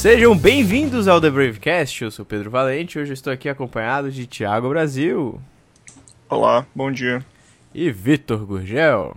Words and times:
Sejam 0.00 0.34
bem-vindos 0.34 1.06
ao 1.06 1.20
The 1.20 1.28
Bravecast, 1.28 2.04
eu 2.04 2.10
sou 2.10 2.24
Pedro 2.24 2.50
Valente 2.50 2.98
hoje 2.98 3.10
eu 3.10 3.12
estou 3.12 3.30
aqui 3.30 3.50
acompanhado 3.50 4.10
de 4.10 4.26
Thiago 4.26 4.70
Brasil. 4.70 5.38
Olá, 6.26 6.66
bom 6.74 6.90
dia. 6.90 7.22
E 7.74 7.90
Vitor 7.92 8.46
Gurgel. 8.46 9.14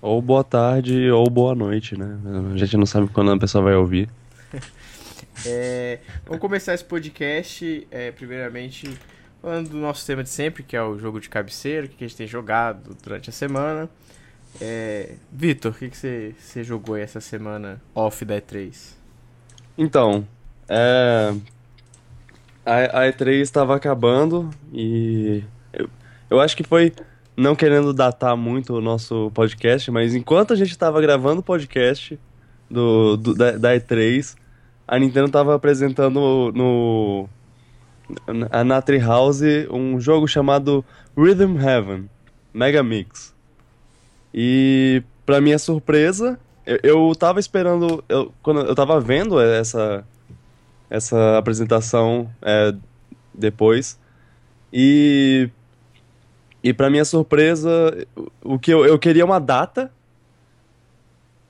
Ou 0.00 0.22
boa 0.22 0.44
tarde 0.44 1.10
ou 1.10 1.28
boa 1.28 1.56
noite, 1.56 1.98
né? 1.98 2.20
A 2.54 2.56
gente 2.56 2.76
não 2.76 2.86
sabe 2.86 3.08
quando 3.08 3.32
a 3.32 3.36
pessoa 3.36 3.64
vai 3.64 3.74
ouvir. 3.74 4.08
é, 5.44 5.98
vamos 6.24 6.40
começar 6.40 6.72
esse 6.72 6.84
podcast, 6.84 7.88
é, 7.90 8.12
primeiramente, 8.12 8.88
falando 9.42 9.70
do 9.70 9.78
nosso 9.78 10.06
tema 10.06 10.22
de 10.22 10.30
sempre, 10.30 10.62
que 10.62 10.76
é 10.76 10.82
o 10.84 10.96
jogo 11.00 11.18
de 11.18 11.28
cabeceira, 11.28 11.86
o 11.86 11.88
que 11.88 12.04
a 12.04 12.06
gente 12.06 12.16
tem 12.16 12.28
jogado 12.28 12.96
durante 13.02 13.28
a 13.28 13.32
semana. 13.32 13.90
É, 14.60 15.16
Vitor, 15.32 15.72
o 15.72 15.74
que, 15.74 15.90
que 15.90 15.96
você, 15.96 16.32
você 16.38 16.62
jogou 16.62 16.94
aí 16.94 17.02
essa 17.02 17.20
semana 17.20 17.82
off 17.92 18.24
da 18.24 18.40
E3? 18.40 19.01
Então, 19.76 20.26
é, 20.68 21.34
a, 22.64 23.00
a 23.00 23.12
E3 23.12 23.40
estava 23.40 23.74
acabando 23.74 24.50
e 24.72 25.42
eu, 25.72 25.88
eu 26.30 26.40
acho 26.40 26.56
que 26.56 26.62
foi, 26.62 26.92
não 27.36 27.56
querendo 27.56 27.92
datar 27.92 28.36
muito 28.36 28.74
o 28.74 28.80
nosso 28.80 29.30
podcast, 29.34 29.90
mas 29.90 30.14
enquanto 30.14 30.52
a 30.52 30.56
gente 30.56 30.70
estava 30.70 31.00
gravando 31.00 31.40
o 31.40 31.44
podcast 31.44 32.18
do, 32.70 33.16
do 33.16 33.34
da, 33.34 33.52
da, 33.52 33.74
E3, 33.74 34.36
a 34.86 34.98
Nintendo 34.98 35.26
estava 35.26 35.54
apresentando 35.54 36.52
no, 36.54 37.28
na, 38.26 38.64
na 38.64 38.82
Treehouse 38.82 39.66
um 39.70 39.98
jogo 39.98 40.28
chamado 40.28 40.84
Rhythm 41.16 41.58
Heaven 41.58 42.08
Mega 42.52 42.82
Mix. 42.82 43.34
E, 44.34 45.02
para 45.26 45.40
minha 45.40 45.58
surpresa, 45.58 46.38
eu, 46.66 46.78
eu 46.82 47.14
tava 47.14 47.40
esperando. 47.40 48.02
Eu, 48.08 48.32
quando 48.42 48.60
eu 48.60 48.74
tava 48.74 49.00
vendo 49.00 49.40
essa, 49.40 50.04
essa 50.88 51.38
apresentação 51.38 52.30
é, 52.40 52.74
depois. 53.34 53.98
E. 54.72 55.48
E 56.64 56.72
pra 56.72 56.88
minha 56.88 57.04
surpresa, 57.04 58.06
o 58.40 58.56
que 58.56 58.72
eu, 58.72 58.86
eu 58.86 58.98
queria 58.98 59.24
uma 59.24 59.40
data. 59.40 59.90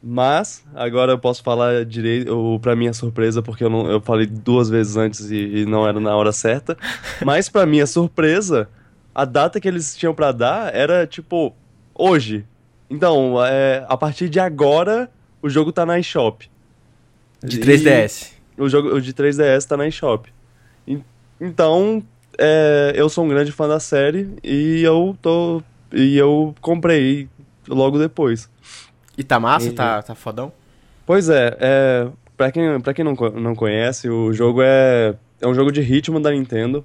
Mas, 0.05 0.65
agora 0.75 1.13
eu 1.13 1.19
posso 1.19 1.45
falar 1.45 1.85
direito, 1.85 2.37
ou 2.37 2.59
pra 2.59 2.75
minha 2.75 2.93
surpresa, 2.93 3.41
porque 3.41 3.63
eu, 3.63 3.71
não, 3.71 3.89
eu 3.89 4.01
falei 4.01 4.27
duas 4.27 4.69
vezes 4.69 4.97
antes 4.97 5.31
e, 5.31 5.59
e 5.59 5.67
não 5.67 5.87
era 5.87 6.01
na 6.01 6.17
hora 6.17 6.33
certa. 6.33 6.77
Mas, 7.25 7.49
pra 7.49 7.67
minha 7.67 7.87
surpresa, 7.87 8.69
a 9.15 9.25
data 9.25 9.61
que 9.61 9.69
eles 9.69 9.95
tinham 9.95 10.13
para 10.15 10.33
dar 10.33 10.75
era 10.75 11.07
tipo 11.07 11.55
hoje. 11.95 12.45
Então, 12.93 13.43
é, 13.43 13.87
a 13.89 13.97
partir 13.97 14.29
de 14.29 14.39
agora, 14.39 15.11
o 15.41 15.49
jogo 15.49 15.73
tá 15.73 15.87
na 15.87 15.99
eShop. 15.99 16.47
De 17.43 17.59
3DS. 17.59 18.33
E 18.59 18.61
o 18.61 18.69
jogo 18.69 18.95
o 18.95 19.01
de 19.01 19.15
3DS 19.15 19.67
tá 19.67 19.79
na 19.79 19.89
eShop. 19.89 20.31
Então, 21.41 22.03
é, 22.39 22.93
eu 22.95 23.09
sou 23.09 23.25
um 23.25 23.29
grande 23.29 23.51
fã 23.51 23.67
da 23.67 23.81
série 23.81 24.29
e 24.45 24.83
eu 24.83 25.17
tô. 25.23 25.63
E 25.91 26.19
eu 26.19 26.55
comprei 26.61 27.29
logo 27.67 27.99
depois. 27.99 28.51
E 29.17 29.25
tá 29.25 29.41
massa? 29.41 29.69
E... 29.69 29.73
Tá, 29.73 30.03
tá 30.03 30.15
fodão? 30.15 30.53
Pois 31.07 31.31
é, 31.31 31.57
é 31.61 32.09
pra 32.37 32.53
quem, 32.53 32.81
pra 32.81 32.93
quem 32.93 33.05
não, 33.05 33.15
não 33.15 33.55
conhece, 33.55 34.09
o 34.09 34.35
jogo 34.35 34.61
é, 34.63 35.15
é 35.41 35.49
um 35.49 35.55
jogo 35.55 35.73
de 35.73 35.81
ritmo 35.81 36.21
da 36.21 36.31
Nintendo. 36.31 36.85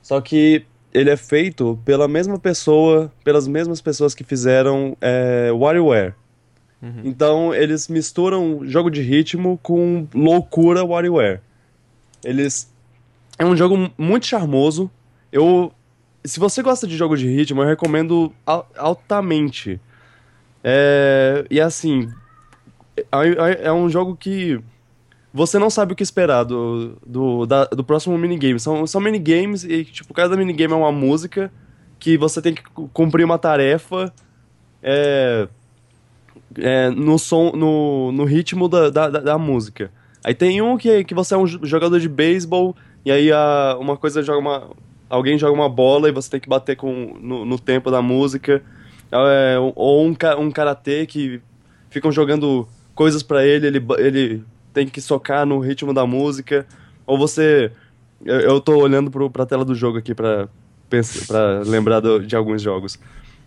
Só 0.00 0.20
que 0.20 0.64
ele 0.94 1.10
é 1.10 1.16
feito 1.16 1.78
pela 1.84 2.06
mesma 2.06 2.38
pessoa, 2.38 3.12
pelas 3.24 3.48
mesmas 3.48 3.80
pessoas 3.80 4.14
que 4.14 4.22
fizeram 4.22 4.96
é, 5.00 5.50
WarioWare. 5.50 6.14
Uhum. 6.80 7.00
Então 7.02 7.52
eles 7.52 7.88
misturam 7.88 8.60
jogo 8.64 8.88
de 8.90 9.02
ritmo 9.02 9.58
com 9.60 10.06
loucura 10.14 10.84
WarioWare. 10.84 11.40
Eles 12.22 12.72
é 13.36 13.44
um 13.44 13.56
jogo 13.56 13.90
muito 13.98 14.26
charmoso. 14.26 14.88
Eu 15.32 15.72
se 16.24 16.38
você 16.40 16.62
gosta 16.62 16.86
de 16.86 16.96
jogo 16.96 17.16
de 17.16 17.28
ritmo, 17.28 17.60
eu 17.60 17.66
recomendo 17.66 18.32
altamente. 18.76 19.80
É, 20.62 21.44
e 21.50 21.60
assim, 21.60 22.10
é, 22.96 23.66
é 23.66 23.72
um 23.72 23.90
jogo 23.90 24.16
que 24.16 24.58
você 25.36 25.58
não 25.58 25.68
sabe 25.68 25.92
o 25.92 25.96
que 25.96 26.02
esperar 26.04 26.44
do, 26.44 26.96
do, 27.04 27.44
da, 27.44 27.64
do 27.64 27.82
próximo 27.82 28.16
minigame. 28.16 28.60
São, 28.60 28.86
são 28.86 29.00
minigames 29.00 29.64
e, 29.64 29.84
tipo, 29.84 30.14
cada 30.14 30.36
minigame 30.36 30.72
é 30.72 30.76
uma 30.76 30.92
música 30.92 31.52
que 31.98 32.16
você 32.16 32.40
tem 32.40 32.54
que 32.54 32.62
cumprir 32.92 33.24
uma 33.24 33.36
tarefa 33.36 34.14
é, 34.80 35.48
é, 36.56 36.88
no 36.90 37.18
som, 37.18 37.50
no, 37.50 38.12
no 38.12 38.22
ritmo 38.22 38.68
da, 38.68 38.88
da, 38.90 39.08
da, 39.08 39.36
música. 39.36 39.90
Aí 40.22 40.34
tem 40.36 40.62
um 40.62 40.76
que, 40.76 41.02
que 41.02 41.14
você 41.14 41.34
é 41.34 41.36
um 41.36 41.48
jogador 41.48 41.98
de 41.98 42.08
beisebol 42.08 42.76
e 43.04 43.10
aí 43.10 43.32
a, 43.32 43.76
uma 43.80 43.96
coisa 43.96 44.22
joga 44.22 44.38
uma... 44.38 44.70
Alguém 45.10 45.36
joga 45.36 45.52
uma 45.52 45.68
bola 45.68 46.08
e 46.08 46.12
você 46.12 46.30
tem 46.30 46.40
que 46.40 46.48
bater 46.48 46.76
com, 46.76 47.18
no, 47.20 47.44
no 47.44 47.58
tempo 47.58 47.90
da 47.90 48.00
música. 48.00 48.62
É, 49.10 49.56
ou 49.74 50.06
um, 50.06 50.14
um 50.38 50.50
karatê 50.50 51.06
que 51.06 51.40
ficam 51.90 52.12
jogando 52.12 52.68
coisas 52.94 53.22
para 53.22 53.44
ele, 53.44 53.66
ele, 53.66 53.84
ele 53.98 54.44
tem 54.74 54.88
que 54.88 55.00
socar 55.00 55.46
no 55.46 55.60
ritmo 55.60 55.94
da 55.94 56.04
música, 56.04 56.66
ou 57.06 57.16
você. 57.16 57.70
Eu, 58.24 58.40
eu 58.40 58.60
tô 58.60 58.76
olhando 58.76 59.10
pro, 59.10 59.30
pra 59.30 59.46
tela 59.46 59.64
do 59.64 59.74
jogo 59.74 59.98
aqui 59.98 60.14
pra, 60.14 60.48
pra 61.26 61.60
lembrar 61.64 62.00
do, 62.00 62.18
de 62.26 62.34
alguns 62.34 62.60
jogos. 62.60 62.98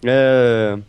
É. 0.04 0.80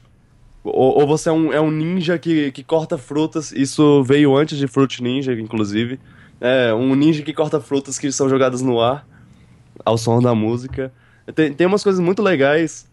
Ou, 0.62 1.00
ou, 1.00 1.06
você 1.06 1.28
é 1.28 1.32
um, 1.32 1.53
é 1.53 1.60
um 1.60 1.71
ninja 1.71 2.19
que, 2.19 2.53
que 2.53 2.62
corta 2.62 2.99
frutas, 2.99 3.53
isso 3.53 4.03
veio 4.04 4.37
antes 4.37 4.59
de 4.59 4.66
Fruit 4.66 5.03
Ninja, 5.03 5.32
inclusive. 5.32 5.99
É, 6.41 6.75
um 6.75 6.94
ninja 6.94 7.22
que 7.22 7.32
corta 7.32 7.60
frutas 7.60 7.99
que 7.99 8.12
são 8.12 8.28
jogadas 8.28 8.60
no 8.60 8.81
ar, 8.81 9.06
ao 9.84 9.97
som 9.97 10.20
da 10.20 10.34
música. 10.34 10.93
Tem, 11.34 11.53
tem 11.53 11.66
umas 11.66 11.82
coisas 11.82 12.00
muito 12.00 12.22
legais 12.22 12.87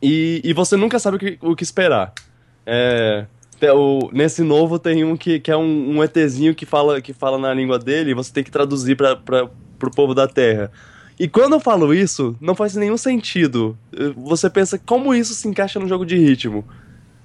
e, 0.00 0.40
e 0.44 0.52
você 0.52 0.76
nunca 0.76 0.98
sabe 0.98 1.16
o 1.16 1.20
que, 1.20 1.38
o 1.40 1.56
que 1.56 1.64
esperar. 1.64 2.12
É, 2.64 3.26
o, 3.62 4.10
nesse 4.12 4.42
novo 4.42 4.78
tem 4.78 5.04
um 5.04 5.16
que, 5.16 5.40
que 5.40 5.50
é 5.50 5.56
um, 5.56 5.96
um 5.96 6.04
ETzinho 6.04 6.54
que 6.54 6.66
fala, 6.66 7.00
que 7.00 7.12
fala 7.12 7.38
na 7.38 7.52
língua 7.54 7.78
dele 7.78 8.10
e 8.10 8.14
você 8.14 8.32
tem 8.32 8.44
que 8.44 8.50
traduzir 8.50 8.96
para 8.96 9.16
pro 9.78 9.90
povo 9.90 10.14
da 10.14 10.26
Terra. 10.26 10.70
E 11.18 11.26
quando 11.28 11.54
eu 11.54 11.60
falo 11.60 11.94
isso, 11.94 12.36
não 12.40 12.54
faz 12.54 12.74
nenhum 12.74 12.96
sentido. 12.96 13.76
Você 14.16 14.50
pensa 14.50 14.78
como 14.78 15.14
isso 15.14 15.32
se 15.32 15.48
encaixa 15.48 15.80
no 15.80 15.88
jogo 15.88 16.04
de 16.04 16.16
ritmo. 16.16 16.64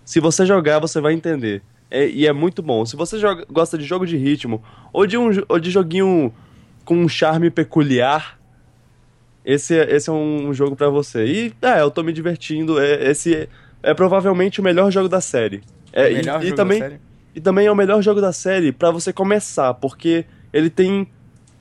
Se 0.06 0.20
você 0.20 0.46
jogar, 0.46 0.80
você 0.80 1.02
vai 1.02 1.14
entender. 1.14 1.62
É, 1.90 2.08
e 2.08 2.26
é 2.26 2.32
muito 2.32 2.62
bom. 2.62 2.86
Se 2.86 2.96
você 2.96 3.20
joga, 3.20 3.46
gosta 3.52 3.78
de 3.78 3.84
jogo 3.84 4.06
de 4.06 4.16
ritmo, 4.16 4.64
ou 4.94 5.06
de, 5.06 5.18
um, 5.18 5.30
ou 5.50 5.60
de 5.60 5.70
joguinho 5.70 6.34
com 6.86 6.96
um 6.96 7.10
charme 7.10 7.50
peculiar, 7.50 8.40
esse, 9.44 9.76
esse 9.76 10.10
é 10.10 10.14
um 10.14 10.54
jogo 10.54 10.76
para 10.76 10.90
você. 10.90 11.26
E, 11.26 11.54
é, 11.62 11.82
eu 11.82 11.92
tô 11.92 12.02
me 12.02 12.14
divertindo. 12.14 12.80
É, 12.80 13.10
esse 13.10 13.36
é, 13.36 13.48
é 13.84 13.94
provavelmente 13.94 14.62
o 14.62 14.64
melhor 14.64 14.90
jogo 14.90 15.10
da 15.10 15.20
série. 15.20 15.62
É, 15.94 16.12
e, 16.12 16.48
e 16.48 16.54
também, 16.54 17.00
e 17.36 17.42
também 17.42 17.68
é 17.68 17.72
o 17.72 17.76
melhor 17.76 18.02
jogo 18.02 18.22
da 18.22 18.32
série 18.32 18.72
para 18.72 18.92
você 18.92 19.12
começar, 19.12 19.74
porque 19.76 20.26
ele 20.54 20.70
tem. 20.70 21.08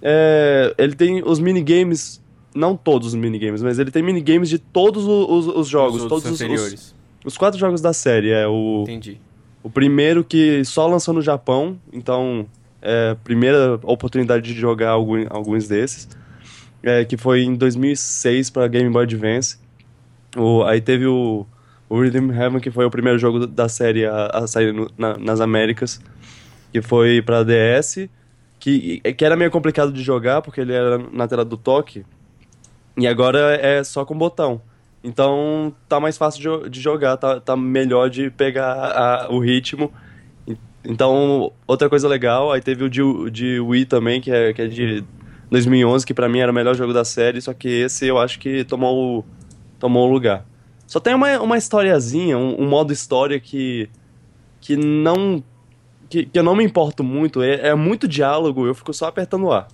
É, 0.03 0.75
ele 0.79 0.95
tem 0.95 1.23
os 1.25 1.39
minigames. 1.39 2.21
Não 2.53 2.77
todos 2.77 3.09
os 3.09 3.15
minigames, 3.15 3.63
mas 3.63 3.79
ele 3.79 3.93
tem 3.93 4.03
minigames 4.03 4.49
de 4.49 4.59
todos 4.59 5.05
os, 5.05 5.47
os, 5.47 5.57
os 5.57 5.69
jogos. 5.69 6.03
Os 6.03 6.09
todos 6.09 6.25
os, 6.25 6.41
os, 6.41 6.95
os, 7.25 7.39
quatro 7.39 7.59
jogos 7.59 7.81
da 7.81 7.93
série. 7.93 8.31
É 8.31 8.47
o. 8.47 8.83
Entendi. 8.83 9.21
O 9.63 9.71
primeiro 9.71 10.25
que 10.25 10.65
só 10.65 10.87
lançou 10.87 11.15
no 11.15 11.23
Japão, 11.23 11.79
então 11.93 12.47
é 12.83 13.11
a 13.11 13.17
primeira 13.17 13.79
oportunidade 13.83 14.53
de 14.53 14.59
jogar 14.59 14.91
algum, 14.91 15.27
alguns 15.31 15.69
desses. 15.69 16.09
É, 16.83 17.05
que 17.05 17.17
foi 17.17 17.43
em 17.43 17.55
2006 17.55 18.51
para 18.51 18.67
Game 18.67 18.89
Boy 18.91 19.05
Advance. 19.05 19.59
O, 20.37 20.63
aí 20.65 20.81
teve 20.81 21.07
o 21.07 21.47
o 21.91 22.01
Rhythm 22.01 22.31
Heaven, 22.31 22.61
que 22.61 22.71
foi 22.71 22.85
o 22.85 22.91
primeiro 22.91 23.19
jogo 23.19 23.49
da 23.49 23.69
série 23.69 24.07
a, 24.07 24.27
a 24.27 24.47
sair 24.47 24.73
no, 24.73 24.89
na, 24.97 25.19
nas 25.19 25.41
Américas, 25.41 26.01
que 26.73 26.81
foi 26.81 27.21
para 27.21 27.43
DS, 27.43 28.09
que, 28.61 29.01
que 29.01 29.25
era 29.25 29.37
meio 29.37 29.51
complicado 29.51 29.93
de 29.93 30.01
jogar, 30.01 30.41
porque 30.41 30.61
ele 30.61 30.73
era 30.73 30.99
na 31.13 31.27
tela 31.27 31.45
do 31.45 31.57
toque, 31.57 32.07
e 32.97 33.09
agora 33.09 33.57
é 33.57 33.83
só 33.83 34.05
com 34.05 34.17
botão. 34.17 34.63
Então 35.03 35.75
tá 35.89 35.99
mais 35.99 36.17
fácil 36.17 36.63
de, 36.63 36.71
de 36.71 36.81
jogar, 36.81 37.17
tá, 37.17 37.41
tá 37.41 37.57
melhor 37.57 38.09
de 38.09 38.31
pegar 38.31 38.73
a, 38.73 39.29
o 39.29 39.41
ritmo. 39.41 39.93
Então, 40.85 41.53
outra 41.67 41.89
coisa 41.89 42.07
legal, 42.07 42.53
aí 42.53 42.61
teve 42.61 42.85
o 42.85 42.89
de, 42.89 43.03
de 43.31 43.59
Wii 43.59 43.87
também, 43.87 44.21
que 44.21 44.31
é, 44.31 44.53
que 44.53 44.63
é 44.63 44.67
de 44.69 45.05
2011, 45.51 46.07
que 46.07 46.15
para 46.15 46.29
mim 46.29 46.39
era 46.39 46.53
o 46.53 46.55
melhor 46.55 46.77
jogo 46.77 46.93
da 46.93 47.05
série, 47.05 47.41
só 47.41 47.53
que 47.53 47.69
esse 47.69 48.07
eu 48.07 48.17
acho 48.17 48.39
que 48.39 48.63
tomou, 48.65 49.25
tomou 49.79 50.09
o 50.09 50.13
lugar. 50.13 50.47
Só 50.91 50.99
tem 50.99 51.15
uma, 51.15 51.41
uma 51.41 51.57
historiazinha, 51.57 52.37
um, 52.37 52.63
um 52.63 52.69
modo 52.69 52.93
história 52.93 53.39
que. 53.39 53.89
que 54.61 54.75
não. 54.77 55.41
Que, 56.09 56.27
que 56.27 56.37
eu 56.37 56.43
não 56.43 56.57
me 56.57 56.65
importo 56.65 57.05
muito. 57.05 57.41
É, 57.41 57.69
é 57.69 57.75
muito 57.77 58.09
diálogo, 58.09 58.67
eu 58.67 58.75
fico 58.75 58.93
só 58.93 59.07
apertando 59.07 59.45
o 59.45 59.53
A. 59.53 59.69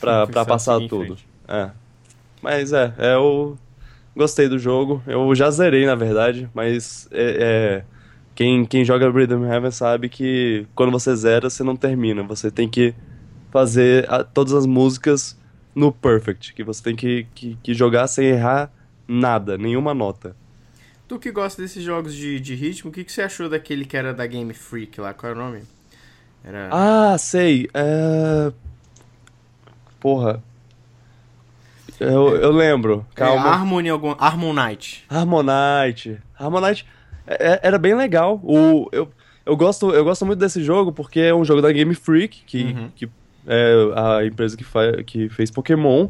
Pra, 0.00 0.26
pra 0.26 0.46
passar 0.46 0.78
tudo. 0.88 1.18
É. 1.46 1.70
Mas 2.40 2.72
é, 2.72 2.94
é, 2.96 3.14
eu 3.16 3.58
gostei 4.16 4.48
do 4.48 4.58
jogo. 4.58 5.02
Eu 5.06 5.34
já 5.34 5.50
zerei, 5.50 5.84
na 5.84 5.94
verdade, 5.94 6.48
mas 6.54 7.06
é, 7.12 7.36
é, 7.38 7.84
quem, 8.34 8.64
quem 8.64 8.82
joga 8.82 9.10
Rhythm 9.10 9.44
Heaven 9.44 9.70
sabe 9.70 10.08
que 10.08 10.66
quando 10.74 10.90
você 10.90 11.14
zera, 11.14 11.50
você 11.50 11.62
não 11.62 11.76
termina. 11.76 12.22
Você 12.22 12.50
tem 12.50 12.66
que 12.66 12.94
fazer 13.50 14.10
a- 14.10 14.24
todas 14.24 14.54
as 14.54 14.64
músicas 14.64 15.38
no 15.74 15.92
perfect, 15.92 16.54
que 16.54 16.64
você 16.64 16.82
tem 16.82 16.96
que, 16.96 17.26
que, 17.34 17.58
que 17.62 17.74
jogar 17.74 18.06
sem 18.06 18.28
errar 18.28 18.72
nada, 19.10 19.58
nenhuma 19.58 19.92
nota. 19.94 20.36
Tu 21.08 21.18
que 21.18 21.32
gosta 21.32 21.60
desses 21.60 21.82
jogos 21.82 22.14
de, 22.14 22.38
de 22.38 22.54
ritmo, 22.54 22.90
o 22.90 22.92
que, 22.92 23.02
que 23.02 23.10
você 23.10 23.22
achou 23.22 23.48
daquele 23.48 23.84
que 23.84 23.96
era 23.96 24.14
da 24.14 24.26
Game 24.26 24.54
Freak 24.54 25.00
lá? 25.00 25.12
Qual 25.12 25.30
era 25.32 25.38
o 25.40 25.42
nome? 25.42 25.62
Era. 26.44 26.68
Ah, 26.70 27.18
sei. 27.18 27.68
É... 27.74 28.52
Porra. 29.98 30.42
Eu, 31.98 32.36
eu 32.36 32.50
lembro. 32.52 33.04
É, 33.10 33.14
Calma. 33.16 33.48
Harmony 33.50 33.88
algum. 33.90 34.14
Harmonite. 34.18 35.04
Harmonite. 35.08 36.18
Harmonite 36.38 36.86
é- 37.26 37.54
é- 37.54 37.60
era 37.62 37.78
bem 37.78 37.94
legal. 37.94 38.40
O, 38.42 38.88
eu, 38.92 39.10
eu, 39.44 39.56
gosto, 39.56 39.90
eu 39.90 40.04
gosto 40.04 40.24
muito 40.24 40.38
desse 40.38 40.62
jogo 40.62 40.92
porque 40.92 41.20
é 41.20 41.34
um 41.34 41.44
jogo 41.44 41.60
da 41.60 41.70
Game 41.72 41.94
Freak, 41.94 42.42
que, 42.46 42.62
Uhum. 42.64 42.90
que 42.96 43.10
é 43.46 43.72
a 43.96 44.24
empresa 44.24 44.56
que, 44.56 44.64
fa 44.64 45.02
que 45.04 45.28
fez 45.28 45.50
Pokémon. 45.50 46.08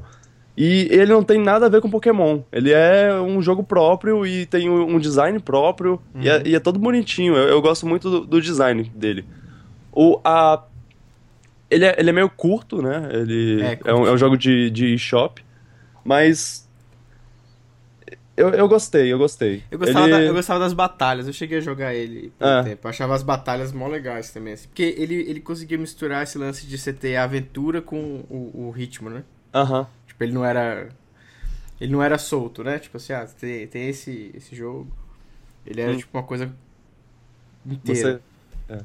E 0.56 0.88
ele 0.90 1.12
não 1.12 1.22
tem 1.22 1.40
nada 1.40 1.66
a 1.66 1.68
ver 1.68 1.80
com 1.80 1.88
Pokémon. 1.90 2.40
Ele 2.52 2.70
é 2.72 3.14
um 3.20 3.40
jogo 3.40 3.62
próprio 3.62 4.26
e 4.26 4.44
tem 4.46 4.68
um 4.68 4.96
um 4.96 4.98
design 4.98 5.38
próprio. 5.38 6.00
E, 6.16 6.28
é, 6.28 6.42
e 6.46 6.54
é 6.54 6.60
todo 6.60 6.78
bonitinho. 6.78 7.34
Eu, 7.34 7.48
eu 7.48 7.62
gosto 7.62 7.86
muito 7.86 8.10
do, 8.10 8.20
do 8.26 8.42
design 8.42 8.82
dele. 8.94 9.24
O, 9.92 10.20
a, 10.24 10.62
ele, 11.70 11.84
é, 11.84 11.94
ele 11.98 12.10
é 12.10 12.12
meio 12.12 12.28
curto, 12.28 12.82
né? 12.82 13.08
Ele 13.12 13.62
É, 13.62 13.78
é, 13.84 13.94
um, 13.94 14.06
é 14.06 14.12
um 14.12 14.18
jogo 14.18 14.36
de, 14.36 14.70
de 14.70 14.98
shop. 14.98 15.42
Mas. 16.04 16.68
Eu, 18.36 18.50
eu 18.50 18.66
gostei, 18.68 19.12
eu 19.12 19.18
gostei. 19.18 19.62
Eu 19.70 19.78
gostava, 19.78 20.06
Ele- 20.06 20.12
da- 20.12 20.22
eu 20.22 20.32
gostava 20.34 20.58
das 20.60 20.72
batalhas, 20.72 21.26
eu 21.26 21.32
cheguei 21.32 21.58
a 21.58 21.60
jogar 21.60 21.94
ele 21.94 22.32
por 22.38 22.46
um 22.46 22.50
Ah. 22.50 22.62
tempo. 22.64 22.86
Eu 22.86 22.90
achava 22.90 23.14
as 23.14 23.22
batalhas 23.22 23.70
mó 23.72 23.86
legais 23.86 24.30
também. 24.30 24.54
assim, 24.54 24.66
porque 24.68 24.94
ele, 24.96 25.14
ele 25.14 25.40
conseguia 25.40 25.76
misturar 25.76 26.22
esse 26.22 26.38
lance 26.38 26.66
de 26.66 26.78
você 26.78 26.90
ter 26.92 27.16
a 27.16 27.24
aventura 27.24 27.82
com 27.82 28.24
o, 28.30 28.68
o 28.68 28.70
ritmo, 28.70 29.10
né? 29.10 29.24
Aham. 29.54 29.86
Tipo, 30.20 30.24
ele 30.24 30.32
não 30.32 30.44
era. 30.44 30.88
Ele 31.80 31.92
não 31.92 32.02
era 32.02 32.18
solto, 32.18 32.62
né? 32.62 32.78
Tipo 32.78 32.98
assim, 32.98 33.14
ah, 33.14 33.26
tem, 33.40 33.66
tem 33.66 33.88
esse, 33.88 34.30
esse 34.34 34.54
jogo. 34.54 34.86
Ele 35.66 35.80
era 35.80 35.92
Hum. 35.92 35.96
tipo 35.96 36.10
uma 36.16 36.22
coisa 36.22 36.52
inteira. 37.66 38.20
Você. 38.68 38.74
É. 38.74 38.78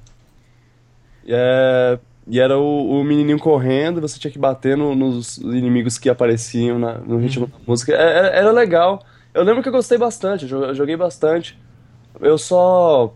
E, 1.25 1.33
é- 1.33 1.99
e 2.27 2.39
era 2.39 2.57
o, 2.57 3.01
o 3.01 3.03
menininho 3.03 3.37
correndo, 3.37 3.99
você 4.01 4.17
tinha 4.17 4.31
que 4.31 4.39
bater 4.39 4.77
no- 4.77 4.95
nos 4.95 5.37
inimigos 5.37 5.97
que 5.97 6.09
apareciam 6.09 6.79
na- 6.79 6.97
no 6.99 7.17
ritmo 7.17 7.47
da 7.47 7.57
música. 7.67 7.91
É- 7.93 8.17
Era, 8.17 8.27
era 8.29 8.51
legal. 8.51 9.03
Eu 9.33 9.43
lembro 9.43 9.61
que 9.61 9.67
eu 9.67 9.73
gostei 9.73 9.97
bastante, 9.97 10.43
eu 10.43 10.49
jo- 10.49 10.63
eu 10.63 10.73
joguei 10.75 10.95
bastante. 10.95 11.59
Eu 12.21 12.37
só. 12.37 13.13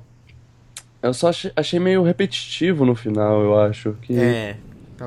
Eu 1.01 1.13
só 1.13 1.30
achei, 1.30 1.51
achei 1.56 1.80
meio 1.80 2.04
repetitivo 2.04 2.86
no 2.86 2.94
final, 2.95 3.42
eu 3.42 3.57
acho. 3.57 3.94
Que 4.01 4.19
É. 4.19 4.57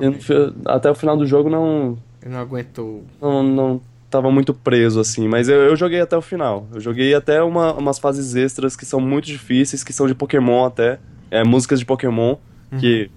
eu 0.01 0.55
até 0.65 0.91
o 0.91 0.95
final 0.95 1.15
do 1.15 1.27
jogo 1.27 1.51
não, 1.51 1.99
Ele 2.23 2.33
não 2.35 2.41
aguentou. 2.41 3.05
não, 3.21 3.43
não 3.43 3.81
tava 4.11 4.31
muito 4.31 4.53
preso 4.53 5.01
assim, 5.01 5.27
mas 5.27 5.49
eu, 5.49 5.57
eu 5.63 5.75
joguei 5.77 6.01
até 6.01 6.17
o 6.17 6.23
final. 6.23 6.67
Eu 6.73 6.81
joguei 6.81 7.15
até 7.15 7.43
uma- 7.43 7.73
umas 7.75 7.99
fases 7.99 8.35
extras 8.35 8.77
que 8.77 8.85
são 8.85 9.01
muito 9.01 9.25
difíceis, 9.27 9.83
que 9.83 9.93
são 9.93 10.07
de 10.07 10.15
Pokémon 10.15 10.65
até, 10.67 10.99
é, 11.31 11.43
músicas 11.43 11.79
de 11.79 11.87
Pokémon, 11.87 12.37
que 12.79 13.11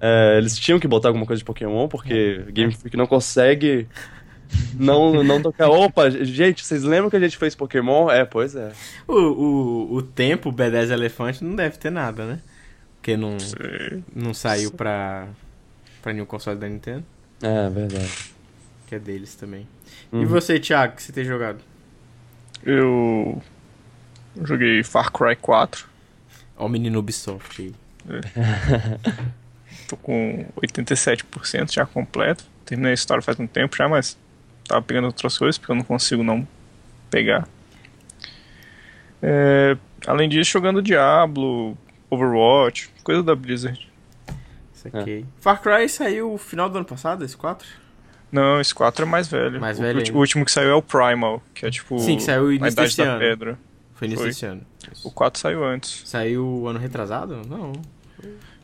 é, 0.00 0.38
eles 0.38 0.56
tinham 0.58 0.78
que 0.80 0.86
botar 0.88 1.08
alguma 1.08 1.26
coisa 1.26 1.38
de 1.40 1.44
Pokémon, 1.44 1.86
porque 1.88 2.44
Game 2.52 2.72
Freak 2.72 2.96
não 2.96 3.06
consegue 3.06 3.86
não, 4.74 5.22
não 5.22 5.40
tocar. 5.42 5.68
Opa, 5.70 6.08
gente, 6.10 6.64
vocês 6.64 6.82
lembram 6.82 7.10
que 7.10 7.16
a 7.16 7.20
gente 7.20 7.36
fez 7.36 7.54
Pokémon? 7.54 8.08
É, 8.10 8.24
pois 8.24 8.54
é. 8.56 8.72
O, 9.06 9.14
o, 9.14 9.94
o 9.96 10.02
tempo 10.02 10.52
B10 10.52 10.90
Elefante 10.90 11.44
não 11.44 11.54
deve 11.54 11.76
ter 11.76 11.90
nada, 11.90 12.24
né? 12.24 12.40
Porque 12.96 13.16
não, 13.16 13.36
não 14.14 14.32
saiu 14.34 14.70
pra, 14.72 15.28
pra 16.02 16.12
nenhum 16.12 16.26
console 16.26 16.58
da 16.58 16.68
Nintendo, 16.68 17.04
É, 17.42 17.68
verdade. 17.70 18.32
que 18.86 18.94
é 18.94 18.98
deles 18.98 19.34
também. 19.34 19.66
E 20.12 20.16
Uhum. 20.16 20.26
você, 20.26 20.58
Thiago, 20.58 20.96
que 20.96 21.02
você 21.02 21.12
tem 21.12 21.24
jogado? 21.24 21.58
Eu 22.64 23.40
joguei 24.44 24.82
Far 24.82 25.10
Cry 25.12 25.36
4. 25.36 25.86
Ó 26.56 26.66
o 26.66 26.68
menino 26.68 26.98
Ubisoft 26.98 27.62
aí. 27.62 27.74
Tô 29.88 29.96
com 29.96 30.44
87% 30.60 31.72
já 31.72 31.86
completo. 31.86 32.44
Terminei 32.64 32.92
a 32.92 32.94
história 32.94 33.22
faz 33.22 33.38
um 33.40 33.46
tempo 33.46 33.76
já, 33.76 33.88
mas 33.88 34.16
tava 34.66 34.82
pegando 34.82 35.06
outras 35.06 35.36
coisas 35.38 35.56
porque 35.58 35.72
eu 35.72 35.76
não 35.76 35.82
consigo 35.84 36.22
não 36.22 36.46
pegar. 37.10 37.48
É, 39.22 39.76
além 40.06 40.28
disso, 40.28 40.50
jogando 40.52 40.80
Diablo, 40.82 41.76
Overwatch, 42.08 42.90
coisa 43.02 43.22
da 43.22 43.34
Blizzard. 43.34 43.89
Saquei. 44.82 45.26
Far 45.40 45.60
Cry 45.60 45.88
saiu 45.88 46.32
no 46.32 46.38
final 46.38 46.68
do 46.70 46.76
ano 46.78 46.84
passado, 46.86 47.24
esse 47.24 47.36
4? 47.36 47.66
Não, 48.32 48.60
esse 48.60 48.74
4 48.74 49.04
é 49.04 49.08
mais 49.08 49.28
velho. 49.28 49.60
Mais 49.60 49.78
o, 49.78 49.82
velho 49.82 50.14
o 50.14 50.18
último 50.18 50.44
que 50.44 50.50
saiu 50.52 50.70
é 50.70 50.74
o 50.74 50.82
Primal, 50.82 51.42
que 51.54 51.66
é 51.66 51.70
tipo 51.70 51.98
Sim, 51.98 52.16
que 52.16 52.22
saiu 52.22 52.52
início 52.52 52.72
Idade 52.72 52.88
desse 52.88 52.96
da 52.98 53.04
ano. 53.10 53.18
Pedra. 53.18 53.58
Foi 53.94 54.06
início 54.06 54.22
Foi. 54.22 54.30
desse 54.30 54.46
ano. 54.46 54.62
Isso. 54.90 55.06
O 55.06 55.10
4 55.10 55.40
saiu 55.40 55.64
antes. 55.64 56.02
Saiu 56.08 56.66
ano 56.68 56.78
retrasado? 56.78 57.42
Não. 57.46 57.72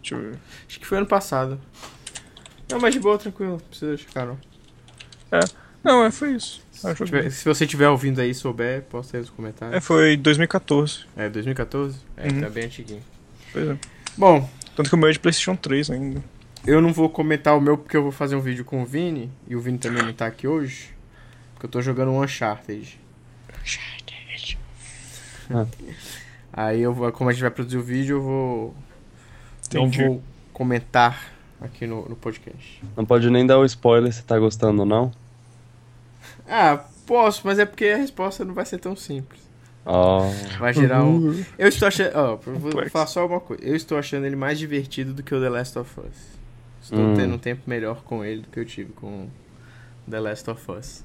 Deixa 0.01 0.15
eu 0.15 0.19
ver. 0.21 0.39
Acho 0.69 0.81
que 0.81 0.87
foi 0.87 0.99
ano 0.99 1.07
passado. 1.07 1.61
Não, 2.71 2.79
mas 2.81 2.95
de 2.95 3.01
boa, 3.01 3.19
tranquilo. 3.19 3.53
Não 3.53 3.59
precisa 3.59 3.97
checar, 3.97 4.27
não. 4.27 4.39
Não, 5.85 6.05
é, 6.05 6.11
foi 6.11 6.33
isso. 6.35 6.61
Se, 6.73 6.95
tiver- 6.95 7.31
se 7.31 7.45
você 7.45 7.65
estiver 7.65 7.89
ouvindo 7.89 8.21
aí 8.21 8.31
e 8.31 8.35
souber, 8.35 8.83
posta 8.83 9.17
aí 9.17 9.21
nos 9.21 9.31
É, 9.31 9.33
comentários. 9.35 9.85
foi 9.85 10.17
2014. 10.17 11.05
É, 11.17 11.29
2014? 11.29 11.99
É, 12.17 12.29
Uhum. 12.29 12.41
tá 12.41 12.49
bem 12.49 12.65
antiguinho. 12.65 13.03
Pois 13.53 13.69
é. 13.69 13.77
Bom, 14.17 14.49
Tanto 14.76 14.90
que 14.90 14.94
o 14.94 14.99
meu 14.99 15.08
é 15.08 15.12
de 15.12 15.19
PlayStation 15.19 15.56
3 15.56 15.90
ainda. 15.90 16.23
eu 16.67 16.82
não 16.82 16.93
vou 16.93 17.08
comentar 17.08 17.56
o 17.56 17.61
meu 17.61 17.78
porque 17.78 17.96
eu 17.96 18.02
vou 18.02 18.12
fazer 18.12 18.37
um 18.37 18.40
vídeo 18.40 18.62
com 18.62 18.82
o 18.82 18.87
Vini. 18.87 19.31
E 19.49 19.56
o 19.56 19.61
Vini 19.61 19.78
também 19.78 20.02
não 20.02 20.12
tá 20.12 20.26
aqui 20.26 20.46
hoje. 20.46 20.90
Porque 21.55 21.64
eu 21.64 21.70
tô 21.70 21.81
jogando 21.81 22.12
um 22.12 22.23
Uncharted. 22.23 23.00
Ah. 25.50 25.67
Aí 26.52 26.82
eu 26.82 26.93
vou, 26.93 27.11
como 27.11 27.31
a 27.31 27.32
gente 27.32 27.40
vai 27.40 27.50
produzir 27.50 27.78
o 27.78 27.82
vídeo, 27.82 28.17
eu 28.19 28.23
vou. 28.23 28.75
Entendi. 29.67 30.02
Eu 30.02 30.08
vou 30.08 30.23
comentar 30.52 31.32
aqui 31.61 31.87
no, 31.87 32.06
no 32.08 32.17
podcast. 32.17 32.82
Não 32.94 33.06
pode 33.06 33.31
nem 33.31 33.46
dar 33.46 33.58
o 33.58 33.64
spoiler 33.64 34.12
se 34.12 34.22
tá 34.25 34.38
gostando 34.38 34.81
ou 34.81 34.87
não. 34.87 35.11
Ah, 36.46 36.84
posso, 37.06 37.43
mas 37.44 37.58
é 37.58 37.64
porque 37.64 37.87
a 37.87 37.96
resposta 37.96 38.44
não 38.44 38.52
vai 38.52 38.67
ser 38.67 38.79
tão 38.79 38.94
simples. 38.94 39.40
Ó. 39.87 40.29
Vai 40.59 40.75
gerar 40.75 41.05
um. 41.05 41.43
Eu 41.56 41.69
estou 41.69 41.87
achando. 41.87 42.11
Ó, 42.15 42.38
eu 42.47 42.59
vou 42.59 42.91
falar 42.91 43.06
só 43.06 43.25
uma 43.25 43.38
coisa. 43.41 43.62
Eu 43.65 43.77
estou 43.77 43.97
achando 43.97 44.27
ele 44.27 44.37
mais 44.37 44.58
divertido 44.58 45.15
do 45.15 45.22
que 45.22 45.34
o 45.34 45.41
The 45.41 45.49
Last 45.49 45.79
of 45.79 46.01
Us. 46.01 46.37
Estou 46.82 46.99
Hum. 46.99 47.15
tendo 47.17 47.34
um 47.34 47.39
tempo 47.39 47.63
melhor 47.67 48.03
com 48.05 48.25
ele 48.25 48.43
do 48.43 48.49
que 48.49 48.58
eu 48.60 48.65
tive 48.65 48.93
com 48.93 49.29
The 50.10 50.20
Last 50.20 50.51
of 50.51 50.70
Us. 50.70 51.05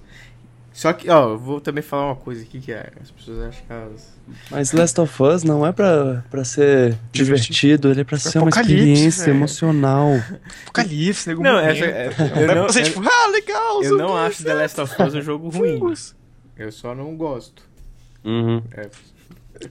Só 0.74 0.94
que, 0.94 1.10
ó, 1.10 1.32
eu 1.32 1.38
vou 1.38 1.60
também 1.60 1.84
falar 1.84 2.06
uma 2.08 2.16
coisa 2.16 2.44
aqui 2.44 2.62
que 2.62 2.72
é, 2.72 2.90
as 3.02 3.12
pessoas 3.12 3.40
acham 3.42 3.66
que 3.68 3.74
elas. 3.74 4.14
Mas 4.50 4.72
Last 4.72 5.02
of 5.02 5.22
Us 5.24 5.44
não 5.44 5.68
é 5.68 5.72
pra, 5.74 6.24
pra 6.32 6.46
ser 6.46 6.98
divertido, 7.12 7.92
ele 7.92 8.02
é 8.02 8.04
pra 8.06 8.18
ser 8.18 8.40
uma 8.40 8.50
experiência 8.50 9.30
emocional. 9.32 10.12
Apocalipse, 10.64 11.28
nego 11.28 11.44
Não, 11.44 11.60
essa, 11.60 11.84
é, 11.86 12.10
Não 12.18 12.26
eu 12.28 12.36
é 12.36 12.48
não, 12.48 12.54
pra 12.64 12.74
você, 12.74 12.80
eu, 12.80 12.84
tipo, 12.86 13.02
ah, 13.04 13.28
legal, 13.32 13.84
eu 13.84 13.98
não 13.98 14.16
acho 14.16 14.44
The 14.44 14.54
Last 14.54 14.80
of 14.82 15.04
Us 15.04 15.14
um 15.14 15.22
jogo 15.22 15.50
ruim. 15.50 15.80
Eu 16.58 16.72
só 16.72 16.96
não 16.96 17.18
gosto. 17.18 17.70
Uhum. 18.24 18.62
É, 18.72 18.90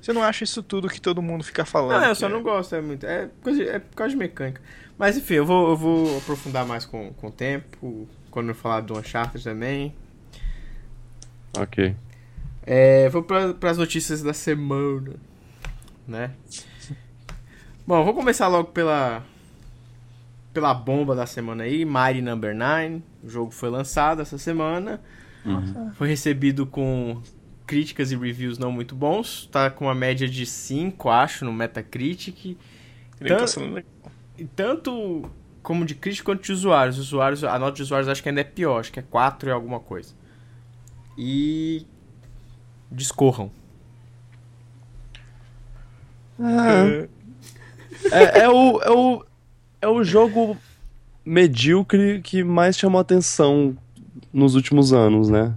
Você 0.00 0.12
não 0.12 0.22
acha 0.22 0.44
isso 0.44 0.62
tudo 0.62 0.88
que 0.88 1.00
todo 1.00 1.20
mundo 1.22 1.42
fica 1.44 1.64
falando? 1.64 2.00
Não, 2.00 2.08
eu 2.08 2.14
só 2.14 2.26
é- 2.26 2.28
não 2.28 2.42
gosto, 2.42 2.74
é 2.74 2.80
muito. 2.80 3.04
É, 3.06 3.28
coisa, 3.42 3.62
é 3.62 3.78
por 3.78 3.96
causa 3.96 4.10
de 4.10 4.16
mecânica. 4.16 4.60
Mas 4.98 5.16
enfim, 5.16 5.34
eu 5.34 5.46
vou, 5.46 5.70
eu 5.70 5.76
vou 5.76 6.18
aprofundar 6.18 6.66
mais 6.66 6.84
com, 6.84 7.12
com 7.14 7.28
o 7.28 7.32
tempo. 7.32 8.06
Quando 8.30 8.48
eu 8.50 8.54
falar 8.54 8.80
do 8.82 8.98
Uncharted 8.98 9.42
também. 9.42 9.94
Ok. 11.58 11.96
É, 12.64 13.08
vou 13.08 13.22
para 13.22 13.70
as 13.70 13.78
notícias 13.78 14.22
da 14.22 14.32
semana, 14.34 15.14
né? 16.06 16.30
Bom, 17.86 18.04
vou 18.04 18.14
começar 18.14 18.46
logo 18.48 18.68
pela 18.70 19.24
pela 20.52 20.74
bomba 20.74 21.14
da 21.14 21.26
semana 21.26 21.64
aí, 21.64 21.84
Mighty 21.84 22.20
Number 22.22 22.54
9. 22.54 23.02
O 23.24 23.28
jogo 23.28 23.50
foi 23.50 23.70
lançado 23.70 24.20
essa 24.22 24.36
semana. 24.36 25.00
Foi 25.94 26.08
recebido 26.08 26.66
com 26.66 27.20
críticas 27.70 28.10
e 28.10 28.16
reviews 28.16 28.58
não 28.58 28.72
muito 28.72 28.96
bons. 28.96 29.48
Tá 29.52 29.70
com 29.70 29.84
uma 29.84 29.94
média 29.94 30.28
de 30.28 30.44
5, 30.44 31.08
acho, 31.08 31.44
no 31.44 31.52
Metacritic. 31.52 32.58
Ele 33.20 33.28
tá. 33.36 33.44
E 34.36 34.44
tanto 34.44 35.30
como 35.62 35.84
de 35.84 35.94
crítica 35.94 36.24
quanto 36.24 36.42
de 36.42 36.50
usuários. 36.50 36.98
Os 36.98 37.06
usuários, 37.06 37.44
a 37.44 37.56
nota 37.60 37.76
de 37.76 37.82
usuários 37.82 38.08
acho 38.08 38.20
que 38.20 38.28
ainda 38.28 38.40
é 38.40 38.44
pior, 38.44 38.80
acho 38.80 38.90
que 38.90 38.98
é 38.98 39.04
4 39.04 39.48
e 39.48 39.52
alguma 39.52 39.78
coisa. 39.78 40.12
E 41.16 41.86
discorram. 42.90 43.52
É, 46.40 47.08
É, 48.10 48.40
é 48.40 48.48
o, 48.48 48.82
é, 48.82 48.90
o, 48.90 49.24
é 49.82 49.88
o 49.88 50.02
jogo 50.02 50.56
medíocre 51.24 52.20
que 52.20 52.42
mais 52.42 52.76
chamou 52.76 53.00
atenção 53.00 53.76
nos 54.32 54.56
últimos 54.56 54.92
anos, 54.92 55.28
né? 55.28 55.54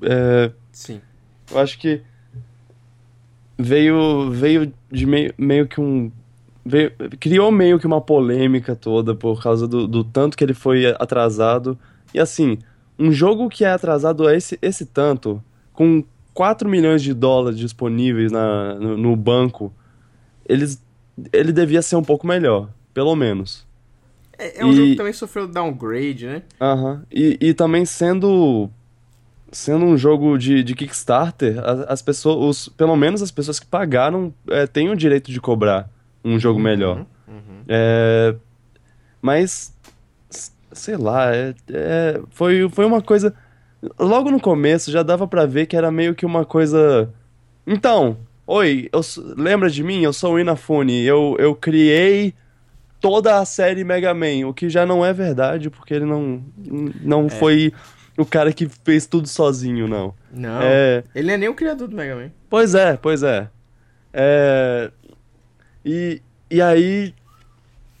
É, 0.00 0.50
Sim. 0.72 1.02
Eu 1.54 1.60
acho 1.60 1.78
que 1.78 2.02
veio, 3.58 4.30
veio 4.30 4.72
de 4.90 5.06
meio, 5.06 5.34
meio 5.38 5.66
que 5.68 5.80
um, 5.80 6.10
veio- 6.64 6.92
criou 7.20 7.50
meio 7.50 7.78
que 7.78 7.86
uma 7.86 8.00
polêmica 8.00 8.74
toda 8.74 9.14
por 9.14 9.42
causa 9.42 9.66
do, 9.68 9.86
do 9.86 10.02
tanto 10.04 10.36
que 10.36 10.44
ele 10.44 10.54
foi 10.54 10.86
atrasado. 10.86 11.78
E 12.12 12.18
assim, 12.20 12.58
um 12.98 13.12
jogo 13.12 13.48
que 13.48 13.64
é 13.64 13.70
atrasado 13.70 14.26
a 14.26 14.34
esse, 14.34 14.58
esse 14.60 14.86
tanto, 14.86 15.42
com 15.72 16.04
4 16.32 16.68
milhões 16.68 17.02
de 17.02 17.14
dólares 17.14 17.58
disponíveis 17.58 18.32
na, 18.32 18.74
no, 18.74 18.96
no 18.96 19.16
banco, 19.16 19.72
eles, 20.48 20.82
ele 21.32 21.52
devia 21.52 21.80
ser 21.82 21.96
um 21.96 22.02
pouco 22.02 22.26
melhor, 22.26 22.68
pelo 22.92 23.14
menos. 23.14 23.64
É, 24.36 24.60
é 24.60 24.66
um 24.66 24.72
E- 24.72 24.76
jogo 24.76 24.90
que 24.90 24.96
também 24.96 25.12
sofreu 25.12 25.46
downgrade, 25.46 26.26
né? 26.26 26.42
Aham. 26.60 27.04
E, 27.10 27.38
e 27.40 27.54
também 27.54 27.84
sendo 27.84 28.68
sendo 29.54 29.84
um 29.84 29.96
jogo 29.96 30.36
de, 30.36 30.64
de 30.64 30.74
Kickstarter, 30.74 31.56
as, 31.88 32.02
pessoas, 32.02 32.36
os, 32.36 32.68
pelo 32.68 32.96
menos 32.96 33.22
as 33.22 33.30
pessoas 33.30 33.60
que 33.60 33.66
pagaram 33.66 34.34
é, 34.48 34.66
têm 34.66 34.90
o 34.90 34.96
direito 34.96 35.30
de 35.30 35.40
cobrar 35.40 35.88
um 36.24 36.38
jogo 36.38 36.58
melhor. 36.58 37.06
É, 37.68 38.34
mas 39.22 39.72
sei 40.72 40.96
lá, 40.96 41.34
é, 41.34 41.54
é, 41.70 42.20
foi, 42.30 42.68
foi 42.68 42.84
uma 42.84 43.00
coisa. 43.00 43.32
Logo 43.98 44.30
no 44.30 44.40
começo 44.40 44.90
já 44.90 45.02
dava 45.02 45.26
pra 45.26 45.46
ver 45.46 45.66
que 45.66 45.76
era 45.76 45.90
meio 45.90 46.14
que 46.14 46.26
uma 46.26 46.44
coisa. 46.44 47.10
Então, 47.66 48.18
oi, 48.46 48.88
eu, 48.92 49.00
lembra 49.36 49.70
de 49.70 49.82
mim? 49.82 50.02
Eu 50.02 50.12
sou 50.12 50.34
o 50.34 50.40
Inafune. 50.40 51.02
Eu, 51.02 51.36
eu 51.38 51.54
criei 51.54 52.34
toda 53.00 53.38
a 53.38 53.44
série 53.44 53.84
Mega 53.84 54.12
Man, 54.14 54.48
o 54.48 54.54
que 54.54 54.68
já 54.68 54.84
não 54.84 55.04
é 55.04 55.12
verdade, 55.12 55.70
porque 55.70 55.94
ele 55.94 56.06
não, 56.06 56.42
não 57.02 57.28
foi 57.28 57.72
o 58.16 58.24
cara 58.24 58.52
que 58.52 58.68
fez 58.84 59.06
tudo 59.06 59.26
sozinho, 59.28 59.86
não. 59.88 60.14
Não. 60.32 60.60
É, 60.62 61.02
Ele 61.14 61.32
é 61.32 61.36
nem 61.36 61.48
o 61.48 61.54
criador 61.54 61.88
do 61.88 61.96
Mega 61.96 62.14
Man. 62.14 62.30
Pois 62.48 62.74
é, 62.74 62.96
pois 62.96 63.22
é. 63.22 63.48
É, 64.12 64.90
E, 65.84 66.22
e 66.50 66.62
aí 66.62 67.14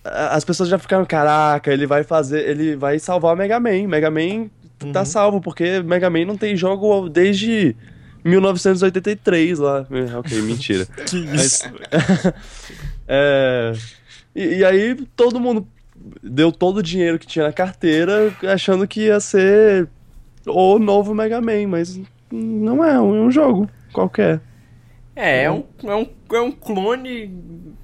as 0.04 0.44
pessoas 0.44 0.68
já 0.68 0.78
ficaram, 0.78 1.04
caraca, 1.04 1.72
ele 1.72 1.86
vai 1.86 2.04
fazer, 2.04 2.48
ele 2.48 2.76
vai 2.76 2.98
salvar 2.98 3.34
o 3.34 3.36
Mega 3.36 3.58
Man. 3.58 3.88
Mega 3.88 4.10
Man 4.10 4.48
tá 4.92 5.00
Uhum. 5.00 5.04
salvo, 5.06 5.40
porque 5.40 5.80
Mega 5.82 6.10
Man 6.10 6.26
não 6.26 6.36
tem 6.36 6.54
jogo 6.56 7.08
desde 7.08 7.74
1983 8.24 9.58
lá. 9.58 9.86
É, 9.90 10.16
Ok, 10.16 10.40
mentira. 10.42 10.86
Que 11.08 11.16
isso? 11.18 11.64
É, 13.06 13.72
e, 14.34 14.44
e 14.58 14.64
aí 14.64 14.94
todo 15.14 15.38
mundo 15.38 15.68
deu 16.22 16.50
todo 16.50 16.78
o 16.78 16.82
dinheiro 16.82 17.18
que 17.18 17.26
tinha 17.26 17.44
na 17.46 17.52
carteira, 17.52 18.34
achando 18.50 18.88
que 18.88 19.02
ia 19.02 19.20
ser 19.20 19.88
o 20.46 20.78
novo 20.78 21.14
Mega 21.14 21.40
Man, 21.40 21.68
mas 21.68 22.00
não 22.30 22.84
é, 22.84 22.94
é 22.94 23.00
um 23.00 23.30
jogo 23.30 23.68
qualquer. 23.92 24.40
É, 25.16 25.44
é 25.44 25.50
um, 25.50 25.64
é 25.84 25.94
um, 25.94 26.08
é 26.32 26.40
um 26.40 26.52
clone. 26.52 27.30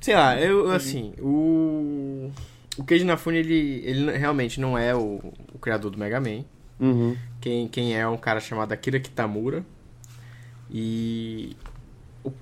Sei 0.00 0.14
lá, 0.14 0.38
eu, 0.40 0.70
assim, 0.70 1.12
o. 1.20 2.30
O 2.76 2.84
Keiji 2.84 3.04
Inafune, 3.04 3.38
ele, 3.38 3.82
ele 3.84 4.16
realmente 4.16 4.60
não 4.60 4.76
é 4.78 4.94
o, 4.94 5.20
o 5.52 5.58
criador 5.58 5.90
do 5.90 5.98
Mega 5.98 6.20
Man. 6.20 6.44
Uhum. 6.78 7.16
Quem, 7.40 7.68
quem 7.68 7.96
é 7.96 8.06
um 8.08 8.16
cara 8.16 8.40
chamado 8.40 8.72
Akira 8.72 8.98
Kitamura. 8.98 9.64
E. 10.70 11.56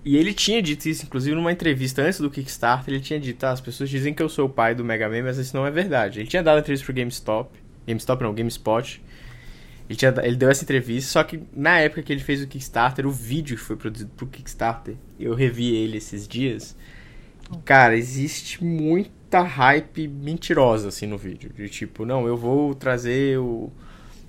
E 0.05 0.17
ele 0.17 0.35
tinha 0.35 0.61
dito 0.61 0.89
isso, 0.89 1.05
inclusive, 1.07 1.37
numa 1.37 1.53
entrevista 1.53 2.03
antes 2.03 2.19
do 2.19 2.29
Kickstarter, 2.29 2.93
ele 2.93 3.01
tinha 3.01 3.21
dito, 3.21 3.45
ah, 3.45 3.53
as 3.53 3.61
pessoas 3.61 3.89
dizem 3.89 4.13
que 4.13 4.21
eu 4.21 4.29
sou 4.29 4.47
o 4.47 4.49
pai 4.49 4.75
do 4.75 4.85
Mega 4.85 5.09
Man, 5.09 5.23
mas 5.23 5.39
isso 5.39 5.57
não 5.57 5.65
é 5.65 5.71
verdade. 5.71 6.19
Ele 6.19 6.29
tinha 6.29 6.43
dado 6.43 6.59
entrevista 6.59 6.85
pro 6.85 6.95
GameStop. 6.95 7.57
GameStop 7.87 8.23
não, 8.25 8.35
GameSpot. 8.35 9.01
Ele, 9.89 9.97
tinha, 9.97 10.15
ele 10.23 10.37
deu 10.37 10.51
essa 10.51 10.63
entrevista, 10.63 11.11
só 11.11 11.25
que 11.25 11.43
na 11.55 11.79
época 11.79 12.03
que 12.03 12.13
ele 12.13 12.21
fez 12.21 12.43
o 12.43 12.47
Kickstarter, 12.47 13.07
o 13.07 13.11
vídeo 13.11 13.57
que 13.57 13.63
foi 13.63 13.77
produzido 13.77 14.11
pro 14.15 14.27
Kickstarter, 14.27 14.97
eu 15.19 15.35
revi 15.35 15.75
ele 15.75 15.97
esses 15.97 16.29
dias. 16.29 16.77
Cara, 17.65 17.97
existe 17.97 18.63
muita 18.63 19.41
hype 19.41 20.07
mentirosa 20.07 20.89
assim 20.89 21.07
no 21.07 21.17
vídeo. 21.17 21.51
De 21.55 21.69
tipo, 21.71 22.05
não, 22.05 22.27
eu 22.27 22.37
vou 22.37 22.75
trazer 22.75 23.39
o, 23.39 23.73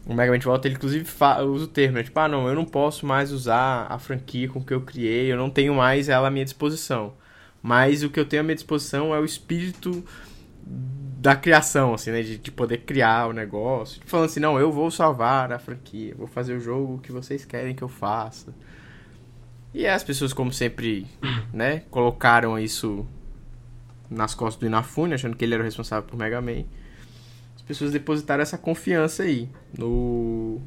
o 0.05 0.13
Mega 0.13 0.31
Man 0.31 0.39
de 0.39 0.45
volta. 0.45 0.65
Ele 0.67 0.75
inclusive 0.75 1.05
usa 1.45 1.65
o 1.65 1.67
termo, 1.67 1.97
né? 1.97 2.03
Tipo, 2.03 2.19
ah, 2.21 2.27
não, 2.29 2.47
eu 2.47 2.55
não 2.55 2.63
posso 2.63 3.05
mais 3.05 3.33
usar 3.33 3.85
a 3.89 3.99
franquia 3.99 4.47
com 4.47 4.63
que 4.63 4.73
eu 4.73 4.81
criei, 4.81 5.29
eu 5.29 5.35
não 5.35 5.49
tenho 5.49 5.75
mais 5.75 6.07
ela 6.07 6.29
à 6.29 6.31
minha 6.31 6.45
disposição. 6.45 7.13
Mas 7.61 8.01
o 8.01 8.09
que 8.09 8.17
eu 8.17 8.25
tenho 8.25 8.41
à 8.41 8.43
minha 8.43 8.55
disposição 8.55 9.13
é 9.13 9.19
o 9.19 9.25
espírito 9.25 10.05
da 11.19 11.35
criação, 11.35 11.93
assim, 11.93 12.11
né? 12.11 12.21
De, 12.21 12.37
de 12.37 12.49
poder 12.49 12.79
criar 12.79 13.27
o 13.27 13.33
negócio. 13.33 13.95
Tipo, 13.99 14.09
falando 14.09 14.27
assim, 14.27 14.39
não, 14.39 14.57
eu 14.57 14.71
vou 14.71 14.89
salvar 14.89 15.51
a 15.51 15.59
franquia, 15.59 16.15
vou 16.17 16.27
fazer 16.27 16.53
o 16.53 16.61
jogo 16.61 16.99
que 16.99 17.11
vocês 17.11 17.43
querem 17.43 17.75
que 17.75 17.83
eu 17.83 17.89
faça. 17.89 18.55
E 19.73 19.85
as 19.85 20.01
pessoas, 20.01 20.31
como 20.31 20.51
sempre, 20.53 21.05
né, 21.53 21.83
colocaram 21.91 22.57
isso 22.57 23.05
nas 24.09 24.33
costas 24.33 24.61
do 24.61 24.65
Inafune, 24.65 25.13
achando 25.13 25.35
que 25.35 25.43
ele 25.43 25.53
era 25.53 25.61
o 25.61 25.65
responsável 25.65 26.07
por 26.07 26.17
Mega 26.17 26.41
Man. 26.41 26.63
As 27.53 27.61
pessoas 27.63 27.91
depositaram 27.91 28.41
essa 28.41 28.57
confiança 28.57 29.23
aí 29.23 29.49
no, 29.77 30.61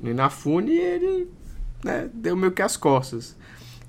no 0.00 0.10
Inafune 0.10 0.70
e 0.70 0.78
ele 0.78 1.28
né, 1.84 2.08
deu 2.14 2.36
meio 2.36 2.52
que 2.52 2.62
as 2.62 2.76
costas. 2.76 3.36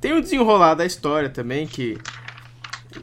Tem 0.02 0.14
o 0.14 0.22
desenrolar 0.22 0.74
da 0.74 0.88
história 0.88 1.30
também, 1.30 1.68
que 1.68 2.00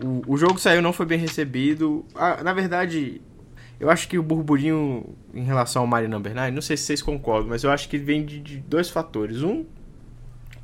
o, 0.03 0.23
o 0.35 0.37
jogo 0.37 0.59
saiu 0.59 0.83
não 0.83 0.93
foi 0.93 1.07
bem 1.07 1.19
recebido. 1.19 2.05
Ah, 2.15 2.43
na 2.43 2.53
verdade, 2.53 3.21
eu 3.79 3.91
acho 3.91 4.09
que 4.09 4.19
o 4.19 4.23
burburinho 4.23 5.15
em 5.35 5.45
relação 5.45 5.83
ao 5.83 5.89
Mario 5.89 6.09
Number 6.09 6.35
9, 6.35 6.51
não 6.51 6.63
sei 6.63 6.77
se 6.77 6.85
vocês 6.85 7.03
concordam, 7.03 7.49
mas 7.49 7.63
eu 7.63 7.71
acho 7.71 7.89
que 7.89 7.99
vem 7.99 8.25
de, 8.25 8.41
de 8.41 8.59
dois 8.59 8.91
fatores. 8.91 9.43
Um, 9.43 9.65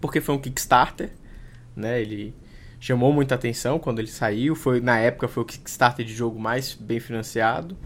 porque 0.00 0.20
foi 0.20 0.34
um 0.34 0.38
Kickstarter, 0.38 1.12
né? 1.76 2.00
Ele 2.00 2.34
chamou 2.80 3.12
muita 3.12 3.36
atenção 3.36 3.78
quando 3.78 4.00
ele 4.00 4.08
saiu. 4.08 4.56
Foi, 4.56 4.80
na 4.80 4.98
época 4.98 5.28
foi 5.28 5.42
o 5.44 5.46
Kickstarter 5.46 6.04
de 6.04 6.12
jogo 6.12 6.38
mais 6.40 6.74
bem 6.74 6.98
financiado. 6.98 7.76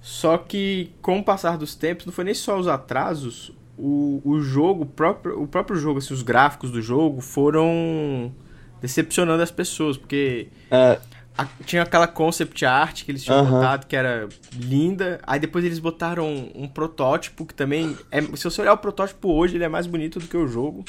Só 0.00 0.38
que 0.38 0.92
com 1.02 1.18
o 1.18 1.24
passar 1.24 1.56
dos 1.58 1.74
tempos, 1.74 2.06
não 2.06 2.12
foi 2.12 2.24
nem 2.24 2.34
só 2.34 2.58
os 2.58 2.66
atrasos, 2.66 3.52
o, 3.76 4.20
o 4.24 4.40
jogo, 4.40 4.82
o 4.82 4.86
próprio, 4.86 5.42
o 5.42 5.46
próprio 5.46 5.78
jogo, 5.78 5.98
assim, 5.98 6.14
os 6.14 6.22
gráficos 6.22 6.70
do 6.70 6.80
jogo 6.80 7.20
foram 7.20 8.32
decepcionando 8.80 9.42
as 9.42 9.50
pessoas, 9.50 9.96
porque 9.96 10.48
É, 10.70 10.98
a- 11.36 11.46
tinha 11.64 11.82
aquela 11.82 12.06
concept 12.06 12.64
art 12.64 13.04
que 13.04 13.10
eles 13.10 13.22
tinham 13.24 13.38
Aham. 13.40 13.50
botado 13.50 13.86
que 13.86 13.96
era 13.96 14.28
linda. 14.54 15.20
Aí 15.26 15.38
depois 15.40 15.64
eles 15.64 15.78
botaram 15.78 16.50
um, 16.54 16.66
protótipo 16.68 17.44
que 17.46 17.54
também. 17.54 17.96
É, 18.10 18.20
se 18.22 18.44
você 18.44 18.60
olhar 18.62 18.72
o 18.72 18.78
protótipo 18.78 19.28
hoje, 19.32 19.56
ele 19.56 19.64
é 19.64 19.68
mais 19.68 19.86
bonito 19.86 20.18
do 20.18 20.26
que 20.26 20.36
o 20.36 20.46
jogo. 20.48 20.84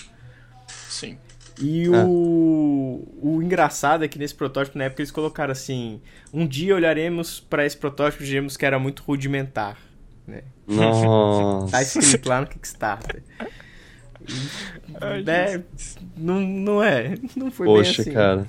Sim. 0.67 1.17
E 1.59 1.85
É. 1.85 1.89
o, 2.05 3.07
o 3.21 3.41
engraçado 3.43 4.03
é 4.03 4.07
que 4.07 4.17
nesse 4.17 4.33
protótipo, 4.33 4.77
na 4.77 4.85
época, 4.85 5.01
eles 5.01 5.11
colocaram 5.11 5.51
assim: 5.51 6.01
um 6.33 6.47
dia 6.47 6.73
olharemos 6.75 7.39
para 7.39 7.65
esse 7.65 7.77
protótipo 7.77 8.23
e 8.23 8.25
diremos 8.25 8.55
que 8.57 8.65
era 8.65 8.79
muito 8.79 9.03
rudimentar. 9.03 9.77
Né? 10.25 10.43
nossa. 10.67 11.71
Tá 11.71 11.81
escrito 11.81 12.29
lá 12.29 12.41
no 12.41 12.47
Kickstarter. 12.47 13.21
Né? 15.25 15.63
Não, 16.17 16.39
não 16.41 16.83
é. 16.83 17.15
Não 17.35 17.49
foi 17.51 17.65
Poxa, 17.67 17.91
bem 17.91 18.01
assim. 18.01 18.11
cara. 18.11 18.47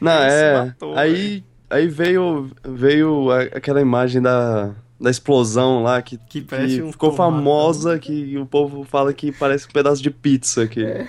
Não, 0.00 0.22
Ele 0.22 0.32
é. 0.32 0.64
matou, 0.64 0.96
aí, 0.98 1.44
aí 1.70 1.86
veio, 1.88 2.50
veio 2.64 3.30
a- 3.30 3.42
aquela 3.42 3.80
imagem 3.80 4.20
da, 4.20 4.74
da 5.00 5.10
explosão 5.10 5.82
lá 5.82 6.02
que, 6.02 6.16
Que 6.28 6.40
parece 6.40 6.82
um 6.82 6.90
ficou 6.90 7.12
famosa, 7.12 7.98
que 7.98 8.36
o 8.36 8.44
povo 8.46 8.84
fala 8.84 9.12
que 9.12 9.30
parece 9.30 9.66
um 9.66 9.70
pedaço 9.70 10.02
de 10.02 10.10
pizza. 10.10 10.66
Que... 10.66 10.84
É. 10.84 11.06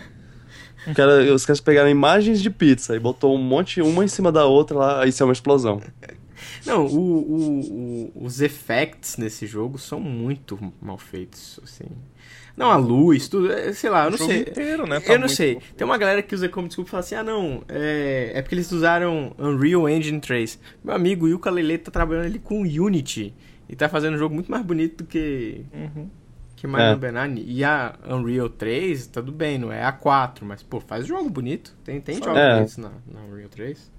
Cara- 0.96 1.34
os 1.34 1.46
caras 1.46 1.62
pegaram 1.62 1.90
imagens 1.90 2.42
de 2.42 2.50
pizza 2.50 2.96
e 2.96 3.00
botou 3.00 3.34
um 3.36 3.42
monte, 3.42 3.82
uma 3.82 4.04
em 4.04 4.08
cima 4.08 4.32
da 4.32 4.46
outra 4.46 4.78
lá, 4.78 5.08
isso 5.08 5.24
é 5.24 5.26
uma 5.26 5.34
explosão. 5.34 5.82
Não, 6.66 6.86
o, 6.86 7.00
o- 7.00 8.12
o- 8.16 8.26
os 8.26 8.42
effects 8.42 9.18
nesse 9.18 9.48
jogo 9.48 9.78
são 9.80 10.00
muito 10.00 10.60
mal 10.82 10.98
feitos, 10.98 11.60
assim. 11.64 11.86
Não, 12.56 12.70
a 12.70 12.76
luz, 12.78 13.28
tudo, 13.28 13.52
é, 13.52 13.74
sei 13.74 13.90
lá, 13.90 14.04
eu 14.06 14.12
não 14.12 14.16
o 14.16 14.20
jogo 14.20 14.32
sei. 14.32 14.42
inteiro, 14.42 14.86
né? 14.86 15.00
tá 15.00 15.08
eu 15.14 15.14
não 15.16 15.22
muito- 15.26 15.36
sei. 15.36 15.60
Tem 15.76 15.86
uma 15.86 15.98
galera 15.98 16.22
que 16.22 16.36
usa 16.36 16.48
como 16.48 16.68
desculpa 16.68 16.90
e 16.90 16.92
fala 16.92 17.02
assim: 17.02 17.16
ah, 17.16 17.24
não, 17.24 17.64
é, 17.68 18.32
é 18.36 18.42
porque 18.44 18.54
eles 18.54 18.72
usaram 18.72 19.34
Unreal 19.40 19.90
Engine 19.90 20.20
3. 20.20 20.60
Meu 20.84 20.94
amigo, 20.94 21.26
o 21.26 21.30
Yuka 21.30 21.50
Lele 21.50 21.80
tá 21.80 21.90
trabalhando 21.90 22.26
ali 22.26 22.38
com 22.38 22.62
Unity 22.62 23.34
e 23.68 23.76
tá 23.76 23.90
fazendo 23.90 24.14
um 24.14 24.18
jogo 24.20 24.36
muito 24.36 24.52
mais 24.52 24.64
bonito 24.64 25.04
do 25.04 25.08
que, 25.08 25.66
Uhum. 25.74 26.08
que 26.56 26.68
Mario 26.68 27.04
É. 27.04 27.12
9. 27.12 27.44
E 27.48 27.64
a 27.64 27.96
Unreal 28.08 28.50
3, 28.50 29.08
tudo 29.08 29.32
bem, 29.32 29.58
não 29.58 29.72
é 29.72 29.84
a 29.84 29.92
4, 29.92 30.46
mas, 30.46 30.62
pô, 30.62 30.80
faz 30.80 31.08
jogo 31.08 31.28
bonito. 31.32 31.74
Tem, 31.84 32.00
tem 32.00 32.18
jogos 32.22 32.38
É. 32.38 32.54
bonitos 32.56 32.78
na, 32.78 32.92
na 33.12 33.22
Unreal 33.32 33.50
3. 33.50 33.92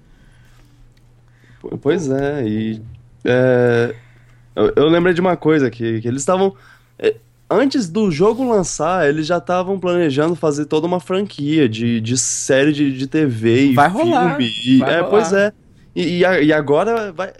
Pois 1.80 2.08
é, 2.10 2.46
e. 2.46 2.82
é, 3.24 3.94
eu, 4.54 4.72
eu 4.76 4.88
lembrei 4.88 5.14
de 5.14 5.20
uma 5.20 5.36
coisa 5.36 5.70
que, 5.70 6.00
que 6.00 6.06
eles 6.06 6.20
estavam. 6.22 6.54
é, 6.98 7.16
Antes 7.50 7.88
do 7.88 8.10
jogo 8.10 8.48
lançar, 8.48 9.08
eles 9.08 9.26
já 9.26 9.38
estavam 9.38 9.78
planejando 9.78 10.34
fazer 10.34 10.64
toda 10.64 10.86
uma 10.86 10.98
franquia 10.98 11.68
de, 11.68 12.00
de 12.00 12.16
série 12.16 12.72
de, 12.72 12.96
de 12.96 13.06
TV 13.06 13.66
e 13.66 13.74
Vai 13.74 13.88
rolar, 13.88 14.36
filme. 14.36 14.50
E, 14.66 14.78
vai 14.78 14.94
é, 14.94 14.96
rolar. 14.96 15.10
pois 15.10 15.32
é. 15.32 15.52
E, 15.94 16.02
e, 16.02 16.44
e 16.46 16.52
agora 16.52 17.12
vai. 17.12 17.32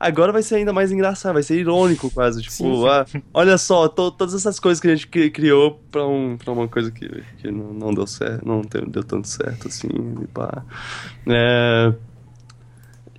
Agora 0.00 0.30
vai 0.30 0.44
ser 0.44 0.54
ainda 0.56 0.72
mais 0.72 0.92
engraçado, 0.92 1.32
vai 1.34 1.42
ser 1.42 1.58
irônico 1.58 2.08
quase. 2.12 2.40
Tipo, 2.40 2.52
Sim, 2.54 2.72
sim. 3.06 3.18
ah, 3.18 3.22
olha 3.34 3.58
só, 3.58 3.88
to- 3.88 4.12
todas 4.12 4.32
essas 4.32 4.60
coisas 4.60 4.80
que 4.80 4.86
a 4.86 4.94
gente 4.94 5.08
cri- 5.08 5.28
criou 5.30 5.80
pra, 5.90 6.06
um, 6.06 6.36
pra 6.36 6.52
uma 6.52 6.68
coisa 6.68 6.88
que, 6.92 7.08
que 7.38 7.50
não, 7.50 7.72
não 7.72 7.92
deu 7.92 8.06
certo, 8.06 8.46
não 8.46 8.60
deu, 8.60 9.02
tanto 9.02 9.26
certo 9.26 9.66
assim. 9.66 9.88
E 10.22 10.26
pá. 10.28 10.62
É, 11.26 11.92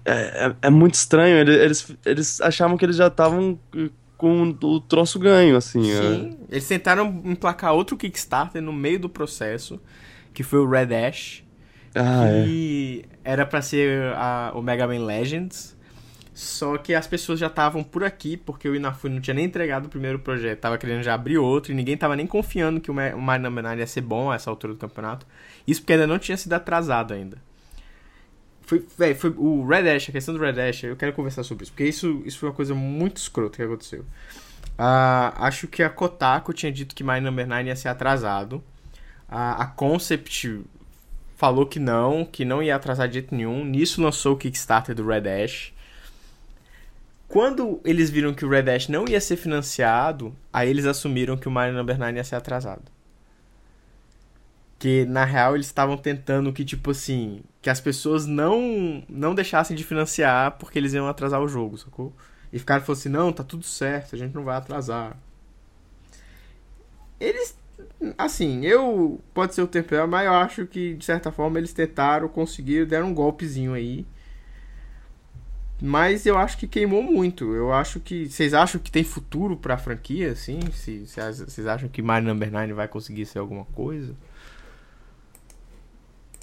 é, 0.05 0.45
é, 0.47 0.55
é 0.61 0.69
muito 0.69 0.93
estranho. 0.93 1.35
Ele- 1.37 1.55
Eles, 1.55 1.93
eles 2.05 2.39
achavam 2.39 2.77
que 2.77 2.85
eles 2.85 2.95
já 2.95 3.07
estavam 3.07 3.59
com 4.19 4.55
o 4.61 4.79
troço 4.81 5.17
ganho, 5.17 5.55
assim. 5.55 5.89
é. 5.89 6.01
Sim. 6.01 6.37
Eles 6.51 6.67
tentaram 6.67 7.21
emplacar 7.23 7.73
outro 7.73 7.95
Kickstarter 7.95 8.61
no 8.61 8.73
meio 8.73 8.99
do 8.99 9.07
processo, 9.09 9.79
que 10.33 10.43
foi 10.43 10.59
o 10.59 10.69
Red 10.69 10.93
Ash. 10.93 11.41
Ah, 11.95 12.27
é. 12.27 12.43
que 12.45 13.05
era 13.23 13.45
pra 13.45 13.61
ser 13.63 14.13
a- 14.15 14.51
o 14.53 14.61
Mega 14.61 14.85
Man 14.85 15.05
Legends. 15.05 15.75
Só 16.33 16.77
que 16.77 16.93
as 16.93 17.07
pessoas 17.07 17.39
já 17.39 17.47
estavam 17.47 17.83
por 17.83 18.03
aqui, 18.03 18.37
porque 18.37 18.69
o 18.69 18.75
Inafune 18.75 19.15
não 19.15 19.21
tinha 19.21 19.33
nem 19.33 19.45
entregado 19.45 19.85
o 19.87 19.89
primeiro 19.89 20.19
projeto, 20.19 20.59
tava 20.59 20.77
querendo 20.77 21.01
já 21.03 21.13
abrir 21.13 21.37
outro, 21.37 21.71
e 21.71 21.75
ninguém 21.75 21.97
tava 21.97 22.15
nem 22.15 22.25
confiando 22.27 22.79
que 22.79 22.91
o 22.91 22.93
Ma- 22.93 23.13
o 23.15 23.21
Mario 23.21 23.43
Number 23.43 23.63
9 23.63 23.79
ia 23.79 23.87
ser 23.87 24.01
bom 24.01 24.31
a 24.31 24.35
essa 24.35 24.49
altura 24.49 24.73
do 24.73 24.79
campeonato. 24.79 25.25
Isso 25.67 25.81
porque 25.81 25.93
ainda 25.93 26.07
não 26.07 26.19
tinha 26.19 26.37
sido 26.37 26.53
atrasado 26.53 27.13
ainda. 27.13 27.37
Foi, 28.69 29.15
foi 29.15 29.33
o 29.35 29.65
Red 29.65 29.89
Ash, 29.89 30.09
a 30.09 30.11
questão 30.11 30.31
do 30.31 30.39
Red 30.39 30.61
Ash, 30.61 30.83
eu 30.83 30.95
quero 30.95 31.11
conversar 31.11 31.41
sobre 31.41 31.63
isso, 31.63 31.71
porque 31.71 31.85
isso, 31.85 32.21
isso 32.23 32.37
foi 32.37 32.49
uma 32.49 32.55
coisa 32.55 32.75
muito 32.75 33.17
escrota 33.17 33.57
que 33.57 33.63
aconteceu. 33.63 34.05
Ah, 34.77 35.33
acho 35.39 35.67
que 35.67 35.81
a 35.81 35.89
Kotaku 35.89 36.53
tinha 36.53 36.71
dito 36.71 36.93
que 36.93 37.03
Mario 37.03 37.23
Number 37.23 37.47
9 37.47 37.63
ia 37.63 37.75
ser 37.75 37.87
atrasado. 37.87 38.63
A, 39.27 39.63
a 39.63 39.65
Concept 39.65 40.61
falou 41.35 41.65
que 41.65 41.79
não, 41.79 42.23
que 42.23 42.45
não 42.45 42.61
ia 42.61 42.75
atrasar 42.75 43.07
de 43.07 43.15
jeito 43.15 43.33
nenhum. 43.33 43.65
Nisso 43.65 44.03
lançou 44.03 44.35
o 44.35 44.37
Kickstarter 44.37 44.93
do 44.93 45.07
Red 45.07 45.27
Ash. 45.27 45.73
Quando 47.27 47.81
eles 47.83 48.11
viram 48.11 48.35
que 48.35 48.45
o 48.45 48.49
Red 48.49 48.69
Ash 48.69 48.87
não 48.87 49.05
ia 49.07 49.19
ser 49.19 49.37
financiado, 49.37 50.35
aí 50.53 50.69
eles 50.69 50.85
assumiram 50.85 51.35
que 51.35 51.47
o 51.47 51.51
Mario 51.51 51.75
Number 51.75 51.97
9 51.97 52.17
ia 52.17 52.23
ser 52.23 52.35
atrasado. 52.35 52.83
Que 54.79 55.05
na 55.05 55.25
real 55.25 55.55
eles 55.55 55.67
estavam 55.67 55.97
tentando 55.97 56.53
que 56.53 56.65
tipo 56.65 56.91
assim, 56.91 57.41
que 57.61 57.69
as 57.69 57.81
pessoas 57.81 58.25
não 58.25 59.03
não 59.09 59.35
deixassem 59.35 59.75
de 59.75 59.83
financiar 59.83 60.53
porque 60.57 60.79
eles 60.79 60.93
iam 60.93 61.07
atrasar 61.07 61.41
o 61.41 61.47
jogo, 61.47 61.77
sacou? 61.77 62.13
E 62.51 62.59
ficaram 62.59 62.83
falando 62.83 62.99
assim: 62.99 63.09
"Não, 63.09 63.33
tá 63.33 63.43
tudo 63.43 63.65
certo, 63.65 64.15
a 64.15 64.17
gente 64.17 64.33
não 64.35 64.43
vai 64.43 64.57
atrasar". 64.57 65.17
Eles 67.19 67.57
assim, 68.17 68.65
eu 68.65 69.21
pode 69.33 69.55
ser 69.55 69.61
o 69.61 69.67
tempero, 69.67 70.07
mas 70.07 70.25
eu 70.25 70.33
acho 70.33 70.65
que 70.67 70.95
de 70.95 71.05
certa 71.05 71.31
forma 71.31 71.57
eles 71.59 71.73
tentaram, 71.73 72.27
conseguiram, 72.29 72.87
deram 72.87 73.07
um 73.07 73.13
golpezinho 73.13 73.73
aí. 73.73 74.05
Mas 75.81 76.25
eu 76.25 76.37
acho 76.37 76.57
que 76.57 76.67
queimou 76.67 77.01
muito. 77.01 77.53
Eu 77.55 77.71
acho 77.71 77.99
que. 77.99 78.29
Vocês 78.29 78.53
acham 78.53 78.81
que 78.81 78.91
tem 78.91 79.03
futuro 79.03 79.55
pra 79.55 79.77
franquia, 79.77 80.31
assim? 80.31 80.59
Vocês 80.59 81.67
acham 81.67 81.87
que 81.87 82.01
Mario 82.01 82.27
Number 82.27 82.51
9 82.51 82.73
vai 82.73 82.87
conseguir 82.87 83.25
ser 83.25 83.39
alguma 83.39 83.65
coisa? 83.65 84.13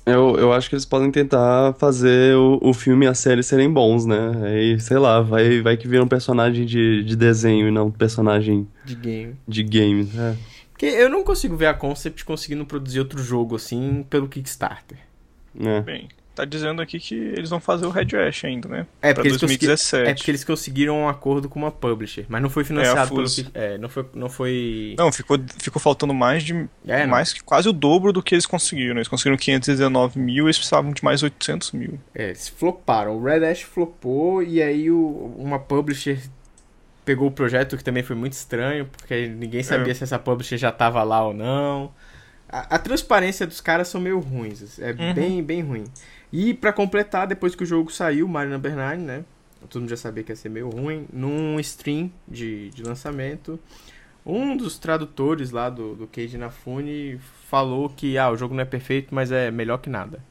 Eu, 0.07 0.37
eu 0.39 0.53
acho 0.53 0.69
que 0.69 0.77
eles 0.77 0.85
podem 0.85 1.11
tentar 1.11 1.75
fazer 1.81 2.37
o, 2.37 2.61
o 2.63 2.73
filme 2.73 3.07
e 3.07 3.09
a 3.09 3.15
série 3.15 3.43
serem 3.43 3.69
bons, 3.69 4.07
né? 4.07 4.33
Aí, 4.45 4.79
sei 4.79 4.99
lá, 4.99 5.21
vai, 5.21 5.61
vai 5.61 5.77
que 5.77 5.89
vira 5.89 6.05
um 6.05 6.07
personagem 6.07 6.65
de, 6.65 7.03
de 7.03 7.17
desenho 7.17 7.67
e 7.67 7.73
não 7.73 7.89
um 7.89 7.91
personagem 7.91 8.69
De 8.85 8.95
game. 8.95 9.35
de 9.49 9.63
game. 9.65 10.09
É. 10.17 10.37
Porque 10.71 10.87
eu 10.87 11.09
não 11.11 11.25
consigo 11.25 11.57
ver 11.57 11.67
a 11.67 11.75
Concept 11.75 12.25
conseguindo 12.25 12.65
produzir 12.65 13.01
outro 13.01 13.21
jogo 13.21 13.57
assim 13.57 14.05
pelo 14.09 14.29
Kickstarter. 14.29 14.99
É. 15.59 15.81
Bem, 15.81 16.09
tá 16.37 16.45
dizendo 16.45 16.81
aqui 16.83 17.00
que 17.00 17.14
eles 17.14 17.50
vão 17.50 17.59
fazer 17.59 17.87
o 17.87 17.90
Red 17.90 18.09
Ash 18.28 18.45
ainda, 18.45 18.69
né? 18.69 18.87
É 19.02 19.12
pra 19.12 19.14
porque, 19.14 19.28
eles 19.28 19.40
conseguiram, 19.40 19.69
2017. 19.75 20.11
é 20.11 20.14
porque 20.14 20.31
eles 20.31 20.45
conseguiram 20.45 20.97
um 21.00 21.09
acordo 21.09 21.49
com 21.49 21.59
uma 21.59 21.71
publisher, 21.73 22.26
mas 22.28 22.40
não 22.43 22.50
foi 22.50 22.62
financiado 22.62 23.00
É, 23.02 23.09
pelo 23.09 23.26
é, 23.55 23.78
não 23.78 23.88
foi 23.88 24.07
não 24.14 24.28
foi 24.28 24.95
Não, 24.99 25.11
ficou, 25.11 25.38
ficou 25.59 25.81
faltando 25.81 26.12
mais 26.14 26.43
de. 26.45 26.69
É, 26.87 27.07
mais 27.07 27.33
que 27.33 27.43
quase 27.43 27.69
o 27.69 27.73
dobro 27.73 28.12
do 28.12 28.23
que 28.23 28.35
eles 28.35 28.47
conseguiram. 28.47 28.97
Eles 28.97 29.09
conseguiram 29.09 29.37
519 29.37 30.19
mil 30.19 30.45
eles 30.47 30.57
precisavam 30.57 30.93
de 30.93 31.02
mais 31.02 31.23
800 31.23 31.73
mil. 31.73 31.99
É, 32.14 32.26
eles 32.26 32.49
floparam. 32.49 33.16
O 33.16 33.25
Red 33.25 33.45
Ash 33.45 33.62
flopou 33.62 34.43
e 34.43 34.62
aí 34.62 34.90
o- 34.90 35.35
uma 35.38 35.59
publisher 35.59 36.19
pegou 37.04 37.28
o 37.28 37.30
projeto, 37.30 37.76
que 37.76 37.84
também 37.84 38.02
foi 38.02 38.17
muito 38.17 38.32
estranho, 38.32 38.87
porque 38.87 39.28
ninguém 39.28 39.63
sabia 39.63 39.93
É. 39.93 39.95
se 39.95 40.02
essa 40.04 40.19
publisher 40.19 40.58
já 40.58 40.73
tava 40.73 41.02
lá 41.02 41.25
ou 41.26 41.32
não. 41.32 41.93
A, 42.49 42.76
a 42.76 42.78
transparência 42.78 43.47
dos 43.47 43.61
caras 43.61 43.89
são 43.89 44.00
meio 44.00 44.19
ruins, 44.21 44.78
é 44.78 44.91
Uhum. 44.93 45.15
bem, 45.15 45.43
bem 45.43 45.63
ruim. 45.63 45.84
E 46.39 46.53
pra 46.53 46.71
completar, 46.71 47.27
depois 47.27 47.55
que 47.55 47.63
o 47.63 47.67
jogo 47.67 47.91
saiu, 47.91 48.29
Mario 48.29 48.53
Number 48.53 48.77
9, 48.77 48.97
né? 48.99 49.25
Todo 49.71 49.81
mundo 49.81 49.89
já 49.89 49.97
sabia 49.97 50.23
que 50.23 50.31
ia 50.31 50.37
ser 50.37 50.51
meio 50.51 50.69
ruim. 50.69 51.07
Num 51.11 51.59
stream 51.61 52.13
de, 52.29 52.69
de 52.69 52.83
lançamento, 52.83 53.59
um 54.25 54.55
dos 54.55 54.79
tradutores 54.79 55.51
lá 55.51 55.71
do, 55.71 55.95
do 55.95 56.07
Keiji 56.07 56.37
Inafune 56.37 57.19
falou 57.49 57.89
que 57.89 58.19
ah, 58.19 58.31
o 58.31 58.37
jogo 58.37 58.55
não 58.55 58.61
é 58.61 58.67
perfeito, 58.67 59.15
mas 59.15 59.33
é 59.33 59.51
melhor 59.51 59.79
que 59.79 59.89
nada. 59.89 60.23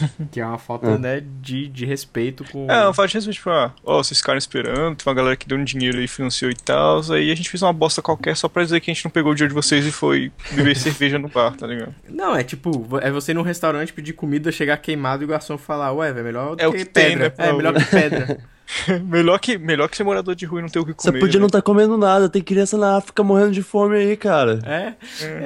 Que 0.30 0.40
é 0.40 0.46
uma 0.46 0.58
falta, 0.58 0.88
É. 0.90 0.98
né, 0.98 1.22
de, 1.40 1.68
de 1.68 1.84
respeito 1.86 2.44
com. 2.50 2.70
É, 2.70 2.84
eu 2.84 2.94
falo 2.94 3.08
de 3.08 3.14
respeito, 3.14 3.36
tipo, 3.36 3.50
ah, 3.50 3.72
ó, 3.84 4.02
vocês 4.02 4.18
ficaram 4.18 4.38
esperando, 4.38 4.96
tem 4.96 5.06
uma 5.10 5.14
galera 5.14 5.36
que 5.36 5.46
deu 5.46 5.56
um 5.58 5.64
dinheiro 5.64 6.00
e 6.00 6.08
financiou 6.08 6.50
e 6.50 6.54
tal, 6.54 7.00
aí 7.12 7.30
a 7.30 7.34
gente 7.34 7.48
fez 7.50 7.62
uma 7.62 7.72
bosta 7.72 8.02
qualquer 8.02 8.36
só 8.36 8.48
pra 8.48 8.62
dizer 8.64 8.80
que 8.80 8.90
a 8.90 8.94
gente 8.94 9.04
não 9.04 9.10
pegou 9.10 9.32
o 9.32 9.34
dinheiro 9.34 9.54
de 9.54 9.60
vocês 9.60 9.86
e 9.86 9.92
foi 9.92 10.32
beber 10.52 10.74
cerveja 10.76 11.18
no 11.18 11.28
bar, 11.28 11.54
tá 11.56 11.66
ligado? 11.66 11.94
Não, 12.08 12.34
é 12.34 12.42
tipo, 12.42 12.88
é 13.00 13.10
você 13.10 13.32
ir 13.32 13.34
num 13.34 13.42
restaurante 13.42 13.92
pedir 13.92 14.12
comida, 14.14 14.50
chegar 14.50 14.76
queimado 14.78 15.22
e 15.22 15.26
o 15.26 15.28
garçom 15.28 15.56
falar, 15.58 15.92
ué, 15.92 16.10
é 16.10 16.12
melhor 16.22 16.56
É 16.58 16.66
o 16.66 16.72
que, 16.72 16.78
que 16.78 16.84
tem, 16.86 17.16
pedra. 17.18 17.34
né, 17.38 17.48
é, 17.48 17.52
melhor 17.52 17.74
que 17.74 17.84
pedra. 17.84 18.38
melhor, 19.04 19.38
que, 19.38 19.58
melhor 19.58 19.88
que 19.88 19.96
ser 19.96 20.04
morador 20.04 20.34
de 20.34 20.46
rua 20.46 20.60
e 20.60 20.62
não 20.62 20.68
ter 20.68 20.78
o 20.78 20.84
que 20.84 20.94
Você 20.96 21.08
comer. 21.08 21.20
podia 21.20 21.38
não 21.38 21.46
né? 21.46 21.48
estar 21.48 21.62
comendo 21.62 21.96
nada, 21.98 22.28
tem 22.28 22.42
criança 22.42 22.78
na 22.78 22.96
África 22.96 23.22
morrendo 23.22 23.52
de 23.52 23.62
fome 23.62 23.96
aí, 23.96 24.16
cara. 24.16 24.60
É, 24.64 24.94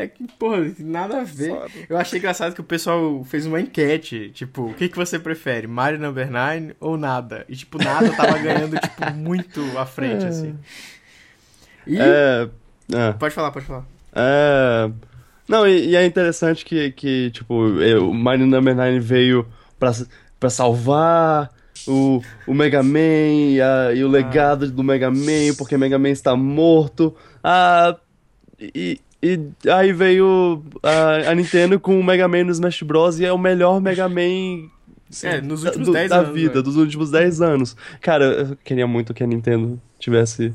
é 0.02 0.08
que, 0.08 0.26
porra, 0.38 0.72
nada 0.78 1.20
a 1.20 1.24
ver. 1.24 1.50
Foda. 1.50 1.70
Eu 1.88 1.96
achei 1.96 2.18
engraçado 2.18 2.54
que 2.54 2.60
o 2.60 2.64
pessoal 2.64 3.24
fez 3.24 3.46
uma 3.46 3.60
enquete, 3.60 4.30
tipo, 4.30 4.70
o 4.70 4.74
que, 4.74 4.88
que 4.88 4.96
você 4.96 5.18
prefere, 5.18 5.66
Mario 5.66 5.98
Number 5.98 6.30
9 6.30 6.76
ou 6.80 6.96
nada? 6.96 7.44
E, 7.48 7.56
tipo, 7.56 7.82
nada 7.82 8.10
tava 8.14 8.38
ganhando, 8.38 8.78
tipo, 8.78 9.10
muito 9.14 9.60
à 9.76 9.84
frente, 9.84 10.24
assim. 10.24 10.54
E... 11.86 11.98
É. 11.98 12.48
é. 12.92 13.12
Pode 13.12 13.34
falar, 13.34 13.50
pode 13.50 13.66
falar. 13.66 13.84
É. 14.14 14.90
Não, 15.48 15.66
e, 15.66 15.88
e 15.88 15.96
é 15.96 16.04
interessante 16.04 16.64
que, 16.64 16.92
que 16.92 17.30
tipo, 17.30 17.54
o 17.54 18.14
Mario 18.14 18.46
Number 18.46 18.76
9 18.76 19.00
veio 19.00 19.46
pra, 19.78 19.92
pra 20.38 20.50
salvar 20.50 21.50
o, 21.88 22.22
o 22.46 22.54
Mega 22.54 22.82
Man 22.82 22.98
e, 23.54 23.60
a- 23.60 23.92
e 23.94 24.04
o 24.04 24.08
legado 24.08 24.70
do 24.70 24.84
Mega 24.84 25.10
Man, 25.10 25.54
porque 25.56 25.76
Mega 25.76 25.98
Man 25.98 26.10
está 26.10 26.36
morto. 26.36 27.14
Ah, 27.42 27.96
e, 28.60 29.00
e 29.22 29.40
aí 29.70 29.92
veio 29.92 30.62
a, 30.82 31.30
a 31.30 31.34
Nintendo 31.34 31.80
com 31.80 31.98
o 31.98 32.04
Mega 32.04 32.28
Man 32.28 32.44
no 32.44 32.50
Smash 32.52 32.82
Bros. 32.82 33.18
e 33.18 33.24
é 33.24 33.32
o 33.32 33.38
melhor 33.38 33.80
Mega 33.80 34.08
Man 34.08 34.68
É, 35.22 35.40
nos 35.40 35.62
da- 35.62 35.70
últimos 35.70 35.88
10 35.92 36.10
da 36.10 36.16
anos. 36.18 36.34
vida, 36.34 36.50
velho. 36.50 36.62
dos 36.62 36.76
últimos 36.76 37.10
10 37.10 37.40
anos. 37.40 37.76
Cara, 38.00 38.24
eu 38.24 38.56
queria 38.62 38.86
muito 38.86 39.14
que 39.14 39.24
a 39.24 39.26
Nintendo 39.26 39.80
tivesse. 39.98 40.52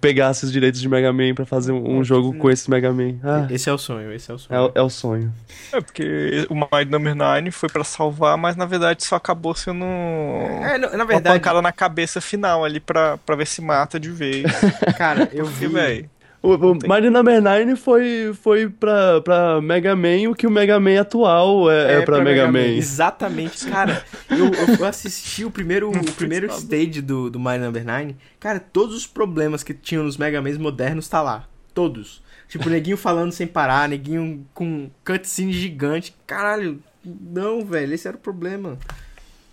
Pegasse 0.00 0.44
os 0.44 0.50
direitos 0.52 0.80
de 0.80 0.88
Mega 0.88 1.12
Man 1.12 1.34
pra 1.34 1.46
fazer 1.46 1.70
um, 1.72 1.98
um 1.98 2.04
jogo 2.04 2.34
com 2.34 2.50
esse 2.50 2.68
Mega 2.68 2.92
Man. 2.92 3.14
Ah, 3.22 3.46
Esse 3.50 3.68
é 3.70 3.72
o 3.72 3.78
sonho, 3.78 4.12
esse 4.12 4.30
é 4.30 4.34
o 4.34 4.36
é, 4.36 4.38
sonho. 4.38 4.64
o- 4.66 4.72
é 4.74 4.82
o 4.82 4.90
sonho. 4.90 5.32
É, 5.72 5.80
porque 5.80 6.46
o 6.50 6.54
Mario 6.54 6.90
Number 6.90 7.14
9 7.14 7.50
foi 7.50 7.68
pra 7.68 7.84
salvar, 7.84 8.36
mas 8.36 8.56
na 8.56 8.66
verdade 8.66 9.04
só 9.04 9.16
acabou 9.16 9.54
sendo 9.54 9.84
É, 9.84 10.76
na, 10.76 10.90
na 10.90 10.96
uma 10.96 11.04
verdade, 11.06 11.38
pancada 11.38 11.62
na 11.62 11.72
cabeça 11.72 12.20
final 12.20 12.64
ali 12.64 12.80
pra, 12.80 13.16
pra 13.18 13.36
ver 13.36 13.46
se 13.46 13.62
mata 13.62 13.98
de 14.00 14.10
vez. 14.10 14.44
cara, 14.98 15.28
eu 15.32 15.44
Porque, 15.46 15.66
vi... 15.68 16.10
O, 16.42 16.54
o 16.54 16.78
Mario 16.88 17.10
Number 17.10 17.42
9 17.42 17.76
foi, 17.76 18.32
foi 18.32 18.68
pra, 18.68 19.20
pra 19.20 19.60
Mega 19.60 19.94
Man 19.94 20.30
o 20.30 20.34
que 20.34 20.46
o 20.46 20.50
Mega 20.50 20.80
Man 20.80 20.98
atual 20.98 21.70
é, 21.70 21.98
é, 21.98 22.02
pra, 22.02 22.22
Mega, 22.22 22.50
Man. 22.50 22.60
Exatamente, 22.60 23.66
cara. 23.66 24.02
Eu, 24.30 24.50
eu 24.78 24.84
assisti 24.86 25.44
o 25.44 25.50
primeiro, 25.50 25.90
o 25.92 26.12
primeiro 26.12 26.46
stage 26.46 27.02
do, 27.02 27.28
do 27.28 27.38
Mario 27.38 27.66
Number 27.66 27.84
9. 27.84 28.16
Cara, 28.38 28.58
todos 28.58 28.96
os 28.96 29.06
problemas 29.06 29.62
que 29.62 29.74
tinham 29.74 30.02
nos 30.02 30.16
Mega 30.16 30.40
Mans 30.40 30.56
modernos 30.56 31.08
tá 31.08 31.20
lá. 31.20 31.44
Todos. 31.74 32.22
Tipo, 32.48 32.68
neguinho 32.68 32.96
falando 32.96 33.32
sem 33.32 33.46
parar, 33.46 33.88
neguinho 33.88 34.44
com 34.54 34.90
cutscene 35.04 35.52
gigante. 35.52 36.14
Caralho, 36.26 36.80
não, 37.04 37.64
velho, 37.64 37.94
esse 37.94 38.08
era 38.08 38.16
o 38.16 38.20
problema. 38.20 38.78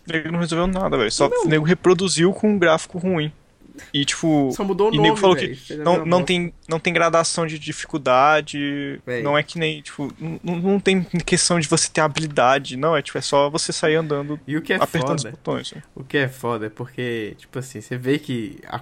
ele 0.09 0.31
não 0.31 0.39
resolveu 0.39 0.67
nada, 0.67 0.97
velho. 0.97 1.11
Só 1.11 1.29
Não. 1.29 1.45
o 1.45 1.47
nego 1.47 1.65
reproduziu 1.65 2.33
com 2.33 2.51
um 2.51 2.57
gráfico 2.57 2.97
ruim. 2.97 3.31
E 3.93 4.03
tipo. 4.05 4.51
Só 4.53 4.63
mudou 4.63 4.89
o 4.89 4.93
E 4.93 4.97
nome, 4.97 5.09
nego 5.09 5.19
falou 5.19 5.35
velho. 5.35 5.55
que 5.55 5.75
não, 5.75 6.05
não, 6.05 6.23
tem, 6.23 6.53
não 6.67 6.79
tem 6.79 6.93
gradação 6.93 7.45
de 7.45 7.57
dificuldade. 7.59 8.99
Véi. 9.05 9.21
Não 9.23 9.37
é 9.37 9.43
que 9.43 9.57
nem, 9.59 9.81
tipo, 9.81 10.11
não, 10.43 10.55
não 10.55 10.79
tem 10.79 11.03
questão 11.03 11.59
de 11.59 11.67
você 11.67 11.89
ter 11.89 12.01
habilidade. 12.01 12.77
Não, 12.77 12.95
é 12.95 13.01
tipo, 13.01 13.17
é 13.17 13.21
só 13.21 13.49
você 13.49 13.71
sair 13.73 13.95
andando, 13.95 14.39
E 14.47 14.55
o 14.57 14.61
que 14.61 14.73
é 14.73 14.77
apertando 14.77 15.17
os 15.17 15.23
foda, 15.23 15.31
botões. 15.37 15.71
né? 15.73 15.83
o 15.95 16.03
que 16.03 16.17
é 16.17 16.27
foda 16.27 16.65
é 16.67 16.69
porque, 16.69 17.35
tipo 17.37 17.57
assim, 17.59 17.81
você 17.81 17.97
vê 17.97 18.19
que 18.19 18.59
a, 18.67 18.81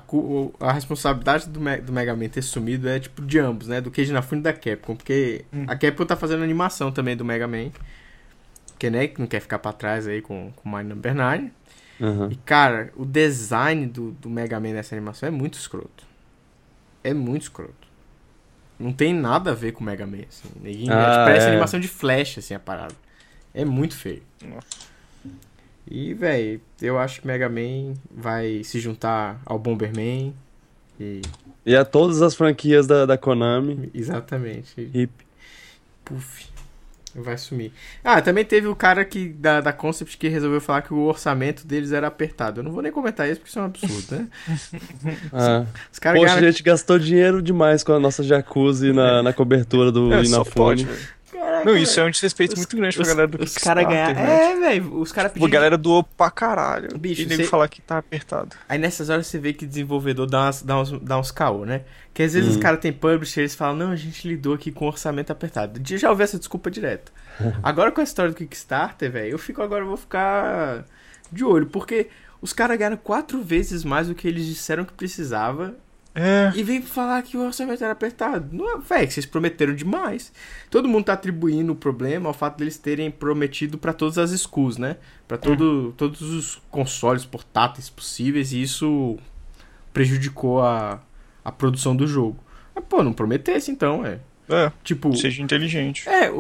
a 0.60 0.72
responsabilidade 0.74 1.50
do, 1.50 1.60
Me- 1.60 1.78
do 1.78 1.92
Mega 1.94 2.16
Man 2.16 2.28
ter 2.30 2.42
sumido 2.42 2.88
é, 2.90 3.00
tipo, 3.00 3.22
de 3.22 3.40
ambos, 3.40 3.68
né? 3.68 3.82
Do 3.82 3.92
Keiji 3.92 4.12
Inafune 4.12 4.42
e 4.42 4.44
da 4.44 4.54
Capcom. 4.54 4.96
Porque 4.96 5.46
Hum. 5.54 5.66
a 5.68 5.76
Capcom 5.76 6.06
tá 6.06 6.16
fazendo 6.16 6.44
animação 6.44 6.92
também 6.92 7.16
do 7.16 7.24
Mega 7.26 7.48
Man. 7.48 7.70
Porque, 8.68 8.90
né, 8.90 9.08
que 9.08 9.20
não 9.20 9.28
quer 9.28 9.40
ficar 9.40 9.58
pra 9.60 9.72
trás 9.72 10.06
aí 10.08 10.22
com 10.22 10.52
o 10.64 10.70
Mario 10.70 10.90
Number 10.90 11.16
9. 11.16 11.50
Aham. 12.02 12.30
E, 12.32 12.36
cara, 12.38 12.92
o 12.96 13.06
design 13.06 13.86
do, 13.88 14.12
do 14.12 14.30
Mega 14.30 14.60
Man 14.60 14.74
nessa 14.74 14.96
animação 14.96 15.28
é 15.28 15.32
muito 15.32 15.54
escroto. 15.58 16.06
É 17.04 17.14
muito 17.14 17.44
escroto. 17.44 17.86
Não 18.78 18.92
tem 18.92 19.14
nada 19.14 19.52
a 19.52 19.54
ver 19.54 19.72
com 19.72 19.82
o 19.82 19.84
Mega 19.86 20.06
Man, 20.06 20.24
assim. 20.28 20.50
Neguinho, 20.62 20.92
Ah, 20.94 21.22
é, 21.22 21.26
parece 21.26 21.46
é. 21.48 21.50
animação 21.52 21.80
de 21.80 21.88
flash, 21.88 22.38
assim, 22.40 22.54
a 22.54 22.60
parada. 22.60 22.94
É 23.54 23.64
muito 23.64 23.96
feio. 23.96 24.22
Nossa. 24.44 24.68
E, 25.90 26.14
velho, 26.14 26.60
eu 26.82 26.98
acho 27.00 27.22
que 27.22 27.28
Mega 27.28 27.48
Man 27.48 27.94
vai 28.12 28.64
se 28.64 28.80
juntar 28.80 29.40
ao 29.46 29.58
Bomberman. 29.58 30.34
E. 31.00 31.22
E 31.66 31.76
a 31.76 31.86
todas 31.86 32.22
as 32.22 32.36
franquias 32.36 32.86
da, 32.88 33.06
da 33.06 33.18
Konami. 33.18 33.90
Exatamente. 33.94 34.74
Hip. 34.94 35.12
Puf. 36.04 36.48
Vai 37.18 37.38
sumir. 37.38 37.72
Ah, 38.04 38.22
também 38.22 38.44
teve 38.44 38.68
o 38.68 38.76
cara 38.76 39.06
que 39.06 39.30
da, 39.30 39.62
da 39.62 39.72
Concept 39.72 40.18
que 40.18 40.28
resolveu 40.28 40.60
falar 40.60 40.82
que 40.82 40.94
o 40.94 41.00
orçamento 41.06 41.66
deles 41.66 41.94
era 41.94 42.08
apertado. 42.08 42.60
Eu 42.60 42.64
não 42.66 42.72
vou 42.74 42.82
nem 42.84 42.92
comentar 42.92 43.26
isso 43.30 43.40
porque 43.40 43.50
isso 43.50 43.58
é 43.60 43.62
um 43.62 43.66
absurdo, 43.66 44.16
né? 44.16 44.28
Ah. 45.32 45.66
Os 45.92 45.98
Poxa, 46.00 46.10
a 46.10 46.14
ganharam. 46.14 46.42
gente 46.42 46.62
gastou 46.62 47.00
dinheiro 47.00 47.42
demais 47.42 47.84
com 47.84 47.94
a 47.94 48.00
nossa 48.00 48.22
jacuzzi 48.22 48.92
na, 48.92 49.24
na 49.24 49.32
cobertura 49.32 49.92
do 49.92 50.12
É, 50.14 50.24
Inafone. 50.24 50.54
pode, 50.56 50.86
velho. 50.86 51.15
Caraca, 51.66 51.78
Não, 51.78 51.84
isso 51.84 52.00
é 52.00 52.04
um 52.06 52.10
desrespeito 52.12 52.56
muito 52.58 52.76
grande 52.78 52.96
pra 52.96 53.02
os, 53.04 53.08
galera 53.08 53.28
do 53.28 53.44
Os 53.44 53.58
caras 53.58 53.86
Kickstarter, 53.86 53.88
ganharam. 53.88 54.16
velho. 54.16 54.66
É, 54.66 54.70
velho. 54.70 55.00
Os 55.00 55.12
caras 55.12 55.32
Tipo, 55.32 55.44
a 55.44 55.48
pediram. 55.48 55.50
galera 55.62 55.78
doou 55.78 56.04
pra 56.04 56.32
caralho. 56.32 56.98
Bicho, 56.98 57.22
e 57.22 57.26
nego 57.26 57.44
cê- 57.44 57.50
falar 57.50 57.68
que 57.68 57.82
tá 57.82 57.98
apertado. 57.98 58.56
Aí 58.70 58.78
nessas 58.78 59.10
horas 59.10 59.28
você 59.28 59.38
vê 59.40 59.54
que 59.54 59.66
desenvolvedor 59.66 60.28
dá, 60.28 60.44
umas, 60.44 60.62
dá, 60.62 60.80
uns, 60.80 60.92
dá 61.02 61.20
uns 61.20 61.32
caô, 61.32 61.66
né? 61.66 61.82
Que 62.14 62.24
às 62.24 62.34
vezes 62.34 62.50
Hum. 62.50 62.52
os 62.54 62.58
caras 62.58 62.80
têm 62.80 62.94
publisher 62.94 63.42
eles 63.42 63.56
falam, 63.56 63.76
não, 63.76 63.92
a 63.92 63.96
gente 63.96 64.28
lidou 64.28 64.54
aqui 64.54 64.72
com 64.72 64.86
orçamento 64.88 65.32
apertado. 65.32 65.82
Eu 65.90 65.98
já 65.98 66.10
ouvi 66.10 66.24
essa 66.24 66.38
desculpa 66.40 66.72
direto. 66.72 67.12
Agora 67.62 67.92
com 67.92 68.00
a 68.00 68.04
história 68.04 68.32
do 68.32 68.38
Kickstarter, 68.38 69.12
velho, 69.12 69.32
eu 69.32 69.38
fico 69.38 69.62
agora, 69.62 69.84
eu 69.84 69.88
vou 69.88 69.98
ficar 69.98 70.86
de 71.32 71.44
olho, 71.44 71.66
porque 71.66 72.08
os 72.42 72.54
caras 72.54 72.78
ganharam 72.78 72.96
quatro 72.98 73.42
vezes 73.42 73.84
mais 73.84 74.08
do 74.08 74.16
que 74.16 74.28
eles 74.28 74.46
disseram 74.46 74.86
que 74.86 74.94
precisava 74.94 75.76
É. 76.16 76.54
e 76.56 76.64
vem 76.64 76.82
falar 76.82 77.22
que 77.24 77.36
o 77.36 77.46
orçamento 77.46 77.84
era 77.84 77.92
apertado. 77.92 78.48
Não 78.56 78.74
é, 78.74 78.80
velho, 78.80 79.12
vocês 79.12 79.26
prometeram 79.26 79.76
demais. 79.76 80.32
Todo 80.72 80.88
mundo 80.88 81.04
tá 81.06 81.14
atribuindo 81.14 81.74
o 81.74 81.76
problema 81.76 82.30
ao 82.30 82.34
fato 82.34 82.58
deles 82.58 82.78
terem 82.78 83.12
prometido 83.12 83.78
pra 83.78 83.92
todas 83.92 84.18
as 84.18 84.32
SKUs, 84.32 84.78
né? 84.78 84.96
Pra 85.28 85.38
todo, 85.38 85.94
todos 85.98 86.22
os 86.22 86.62
consoles 86.72 87.26
portáteis 87.26 87.90
possíveis 87.90 88.54
e 88.54 88.62
isso 88.62 89.18
prejudicou 89.94 90.62
a, 90.62 91.02
a 91.44 91.52
produção 91.52 91.96
do 91.96 92.08
jogo. 92.08 92.38
Mas, 92.74 92.84
pô, 92.88 93.04
não 93.04 93.14
prometesse 93.14 93.72
então, 93.72 94.06
é. 94.06 94.20
É, 94.48 94.72
Tipo, 94.84 95.16
seja 95.16 95.42
inteligente. 95.42 96.08
é, 96.08 96.30
o, 96.30 96.38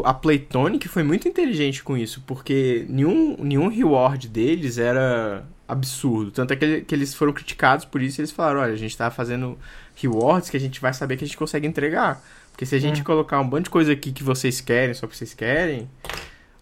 o- 0.00 0.02
a 0.04 0.12
Playtonic 0.12 0.88
foi 0.88 1.02
muito 1.02 1.26
inteligente 1.26 1.82
com 1.82 1.96
isso, 1.96 2.22
porque 2.26 2.84
nenhum, 2.88 3.34
nenhum 3.40 3.68
reward 3.68 4.28
deles 4.28 4.76
era 4.76 5.42
absurdo. 5.68 6.30
Tanto 6.30 6.52
é 6.52 6.56
que, 6.56 6.64
ele- 6.64 6.80
que 6.82 6.94
eles 6.94 7.14
foram 7.14 7.32
criticados 7.32 7.84
por 7.84 8.00
isso, 8.02 8.20
eles 8.20 8.30
falaram, 8.30 8.60
olha, 8.60 8.72
a 8.72 8.76
gente 8.76 8.96
tá 8.96 9.10
fazendo 9.10 9.58
rewards 9.94 10.50
que 10.50 10.56
a 10.56 10.60
gente 10.60 10.80
vai 10.80 10.92
saber 10.94 11.16
que 11.16 11.24
a 11.24 11.26
gente 11.26 11.36
consegue 11.36 11.66
entregar. 11.66 12.22
Porque 12.52 12.64
se 12.64 12.74
a 12.74 12.78
gente 12.78 13.02
colocar 13.02 13.38
um 13.40 13.48
bando 13.48 13.64
de 13.64 13.70
coisa 13.70 13.92
aqui 13.92 14.12
que 14.12 14.22
vocês 14.22 14.60
querem, 14.60 14.94
só 14.94 15.06
que 15.06 15.16
vocês 15.16 15.34
querem, 15.34 15.90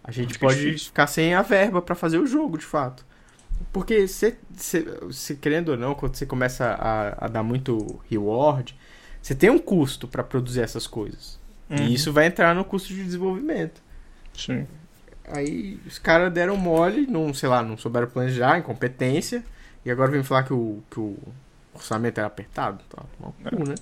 a 0.03 0.11
gente 0.11 0.33
Fica 0.33 0.45
pode 0.47 0.59
difícil. 0.59 0.87
ficar 0.87 1.07
sem 1.07 1.33
a 1.33 1.41
verba 1.41 1.81
pra 1.81 1.95
fazer 1.95 2.17
o 2.17 2.27
jogo, 2.27 2.57
de 2.57 2.65
fato. 2.65 3.05
Porque 3.71 4.05
você, 4.05 4.35
querendo 5.39 5.69
ou 5.69 5.77
não, 5.77 5.95
quando 5.95 6.15
você 6.15 6.25
começa 6.25 6.65
a, 6.65 7.25
a 7.25 7.27
dar 7.29 7.43
muito 7.43 7.99
reward, 8.09 8.75
você 9.21 9.33
tem 9.33 9.49
um 9.49 9.57
custo 9.57 10.07
pra 10.07 10.23
produzir 10.23 10.61
essas 10.61 10.85
coisas. 10.85 11.39
Uhum. 11.69 11.77
E 11.77 11.93
isso 11.93 12.11
vai 12.11 12.25
entrar 12.27 12.53
no 12.53 12.65
custo 12.65 12.89
de 12.89 13.01
desenvolvimento. 13.03 13.81
Sim. 14.33 14.67
Aí 15.31 15.79
os 15.85 15.97
caras 15.97 16.31
deram 16.31 16.55
mole, 16.57 17.07
não, 17.07 17.33
sei 17.33 17.49
lá, 17.49 17.61
não 17.63 17.77
souberam 17.77 18.07
planejar, 18.07 18.57
incompetência. 18.57 19.43
E 19.85 19.91
agora 19.91 20.11
vem 20.11 20.23
falar 20.23 20.43
que 20.43 20.53
o, 20.53 20.83
que 20.89 20.99
o 20.99 21.17
orçamento 21.73 22.17
era 22.17 22.27
apertado. 22.27 22.79
Tá, 22.89 23.03
um 23.21 23.31
cu, 23.31 23.69
né? 23.69 23.75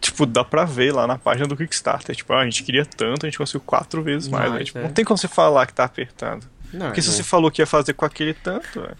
Tipo, 0.00 0.24
dá 0.24 0.42
pra 0.42 0.64
ver 0.64 0.92
lá 0.92 1.06
na 1.06 1.18
página 1.18 1.46
do 1.46 1.56
Kickstarter. 1.56 2.16
Tipo, 2.16 2.32
ah, 2.32 2.40
a 2.40 2.44
gente 2.44 2.62
queria 2.62 2.86
tanto, 2.86 3.26
a 3.26 3.28
gente 3.28 3.38
conseguiu 3.38 3.60
quatro 3.60 4.02
vezes 4.02 4.28
mais. 4.28 4.48
Mais, 4.48 4.60
né? 4.60 4.64
Tipo, 4.64 4.78
é. 4.78 4.82
Não 4.84 4.92
tem 4.92 5.04
como 5.04 5.18
você 5.18 5.28
falar 5.28 5.66
que 5.66 5.74
tá 5.74 5.84
apertado. 5.84 6.46
Não, 6.72 6.86
Porque 6.86 7.02
se 7.02 7.08
não. 7.08 7.16
você 7.16 7.22
falou 7.22 7.50
que 7.50 7.60
ia 7.60 7.66
fazer 7.66 7.92
com 7.94 8.04
aquele 8.04 8.32
tanto, 8.32 8.80
velho. 8.80 8.96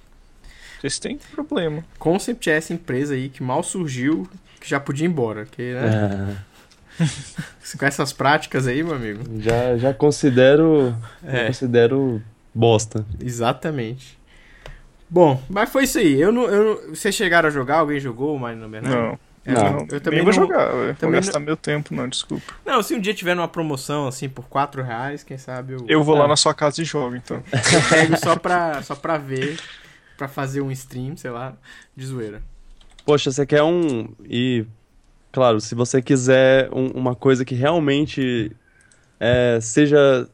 Vocês 0.80 0.98
têm 0.98 1.18
problema. 1.34 1.84
Concept 1.98 2.50
é 2.50 2.56
essa 2.56 2.72
empresa 2.72 3.14
aí 3.14 3.28
que 3.28 3.42
mal 3.42 3.62
surgiu, 3.62 4.28
que 4.60 4.68
já 4.68 4.80
podia 4.80 5.06
ir 5.06 5.10
embora. 5.10 5.44
Que, 5.46 5.74
né? 5.74 6.38
Com 7.78 7.86
essas 7.86 8.12
práticas 8.12 8.66
aí, 8.66 8.82
meu 8.82 8.94
amigo. 8.94 9.22
já, 9.40 9.76
já 9.76 9.94
considero. 9.94 10.94
já 11.24 11.30
É. 11.38 11.46
considero 11.46 12.22
bosta. 12.54 13.04
Exatamente. 13.20 14.18
Bom, 15.08 15.42
mas 15.48 15.70
foi 15.70 15.84
isso 15.84 15.98
aí. 15.98 16.20
Eu 16.20 16.30
não, 16.32 16.44
eu 16.44 16.64
não- 16.64 16.94
Vocês 16.94 17.14
chegaram 17.14 17.48
a 17.48 17.50
jogar? 17.52 17.78
Alguém 17.78 17.98
jogou 18.00 18.34
o 18.34 18.38
Mario 18.38 18.58
Number 18.60 18.82
Nine? 18.82 18.94
Não. 18.94 19.18
É, 19.44 19.52
Não. 19.52 19.78
eu, 19.80 19.86
eu 19.92 20.00
também 20.00 20.22
Nem 20.22 20.30
vou 20.30 20.34
não- 20.34 20.48
jogar, 20.48 20.66
velho. 20.70 20.96
Vou 21.00 21.10
gastar 21.10 21.40
meu 21.40 21.56
tempo, 21.56 21.94
não, 21.94 22.06
desculpa. 22.08 22.52
Não, 22.64 22.82
se 22.82 22.94
um 22.94 23.00
dia 23.00 23.14
tiver 23.14 23.34
numa 23.34 23.48
promoção, 23.48 24.06
assim, 24.06 24.28
por 24.28 24.44
4 24.48 24.82
reais, 24.82 25.22
quem 25.24 25.38
sabe 25.38 25.72
eu, 25.72 25.84
Eu 25.88 26.04
vou 26.04 26.14
lá 26.14 26.26
Ah. 26.26 26.28
na 26.28 26.36
sua 26.36 26.52
casa 26.54 26.82
e 26.82 26.84
jogo, 26.84 27.16
então. 27.16 27.42
eu 27.72 27.82
pego 27.88 28.16
só 28.18 28.36
pra, 28.36 28.82
só 28.82 28.94
pra 28.94 29.16
ver, 29.16 29.58
pra 30.18 30.28
fazer 30.28 30.60
um 30.60 30.70
stream, 30.70 31.16
sei 31.16 31.30
lá, 31.30 31.54
de 31.96 32.04
zoeira. 32.06 32.42
Poxa, 33.04 33.32
você 33.32 33.46
quer 33.46 33.62
um. 33.62 34.10
E, 34.28 34.64
claro, 35.32 35.60
se 35.60 35.74
você 35.74 36.00
quiser 36.02 36.68
um- 36.72 36.90
uma 36.90 37.14
coisa 37.14 37.44
que 37.44 37.54
realmente 37.54 38.50
é, 39.18 39.58
seja 39.60 40.28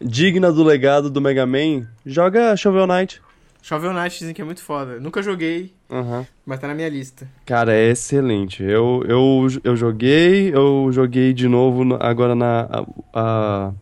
digna 0.00 0.52
do 0.52 0.62
legado 0.64 1.08
do 1.10 1.20
Mega 1.20 1.46
Man, 1.46 1.86
joga 2.04 2.56
Shovel 2.56 2.86
Knight. 2.86 3.20
Shovel 3.62 3.92
Knight 3.92 4.18
dizem 4.18 4.34
que 4.34 4.40
é 4.40 4.44
muito 4.44 4.62
foda. 4.62 4.98
Nunca 5.00 5.22
joguei, 5.22 5.72
Aham. 5.90 6.26
mas 6.46 6.58
tá 6.60 6.68
na 6.68 6.74
minha 6.74 6.88
lista. 6.88 7.28
Cara, 7.44 7.74
é 7.74 7.90
excelente. 7.90 8.62
Eu, 8.62 9.02
eu, 9.06 9.46
eu 9.64 9.76
joguei, 9.76 10.54
eu 10.54 10.88
joguei 10.92 11.32
de 11.34 11.48
novo 11.48 11.84
no- 11.84 11.98
agora 12.00 12.34
na. 12.34 12.60
a- 12.70 12.86
a- 13.12 13.72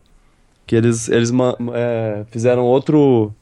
que 0.65 0.75
eles, 0.75 1.07
eles 1.07 1.31
é, 1.73 2.25
fizeram 2.29 2.63
outro. 2.65 3.33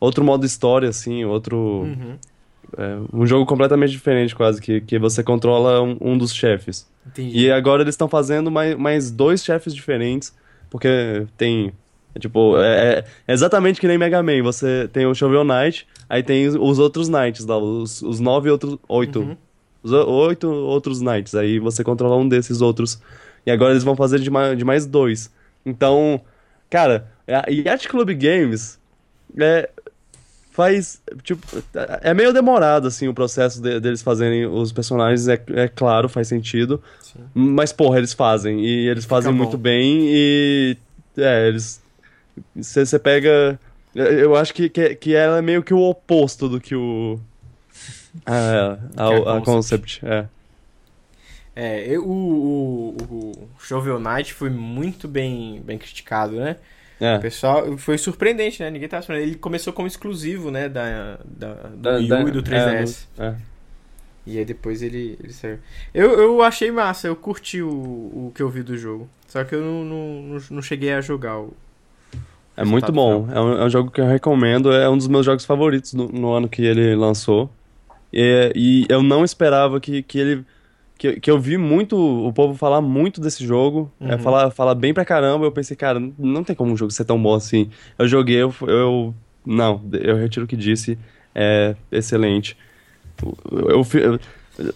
Outro 0.00 0.22
modo 0.24 0.46
história, 0.46 0.88
assim, 0.88 1.24
outro. 1.24 1.56
Uhum, 1.56 2.16
é, 2.76 2.98
um 3.12 3.26
jogo 3.26 3.46
completamente 3.46 3.90
diferente, 3.90 4.34
quase, 4.34 4.60
que, 4.60 4.80
que 4.80 4.98
você 4.98 5.22
controla 5.22 5.82
um, 5.82 5.96
um 6.00 6.18
dos 6.18 6.34
chefes. 6.34 6.86
entendi. 7.06 7.38
E 7.40 7.50
agora 7.50 7.82
eles 7.82 7.94
estão 7.94 8.08
fazendo 8.08 8.50
mais, 8.50 8.76
mais 8.76 9.10
dois 9.10 9.42
chefes 9.42 9.74
diferentes, 9.74 10.34
porque 10.68 11.26
tem. 11.36 11.72
é 12.14 12.18
tipo, 12.18 12.58
é, 12.58 13.04
é 13.26 13.32
exatamente 13.32 13.80
que 13.80 13.88
nem 13.88 13.96
Mega 13.96 14.22
Man. 14.22 14.42
Você 14.42 14.88
tem 14.92 15.06
o 15.06 15.14
Shovel 15.14 15.44
Knight, 15.44 15.86
aí 16.08 16.22
tem 16.22 16.46
os, 16.46 16.54
os 16.54 16.78
outros 16.78 17.08
Knights 17.08 17.46
lá, 17.46 17.56
os, 17.56 18.02
os 18.02 18.20
nove 18.20 18.50
outros. 18.50 18.76
Oito. 18.88 19.20
Uhum. 19.20 19.36
Os 19.82 19.92
oito 19.92 20.50
outros 20.50 21.00
Knights. 21.00 21.34
Aí 21.34 21.58
você 21.58 21.84
controla 21.84 22.16
um 22.16 22.28
desses 22.28 22.60
outros. 22.60 23.00
E 23.46 23.50
agora 23.50 23.72
eles 23.72 23.84
vão 23.84 23.96
fazer 23.96 24.18
de 24.18 24.30
mais, 24.30 24.58
de 24.58 24.64
mais 24.64 24.84
dois. 24.84 25.32
Então, 25.64 26.20
cara, 26.68 27.08
a 27.26 27.48
Yacht 27.50 27.88
Club 27.88 28.10
Games 28.10 28.78
é, 29.38 29.70
faz. 30.58 31.00
Tipo, 31.22 31.40
é 32.02 32.12
meio 32.12 32.32
demorado, 32.32 32.88
assim, 32.88 33.06
o 33.06 33.14
processo 33.14 33.62
de- 33.62 33.78
deles 33.78 34.02
fazerem 34.02 34.44
os 34.44 34.72
personagens. 34.72 35.28
É, 35.28 35.40
é 35.54 35.68
claro, 35.68 36.08
faz 36.08 36.26
sentido. 36.26 36.82
Sim. 37.00 37.20
Mas, 37.32 37.72
porra, 37.72 37.98
eles 37.98 38.12
fazem. 38.12 38.60
E 38.64 38.88
eles 38.88 39.04
fazem 39.04 39.32
muito 39.32 39.56
bem. 39.56 40.00
E. 40.08 40.76
É, 41.16 41.46
eles. 41.46 41.80
Você 42.56 42.98
pega. 42.98 43.58
Eu 43.94 44.34
acho 44.34 44.52
que, 44.52 44.68
que, 44.68 44.94
que 44.96 45.14
ela 45.14 45.38
é 45.38 45.42
meio 45.42 45.62
que 45.62 45.72
o 45.72 45.80
oposto 45.80 46.48
do 46.48 46.60
que 46.60 46.74
o. 46.74 47.20
A, 48.26 48.72
a, 48.96 49.08
Que 49.22 49.28
a 49.28 49.36
a 49.36 49.40
concept. 49.40 50.00
É. 50.04 50.26
É, 51.54 51.86
eu- 51.88 52.04
o, 52.04 52.96
o, 53.00 53.30
o 53.32 53.48
Shovel 53.60 53.98
Knight 54.00 54.32
foi 54.34 54.50
muito 54.50 55.06
bem, 55.08 55.60
bem 55.64 55.78
criticado, 55.78 56.34
né? 56.36 56.56
O 57.00 57.04
É. 57.04 57.18
pessoal 57.18 57.76
foi 57.78 57.96
surpreendente, 57.96 58.60
né? 58.62 58.70
Ninguém 58.70 58.88
tava 58.88 59.00
esperando. 59.00 59.22
Ele 59.22 59.34
começou 59.36 59.72
como 59.72 59.86
exclusivo, 59.86 60.50
né? 60.50 60.68
Da, 60.68 61.18
da, 61.24 61.52
do 61.54 61.76
Da- 61.76 61.96
Wii 61.98 62.12
U 62.24 62.28
e 62.28 62.30
do 62.32 62.42
3DS. 62.42 63.06
É, 63.18 63.26
é. 63.26 63.34
E 64.26 64.38
aí 64.38 64.44
depois 64.44 64.82
ele, 64.82 65.16
ele 65.22 65.32
saiu. 65.32 65.58
Eu, 65.94 66.10
eu 66.20 66.42
achei 66.42 66.70
massa, 66.70 67.06
eu 67.06 67.16
curti 67.16 67.62
o, 67.62 67.68
o 67.70 68.32
que 68.34 68.42
eu 68.42 68.48
vi 68.50 68.62
do 68.62 68.76
jogo. 68.76 69.08
Só 69.26 69.42
que 69.44 69.54
eu 69.54 69.60
não, 69.60 69.84
não, 69.84 70.38
não, 70.50 70.60
cheguei 70.62 70.92
a 70.92 71.00
jogar 71.00 71.38
o. 71.38 71.54
É 72.56 72.64
muito 72.64 72.90
bom. 72.92 73.28
É 73.32 73.40
um, 73.40 73.52
é 73.52 73.64
um 73.64 73.70
jogo 73.70 73.90
que 73.90 74.00
eu 74.00 74.06
recomendo. 74.06 74.72
É 74.72 74.88
um 74.90 74.96
dos 74.98 75.06
meus 75.08 75.24
jogos 75.24 75.44
favoritos 75.44 75.94
no, 75.94 76.08
no 76.08 76.32
ano 76.32 76.48
que 76.48 76.60
ele 76.62 76.94
lançou. 76.96 77.48
E, 78.12 78.52
e 78.54 78.86
eu 78.88 79.02
não 79.02 79.24
esperava 79.24 79.80
que, 79.80 80.02
que 80.02 80.18
ele. 80.18 80.44
Que, 80.98 81.20
que 81.20 81.30
eu 81.30 81.38
vi 81.38 81.56
muito 81.56 81.96
o 81.96 82.32
povo 82.32 82.54
falar 82.54 82.80
muito 82.80 83.20
desse 83.20 83.46
jogo. 83.46 83.90
É, 84.00 84.14
Uhum. 84.14 84.18
falar, 84.18 84.50
falar 84.50 84.74
bem 84.74 84.92
pra 84.92 85.04
caramba. 85.04 85.46
Eu 85.46 85.52
pensei, 85.52 85.76
cara, 85.76 86.02
não 86.18 86.42
tem 86.42 86.56
como 86.56 86.72
um 86.72 86.76
jogo 86.76 86.90
ser 86.90 87.04
tão 87.04 87.22
bom 87.22 87.34
assim. 87.34 87.70
Eu 87.96 88.08
joguei, 88.08 88.36
eu. 88.42 88.52
eu 88.66 89.14
não, 89.46 89.80
eu 89.92 90.16
retiro 90.16 90.44
o 90.44 90.48
que 90.48 90.56
disse. 90.56 90.98
É 91.34 91.76
excelente. 91.92 92.56
Eu, 93.50 93.86
eu- 93.94 94.18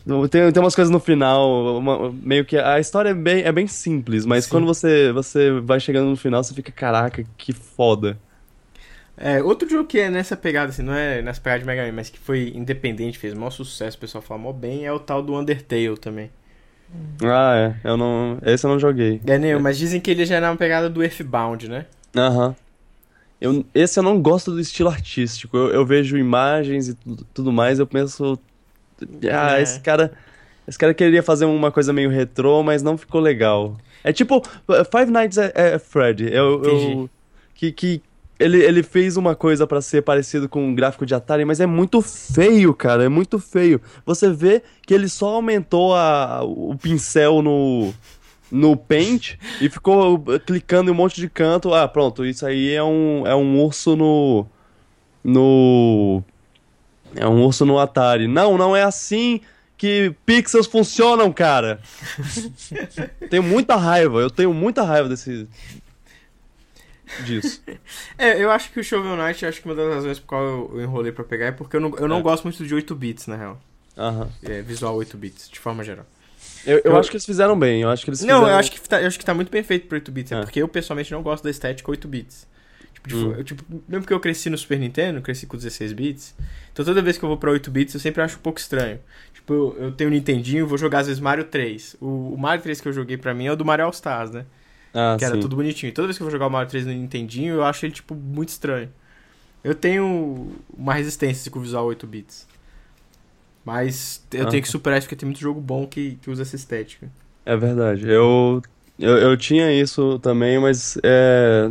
eu- 0.07 0.29
tem, 0.29 0.53
tem 0.53 0.63
umas 0.63 0.75
coisas 0.77 0.91
no 0.93 1.01
final, 1.01 1.77
uma- 1.79 2.13
meio 2.13 2.45
que 2.45 2.57
a 2.57 2.79
história 2.79 3.09
é 3.11 3.15
bem, 3.15 3.43
é 3.43 3.51
bem 3.51 3.67
simples, 3.67 4.25
mas 4.25 4.45
Sim. 4.45 4.51
quando 4.51 4.67
você, 4.67 5.11
você 5.13 5.51
vai 5.61 5.81
chegando 5.81 6.09
no 6.09 6.17
final, 6.17 6.43
você 6.43 6.55
fica, 6.55 6.71
caraca, 6.71 7.25
que 7.37 7.53
foda. 7.53 8.17
É, 9.17 9.43
outro 9.43 9.69
jogo 9.69 9.87
que 9.87 9.99
é 9.99 10.11
nessa 10.11 10.37
pegada, 10.37 10.71
assim, 10.71 10.83
não 10.83 10.95
é 10.95 11.21
nessa 11.23 11.41
pegada 11.41 11.61
de 11.61 11.67
Mega 11.67 11.85
Man, 11.87 11.93
mas 11.93 12.09
que 12.11 12.19
foi 12.19 12.53
independente, 12.55 13.19
fez 13.19 13.35
maior 13.35 13.51
sucesso, 13.51 13.97
o 13.97 14.01
pessoal 14.01 14.23
fala 14.23 14.41
mó 14.41 14.53
bem, 14.53 14.85
é 14.87 14.93
o 14.93 14.99
tal 14.99 15.23
do 15.23 15.35
Undertale 15.37 15.97
também. 15.99 16.31
Ah, 17.23 17.75
é, 17.85 17.89
eu 17.89 17.97
não, 17.97 18.39
esse 18.45 18.67
eu 18.67 18.71
não 18.71 18.79
joguei. 18.79 19.21
É, 19.27 19.39
nem 19.39 19.51
eu, 19.53 19.61
mas 19.61 19.79
dizem 19.79 20.01
que 20.01 20.11
ele 20.11 20.25
já 20.25 20.37
é 20.37 20.41
na 20.41 20.55
pegada 20.57 20.91
do 20.91 21.03
Earthbound, 21.03 21.69
né? 21.69 21.87
Aham. 22.17 22.55
Eu, 23.41 23.65
esse 23.75 23.99
eu 23.99 24.03
não 24.03 24.21
gosto 24.21 24.51
do 24.53 24.61
estilo 24.61 24.89
artístico. 24.89 25.57
Eu, 25.57 25.69
eu 25.71 25.87
vejo 25.87 26.17
imagens 26.17 26.89
e 26.89 26.95
tudo, 26.95 27.27
tudo 27.35 27.53
mais, 27.53 27.79
eu 27.79 27.87
penso. 27.87 28.39
Ah, 29.31 29.59
É. 29.59 29.63
esse 29.63 29.81
cara. 29.81 30.13
Esse 30.67 30.79
cara 30.79 30.95
queria 30.95 31.25
fazer 31.25 31.45
uma 31.45 31.73
coisa 31.73 31.93
meio 31.93 32.09
retrô, 32.09 32.63
mas 32.63 32.83
não 32.85 32.97
ficou 32.97 33.21
legal. 33.21 33.77
É 34.05 34.13
tipo, 34.13 34.41
Five 34.97 35.11
Nights 35.11 35.37
at 35.39 35.59
at 35.59 35.81
Freddy. 35.83 36.33
Eu, 36.33 36.63
eu, 36.63 37.11
que, 37.55 37.73
que 37.73 38.01
ele, 38.39 38.59
ele 38.63 38.83
fez 38.83 39.17
uma 39.17 39.35
coisa 39.35 39.67
pra 39.67 39.81
ser 39.81 40.03
parecido 40.03 40.49
com 40.49 40.67
um 40.67 40.75
gráfico 40.75 41.07
de 41.07 41.15
Atari, 41.15 41.45
mas 41.45 41.61
é 41.61 41.67
muito 41.67 42.01
feio, 42.03 42.75
cara. 42.75 43.05
É 43.05 43.09
muito 43.09 43.39
feio. 43.39 43.81
Você 44.05 44.31
vê 44.31 44.63
que 44.87 44.93
ele 44.93 45.09
só 45.09 45.35
aumentou 45.35 45.95
a, 45.95 46.43
o 46.43 46.77
pincel 46.77 47.43
no, 47.43 47.93
no 48.51 48.77
Paint 48.77 49.35
e 49.61 49.69
ficou 49.69 50.23
clicando 50.45 50.91
em 50.91 50.93
um 50.93 50.97
monte 50.97 51.21
de 51.21 51.29
canto. 51.29 51.73
Ah, 51.73 51.87
pronto, 51.87 52.25
isso 52.25 52.45
aí 52.45 52.73
é 52.73 52.83
um, 52.83 53.27
é 53.27 53.35
um 53.35 53.61
urso 53.61 53.97
no. 53.97 54.47
No. 55.25 56.23
É 57.15 57.29
um 57.29 57.45
urso 57.45 57.65
no 57.65 57.79
Atari. 57.79 58.27
Não, 58.27 58.59
não 58.59 58.75
é 58.75 58.83
assim 58.83 59.41
que 59.83 60.15
pixels 60.25 60.69
funcionam, 60.69 61.33
cara. 61.33 61.81
tenho 63.29 63.43
muita 63.43 63.75
raiva, 63.75 64.21
eu 64.21 64.31
tenho 64.31 64.55
muita 64.55 64.85
raiva 64.85 65.09
desse. 65.09 65.49
Disso. 67.25 67.63
É, 68.19 68.43
eu 68.43 68.51
acho 68.51 68.71
que 68.71 68.79
o 68.81 68.85
Shovel 68.85 69.17
Knight, 69.17 69.45
acho 69.47 69.61
que 69.61 69.67
uma 69.67 69.75
das 69.75 69.93
razões 69.95 70.19
por 70.19 70.27
qual 70.27 70.43
eu 70.75 70.81
enrolei 70.83 71.11
pra 71.13 71.25
pegar 71.25 71.47
é 71.47 71.53
porque 71.53 71.77
eu 71.77 71.81
não, 71.81 71.97
eu 71.97 72.07
não 72.09 72.19
É. 72.19 72.23
gosto 72.23 72.45
muito 72.45 72.65
de 72.65 72.75
8 72.75 72.95
bits, 72.95 73.27
na 73.27 73.37
real. 73.37 73.61
Aham. 73.97 74.29
É, 74.43 74.63
visual 74.63 74.95
8 74.97 75.17
bits, 75.17 75.49
de 75.51 75.59
forma 75.59 75.83
geral. 75.85 76.07
Eu, 76.65 76.79
eu 76.79 76.93
Eu- 76.93 76.97
acho 76.99 77.11
que 77.11 77.17
eles 77.17 77.27
fizeram 77.27 77.59
bem, 77.59 77.83
eu 77.83 77.91
acho 77.91 78.05
que 78.05 78.11
eles 78.11 78.21
Não, 78.21 78.37
fizeram... 78.37 78.49
eu 78.49 78.57
acho, 78.57 78.71
que 78.73 78.81
tá, 78.81 79.01
eu 79.03 79.07
acho 79.09 79.19
que 79.19 79.25
tá 79.25 79.35
muito 79.35 79.51
bem 79.51 79.63
feito 79.63 79.87
pro 79.89 79.97
8 79.97 80.11
bits. 80.13 80.33
É. 80.33 80.37
É. 80.37 80.41
porque 80.43 80.63
eu 80.63 80.69
pessoalmente 80.69 81.11
não 81.13 81.23
gosto 81.23 81.43
da 81.45 81.51
estética 81.51 81.91
8 81.91 82.07
bits. 82.09 82.47
Tipo, 82.95 83.09
de- 83.09 83.17
Hum. 83.17 83.35
eu, 83.37 83.45
tipo, 83.45 83.65
mesmo 83.89 84.07
que 84.07 84.13
eu 84.13 84.21
cresci 84.21 84.49
no 84.49 84.57
Super 84.57 84.79
Nintendo, 84.79 85.21
cresci 85.21 85.47
com 85.47 85.57
16 85.57 85.93
bits. 85.93 86.35
Então 86.73 86.85
toda 86.85 87.03
vez 87.03 87.19
que 87.19 87.25
eu 87.25 87.29
vou 87.29 87.37
pra 87.37 87.51
8 87.51 87.71
bits, 87.71 87.95
eu 87.95 88.01
sempre 88.01 88.23
acho 88.23 88.37
um 88.37 88.41
pouco 88.41 88.61
estranho. 88.61 89.01
Tipo, 89.35 89.53
eu, 89.53 89.77
eu 89.87 89.93
tenho 89.93 90.09
um 90.09 90.13
Nintendinho, 90.13 90.67
vou 90.67 90.79
jogar 90.79 91.01
às 91.01 91.07
vezes 91.09 91.21
Mario 91.21 91.45
3. 91.45 91.97
O, 92.01 92.35
o 92.35 92.39
Mario 92.39 92.63
3 92.63 92.81
que 92.81 92.89
eu 92.89 92.93
joguei 92.93 93.17
pra 93.17 93.35
mim 93.35 93.47
é 93.47 93.53
o 93.53 93.57
do 93.57 93.65
Mario 93.65 93.85
All 93.87 93.91
Stars, 93.91 94.31
né? 94.31 94.45
Ah, 94.95 95.17
que 95.19 95.25
era 95.25 95.35
sim. 95.35 95.41
tudo 95.41 95.57
bonitinho. 95.57 95.89
E 95.91 95.93
toda 95.93 96.07
vez 96.09 96.17
que 96.17 96.23
eu 96.23 96.27
vou 96.27 96.31
jogar 96.33 96.47
o 96.47 96.51
Mario 96.51 96.69
3 96.71 96.85
no 96.87 96.93
Nintendinho, 96.93 97.55
eu 97.55 97.65
acho 97.65 97.85
ele, 97.87 97.93
tipo, 97.95 98.15
muito 98.15 98.51
estranho. 98.51 98.91
Eu 99.65 99.75
tenho 99.75 100.53
uma 100.77 100.93
resistência 100.95 101.51
com 101.51 101.59
o 101.59 101.63
visual 101.63 101.87
8 101.87 102.07
bits. 102.07 102.47
Mas 103.65 104.25
eu 104.33 104.47
Ah. 104.47 104.51
tenho 104.51 104.63
que 104.63 104.69
superar 104.69 104.99
isso 104.99 105.07
porque 105.07 105.17
tem 105.17 105.27
muito 105.27 105.41
jogo 105.41 105.61
bom 105.61 105.87
que, 105.87 106.19
que 106.21 106.31
usa 106.31 106.43
essa 106.43 106.57
estética. 106.57 107.09
É 107.47 107.57
verdade. 107.57 108.09
Eu, 108.09 108.61
eu, 108.99 109.17
eu 109.19 109.37
tinha 109.37 109.73
isso 109.73 110.19
também, 110.19 110.59
mas 110.59 110.99
é, 111.03 111.71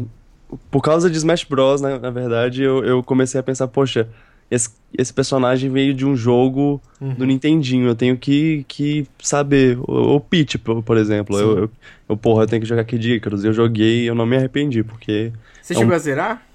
por 0.69 0.81
causa 0.81 1.09
de 1.09 1.17
Smash 1.17 1.43
Bros, 1.43 1.81
né, 1.81 1.99
na 1.99 2.09
verdade, 2.09 2.63
eu, 2.63 2.83
eu 2.83 3.03
comecei 3.03 3.39
a 3.39 3.43
pensar, 3.43 3.67
poxa, 3.67 4.07
esse, 4.51 4.69
esse 4.97 5.11
personagem 5.13 5.69
veio 5.71 5.93
de 5.93 6.05
um 6.05 6.15
jogo 6.15 6.79
Uhum. 6.99 7.15
do 7.15 7.25
Nintendinho, 7.25 7.87
eu 7.87 7.95
tenho 7.95 8.15
que, 8.17 8.63
que 8.67 9.07
saber. 9.19 9.79
O, 9.87 10.17
o 10.17 10.19
Peach, 10.19 10.59
por, 10.59 10.97
exemplo, 10.97 11.39
eu, 11.39 11.57
eu, 11.57 11.71
eu, 12.09 12.15
porra, 12.17 12.43
eu 12.43 12.47
tenho 12.47 12.61
que 12.61 12.67
jogar 12.67 12.83
Kid 12.83 13.13
Icarus. 13.13 13.43
Eu 13.43 13.53
joguei 13.53 14.03
e 14.03 14.05
eu 14.07 14.13
não 14.13 14.25
me 14.27 14.35
arrependi, 14.35 14.83
porque 14.83 15.31
Você 15.61 15.73
É 15.73 15.77
chegou 15.77 15.91
um- 15.93 15.95
a 15.95 15.99
zerar? 15.99 16.45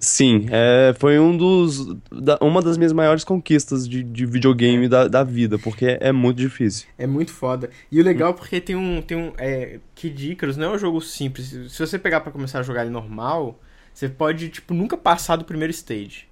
Sim, 0.00 0.46
é, 0.50 0.92
foi 0.98 1.20
um 1.20 1.36
dos, 1.36 1.94
da- 2.10 2.36
uma 2.40 2.60
das 2.60 2.76
minhas 2.76 2.92
maiores 2.92 3.22
conquistas 3.22 3.88
de, 3.88 4.02
de 4.02 4.26
videogame 4.26 4.88
da, 4.88 5.06
da 5.06 5.22
vida, 5.22 5.60
porque 5.60 5.96
é 6.00 6.10
muito 6.10 6.38
difícil. 6.38 6.88
É 6.98 7.06
muito 7.06 7.30
foda. 7.32 7.70
E 7.90 8.00
o 8.00 8.04
legal 8.04 8.30
é 8.30 8.32
porque 8.32 8.60
tem 8.60 8.74
um. 8.74 9.00
Tem 9.00 9.16
um 9.16 9.32
é, 9.38 9.78
Kid 9.94 10.32
Icarus 10.32 10.56
não 10.56 10.72
é 10.72 10.74
um 10.74 10.78
jogo 10.78 11.00
simples. 11.00 11.54
Se 11.68 11.78
você 11.78 11.98
pegar 12.00 12.20
pra 12.20 12.32
começar 12.32 12.58
a 12.58 12.62
jogar 12.64 12.82
ele 12.82 12.90
normal, 12.90 13.60
você 13.94 14.08
pode, 14.08 14.48
tipo, 14.48 14.74
nunca 14.74 14.96
passar 14.96 15.36
do 15.36 15.44
primeiro 15.44 15.70
stage. 15.70 16.24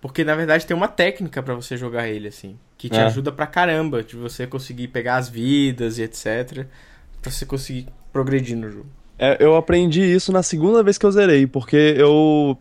Porque 0.00 0.22
na 0.24 0.34
verdade 0.34 0.66
tem 0.66 0.76
uma 0.76 0.88
técnica 0.88 1.42
pra 1.42 1.54
você 1.54 1.76
jogar 1.76 2.08
ele, 2.08 2.28
assim. 2.28 2.56
Que 2.78 2.88
te 2.88 2.98
É. 2.98 3.04
ajuda 3.04 3.32
pra 3.32 3.46
caramba. 3.46 4.02
De 4.02 4.14
você 4.16 4.46
conseguir 4.46 4.88
pegar 4.88 5.16
as 5.16 5.28
vidas 5.28 5.98
e 5.98 6.02
etc. 6.02 6.66
Pra 7.22 7.30
você 7.30 7.44
conseguir 7.46 7.86
progredir 8.12 8.56
no 8.56 8.70
jogo. 8.70 8.86
É, 9.18 9.36
eu 9.40 9.56
aprendi 9.56 10.02
isso 10.02 10.30
na 10.30 10.42
segunda 10.42 10.82
vez 10.82 10.98
que 10.98 11.06
eu 11.06 11.10
zerei, 11.10 11.46
porque 11.46 11.94
eu, 11.96 12.56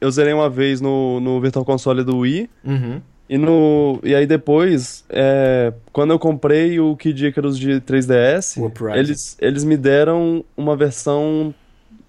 eu 0.00 0.10
zerei 0.10 0.34
uma 0.34 0.50
vez 0.50 0.80
no, 0.80 1.18
no 1.18 1.40
Virtual 1.40 1.64
Console 1.64 2.04
do 2.04 2.18
Wii, 2.18 2.50
Uhum. 2.62 3.00
e, 3.28 3.38
no, 3.38 3.98
e 4.02 4.14
aí 4.14 4.26
depois, 4.26 5.02
é, 5.08 5.72
quando 5.90 6.10
eu 6.10 6.18
comprei 6.18 6.78
o 6.78 6.94
Kid 6.94 7.26
Icarus 7.28 7.58
de 7.58 7.80
3DS, 7.80 8.60
O 8.60 8.66
Uprising. 8.66 8.98
eles, 8.98 9.36
eles 9.40 9.64
me 9.64 9.78
deram 9.78 10.44
uma 10.54 10.76
versão... 10.76 11.54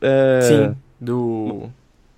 é, 0.02 0.40
Sim, 0.42 0.76
do 1.00 1.70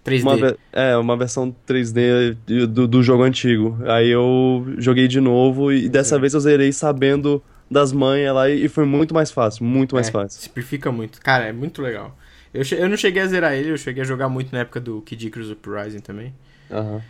3D. 0.06 0.22
Uma, 0.24 0.58
é, 0.74 0.98
uma 0.98 1.16
versão 1.18 1.56
3D 1.68 2.36
de- 2.46 2.66
do, 2.68 2.88
do 2.88 3.04
jogo 3.04 3.24
antigo. 3.24 3.78
Aí 3.86 4.10
eu 4.10 4.66
joguei 4.78 5.08
de 5.08 5.20
novo 5.22 5.72
e 5.72 5.88
dessa 5.90 6.16
é. 6.16 6.20
vez 6.20 6.34
eu 6.34 6.40
zerei 6.40 6.72
sabendo 6.72 7.42
das 7.70 7.92
manhas 7.94 8.34
lá 8.36 8.50
e 8.50 8.68
foi 8.68 8.86
muito 8.86 9.14
mais 9.14 9.32
fácil, 9.32 9.64
muito 9.64 9.96
mais 9.96 10.08
É, 10.10 10.12
fácil. 10.12 10.42
Simplifica 10.42 10.92
muito. 10.92 11.22
Cara, 11.22 11.46
é 11.46 11.54
muito 11.54 11.82
legal. 11.82 12.18
Eu, 12.54 12.64
eu 12.78 12.90
não 12.90 12.98
cheguei 12.98 13.22
a 13.22 13.28
zerar 13.28 13.54
ele, 13.54 13.70
eu 13.72 13.78
cheguei 13.78 14.02
a 14.04 14.06
jogar 14.06 14.28
muito 14.28 14.52
na 14.52 14.60
época 14.60 14.80
do 14.82 15.02
Kid 15.02 15.28
Icarus 15.28 15.50
Uprising 15.52 16.00
também. 16.00 16.34
Aham. 16.70 17.02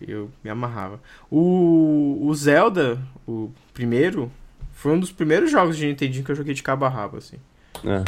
Eu 0.00 0.28
me 0.42 0.50
amarrava. 0.50 1.00
O, 1.30 2.18
o 2.26 2.34
Zelda, 2.34 2.98
o 3.26 3.50
primeiro, 3.72 4.30
foi 4.72 4.92
um 4.92 4.98
dos 5.00 5.12
primeiros 5.12 5.50
jogos 5.50 5.76
de 5.76 5.86
Nintendinho 5.86 6.24
que 6.24 6.30
eu 6.32 6.36
joguei 6.36 6.52
de 6.52 6.62
cabo 6.62 6.84
a 6.84 6.88
rabo, 6.88 7.16
assim. 7.18 7.36
É. 7.84 8.02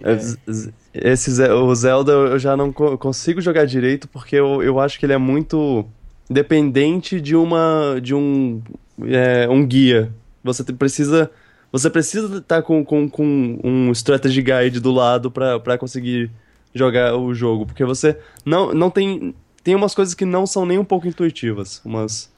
É, 0.00 0.16
z- 0.16 0.72
Esse, 0.94 1.30
o 1.50 1.74
Zelda 1.74 2.12
eu 2.12 2.38
já 2.38 2.56
não 2.56 2.70
co- 2.72 2.98
consigo 2.98 3.40
jogar 3.40 3.64
direito 3.64 4.06
porque 4.08 4.36
eu, 4.36 4.62
eu 4.62 4.78
acho 4.78 4.98
que 4.98 5.06
ele 5.06 5.14
é 5.14 5.18
muito 5.18 5.86
dependente 6.28 7.20
de 7.20 7.34
uma 7.36 7.98
de 8.02 8.14
um 8.14 8.60
é, 9.06 9.48
um 9.48 9.66
guia. 9.66 10.12
Você 10.44 10.62
precisa 10.72 11.30
você 11.70 11.88
precisa 11.88 12.36
estar 12.38 12.60
com, 12.62 12.84
com, 12.84 13.08
com 13.08 13.58
um 13.64 13.90
strategy 13.92 14.42
guide 14.42 14.80
do 14.80 14.92
lado 14.92 15.30
pra 15.30 15.58
pra 15.58 15.78
conseguir 15.78 16.30
jogar 16.74 17.16
o 17.16 17.32
jogo, 17.34 17.64
porque 17.66 17.84
você 17.84 18.18
não 18.44 18.74
não 18.74 18.90
tem 18.90 19.34
tem 19.64 19.74
umas 19.74 19.94
coisas 19.94 20.12
que 20.14 20.24
não 20.26 20.46
são 20.46 20.66
nem 20.66 20.78
um 20.78 20.84
pouco 20.84 21.06
intuitivas, 21.08 21.80
umas 21.84 22.30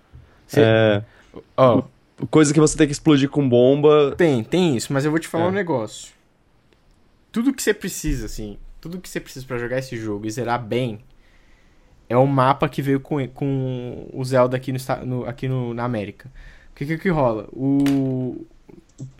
é, 0.56 1.02
Ó, 1.56 1.82
coisa 2.30 2.52
que 2.54 2.60
você 2.60 2.76
tem 2.76 2.86
que 2.86 2.92
explodir 2.92 3.28
com 3.28 3.48
bomba. 3.48 4.14
tem, 4.16 4.44
tem 4.44 4.76
isso, 4.76 4.92
mas 4.92 5.04
eu 5.04 5.10
vou 5.10 5.18
te 5.18 5.26
falar 5.26 5.46
É. 5.46 5.48
um 5.48 5.52
negócio. 5.52 6.12
Tudo 7.34 7.52
que 7.52 7.62
você 7.62 7.74
precisa, 7.74 8.26
assim, 8.26 8.58
tudo 8.80 9.00
que 9.00 9.08
você 9.10 9.20
precisa 9.20 9.44
pra 9.46 9.58
jogar 9.58 9.78
esse 9.80 9.96
jogo 9.96 10.26
e 10.26 10.30
zerar 10.30 10.62
bem 10.64 11.00
é 12.08 12.16
o 12.16 12.26
mapa 12.26 12.68
que 12.68 12.82
veio 12.82 13.00
com, 13.00 13.26
com 13.28 14.08
o 14.12 14.24
Zelda 14.24 14.56
aqui, 14.56 14.72
no, 14.72 14.78
no- 15.06 15.26
aqui 15.26 15.48
no, 15.48 15.72
na 15.74 15.84
América. 15.84 16.30
O 16.72 16.74
que, 16.76 16.86
que 16.86 16.98
que 16.98 17.08
rola? 17.08 17.48
O, 17.52 18.46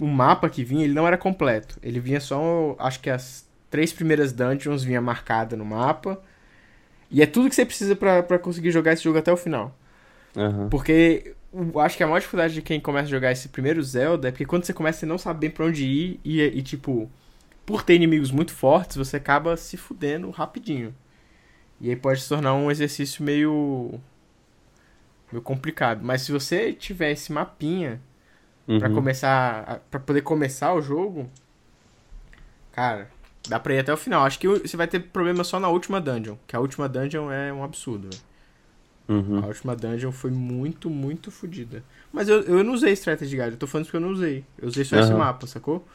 o 0.01 0.07
mapa 0.07 0.49
que 0.51 0.65
vinha, 0.65 0.85
ele 0.85 0.95
não 0.95 1.07
era 1.07 1.17
completo. 1.19 1.79
Ele 1.83 2.01
vinha 2.01 2.21
só, 2.21 2.77
acho 2.79 3.01
que 3.01 3.11
as 3.11 3.49
três 3.71 3.93
primeiras 3.93 4.33
dungeons 4.33 4.85
vinha 4.85 5.01
marcada 5.01 5.57
no 5.57 5.65
mapa. 5.65 6.21
E 7.11 7.23
é 7.23 7.27
tudo 7.27 7.49
que 7.49 7.55
você 7.57 7.67
precisa 7.67 7.97
pra 7.97 8.23
pra 8.23 8.39
conseguir 8.39 8.71
jogar 8.73 8.93
esse 8.95 9.05
jogo 9.05 9.19
até 9.19 9.33
o 9.33 9.37
final. 9.37 9.77
Aham. 10.37 10.69
Porque 10.71 11.35
acho 11.83 11.97
que 11.97 12.03
a 12.03 12.07
maior 12.07 12.19
dificuldade 12.21 12.55
de 12.55 12.63
quem 12.63 12.81
começa 12.81 13.07
a 13.07 13.11
jogar 13.11 13.33
esse 13.33 13.49
primeiro 13.49 13.83
Zelda 13.83 14.29
é 14.29 14.31
porque 14.31 14.45
quando 14.47 14.65
você 14.65 14.73
começa 14.73 15.01
você 15.01 15.07
não 15.07 15.19
sabe 15.19 15.41
bem 15.41 15.51
pra 15.51 15.67
onde 15.67 15.85
ir 15.87 16.21
e, 16.25 16.41
e, 16.43 16.63
tipo, 16.63 17.11
por 17.67 17.83
ter 17.83 17.95
inimigos 17.95 18.31
muito 18.31 18.53
fortes, 18.53 18.97
você 18.97 19.17
acaba 19.17 19.57
se 19.57 19.77
fudendo 19.77 20.31
rapidinho. 20.31 20.95
E 21.81 21.91
aí 21.91 21.97
pode 21.97 22.23
se 22.23 22.29
tornar 22.31 22.55
um 22.55 22.71
exercício 22.71 23.25
meio 23.25 24.01
meio 25.33 25.43
complicado, 25.43 26.01
mas 26.05 26.23
se 26.23 26.33
você 26.33 26.73
tiver 26.73 27.11
esse 27.13 27.33
mapinha 27.33 28.01
pra 28.79 28.89
Uhum. 28.89 28.91
começar, 28.91 29.65
a- 29.69 29.77
pra 29.91 30.01
poder 30.01 30.23
começar 30.23 30.75
o 30.75 30.83
jogo, 30.83 31.31
cara, 32.73 33.11
dá 33.49 33.59
pra 33.61 33.75
ir 33.75 33.79
até 33.81 33.93
o 33.93 33.97
final. 33.97 34.25
Acho 34.25 34.39
que 34.39 34.49
você 34.49 34.77
vai 34.77 34.87
ter 34.89 35.01
problema 35.01 35.45
só 35.45 35.59
na 35.61 35.69
última 35.69 36.01
dungeon, 36.01 36.37
que 36.47 36.57
a 36.57 36.61
última 36.61 36.89
dungeon 36.89 37.31
é 37.31 37.53
um 37.53 37.63
absurdo. 37.65 38.19
Uhum. 39.09 39.45
A 39.45 39.47
última 39.47 39.75
dungeon 39.77 40.13
foi 40.13 40.31
muito, 40.31 40.89
muito 40.89 41.31
fodida. 41.31 41.85
Mas 42.13 42.29
eu, 42.29 42.43
eu 42.43 42.63
não 42.65 42.73
usei 42.75 42.93
Strategy 42.93 43.37
Guide, 43.37 43.51
eu 43.53 43.57
tô 43.57 43.67
falando 43.67 43.85
isso 43.85 43.91
porque 43.93 44.05
eu 44.05 44.09
não 44.09 44.15
usei. 44.15 44.45
Eu 44.59 44.69
usei 44.69 44.85
só 44.85 44.97
esse 44.97 45.13
Aham. 45.13 45.15
mapa, 45.15 45.47
sacou? 45.47 45.87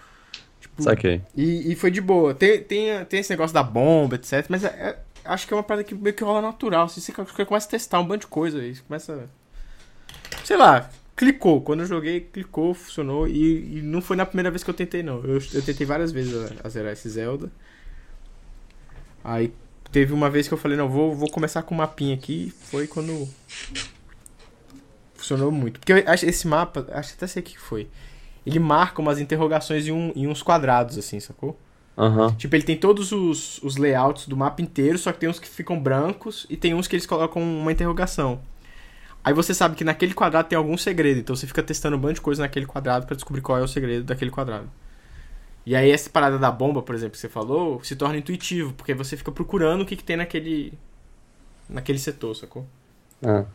Tipo, 0.60 0.84
Saquei. 0.84 1.22
e, 1.36 1.72
e 1.72 1.76
foi 1.76 1.90
de 1.92 2.02
boa. 2.02 2.34
Tem, 2.34 2.62
tem, 2.62 3.06
tem 3.06 3.20
esse 3.20 3.30
negócio 3.30 3.54
da 3.54 3.64
bomba, 3.64 4.16
etc. 4.16 4.46
Mas 4.50 4.64
é- 4.64 4.68
é- 4.68 5.00
acho 5.26 5.48
que 5.48 5.54
é 5.54 5.58
uma 5.58 5.64
parada 5.64 5.84
que 5.84 5.96
meio 5.96 6.14
que 6.16 6.24
rola 6.24 6.42
natural. 6.42 6.86
Assim, 6.86 7.00
você, 7.02 7.12
você 7.12 7.46
começa 7.46 7.68
a 7.68 7.72
testar 7.72 8.00
um 8.00 8.06
bando 8.06 8.22
de 8.22 8.28
coisa 8.28 8.60
começa. 8.88 9.30
Sei 10.44 10.58
lá, 10.58 10.90
clicou. 11.16 11.62
Quando 11.62 11.82
eu 11.82 11.86
joguei, 11.86 12.22
clicou, 12.22 12.74
funcionou. 12.74 13.28
E, 13.28 13.78
e 13.78 13.82
não 13.82 14.02
foi 14.02 14.16
na 14.18 14.26
primeira 14.26 14.50
vez 14.52 14.64
que 14.64 14.70
eu 14.70 14.74
tentei, 14.74 15.04
não. 15.04 15.24
Eu, 15.24 15.40
eu 15.54 15.62
tentei 15.62 15.86
várias 15.86 16.12
vezes 16.12 16.34
a, 16.34 16.68
a 16.68 16.70
zerar 16.70 16.94
esse 16.94 17.10
Zelda. 17.10 17.52
Aí 19.24 19.54
teve 19.92 20.14
uma 20.14 20.30
vez 20.30 20.48
que 20.48 20.54
eu 20.54 20.58
falei, 20.58 20.78
não, 20.78 20.90
vou, 20.90 21.16
vou 21.16 21.30
começar 21.30 21.62
com 21.62 21.74
o 21.76 21.78
mapinha 21.78 22.16
aqui. 22.16 22.54
Foi 22.64 22.88
quando. 22.88 23.28
Funcionou 25.16 25.52
muito. 25.52 25.80
Porque 25.80 25.92
eu 25.92 25.98
esse 26.08 26.48
mapa, 26.48 26.88
acho 26.92 27.10
que 27.10 27.16
até 27.18 27.28
sei 27.28 27.42
o 27.42 27.46
que 27.46 27.60
foi. 27.60 27.88
Ele 28.50 28.60
marca 28.60 29.02
umas 29.02 29.20
interrogações 29.20 29.88
em, 29.88 29.92
um, 29.92 30.12
em 30.16 30.28
uns 30.28 30.42
quadrados, 30.42 30.98
assim, 30.98 31.20
sacou? 31.20 31.60
Aham. 31.98 32.34
Tipo, 32.36 32.56
ele 32.56 32.64
tem 32.64 32.78
todos 32.78 33.12
os, 33.12 33.62
os 33.62 33.78
layouts 33.78 34.28
do 34.28 34.36
mapa 34.36 34.62
inteiro, 34.62 34.98
só 34.98 35.12
que 35.12 35.20
tem 35.20 35.30
uns 35.30 35.40
que 35.40 35.48
ficam 35.48 35.80
brancos 35.80 36.48
e 36.50 36.58
tem 36.58 36.74
uns 36.74 36.88
que 36.88 36.96
eles 36.96 37.06
colocam 37.06 37.42
uma 37.42 37.72
interrogação. 37.72 38.42
Aí 39.24 39.34
você 39.34 39.54
sabe 39.54 39.76
que 39.76 39.84
naquele 39.84 40.14
quadrado 40.14 40.48
tem 40.48 40.58
algum 40.58 40.78
segredo, 40.78 41.20
então 41.20 41.36
você 41.36 41.46
fica 41.46 41.62
testando 41.62 41.98
um 41.98 42.00
bando 42.00 42.16
de 42.16 42.22
coisa 42.22 42.42
naquele 42.42 42.66
quadrado 42.66 43.06
pra 43.06 43.16
descobrir 43.16 43.42
qual 43.42 43.58
é 43.60 43.62
o 43.62 43.68
segredo 43.68 44.06
daquele 44.06 44.32
quadrado. 44.32 44.70
E 45.66 45.76
aí 45.76 45.92
essa 45.92 46.10
parada 46.10 46.40
da 46.40 46.50
bomba, 46.50 46.82
por 46.82 46.96
exemplo, 46.96 47.12
que 47.12 47.20
você 47.20 47.30
falou, 47.30 47.84
se 47.84 47.96
torna 47.96 48.18
intuitivo, 48.18 48.74
porque 48.74 48.94
você 48.94 49.18
fica 49.18 49.32
procurando 49.32 49.82
o 49.82 49.86
que, 49.86 49.96
que 49.96 50.04
tem 50.04 50.16
naquele 50.16 50.74
naquele 51.68 52.00
setor, 52.00 52.36
sacou? 52.36 52.66
É. 53.22 53.46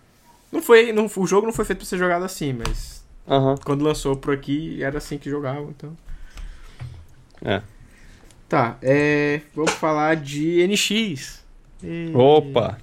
Não 0.53 0.63
foi, 0.63 0.93
não, 0.93 1.07
o 1.17 1.27
jogo 1.27 1.47
não 1.47 1.53
foi 1.53 1.65
feito 1.65 1.79
pra 1.79 1.87
ser 1.87 1.99
jogado 1.99 2.25
assim, 2.25 2.53
mas 2.53 3.04
Aham. 3.27 3.57
quando 3.65 3.83
lançou 3.85 4.17
por 4.17 4.35
aqui 4.35 4.83
era 4.83 4.99
assim 4.99 5.17
que 5.19 5.31
jogava, 5.31 5.63
então. 5.63 5.97
É. 7.45 7.63
Tá, 8.49 8.77
é, 8.83 9.41
vamos 9.55 9.73
falar 9.73 10.17
de 10.17 10.61
NX. 10.67 11.43
E- 11.83 12.13
Opa! 12.15 12.79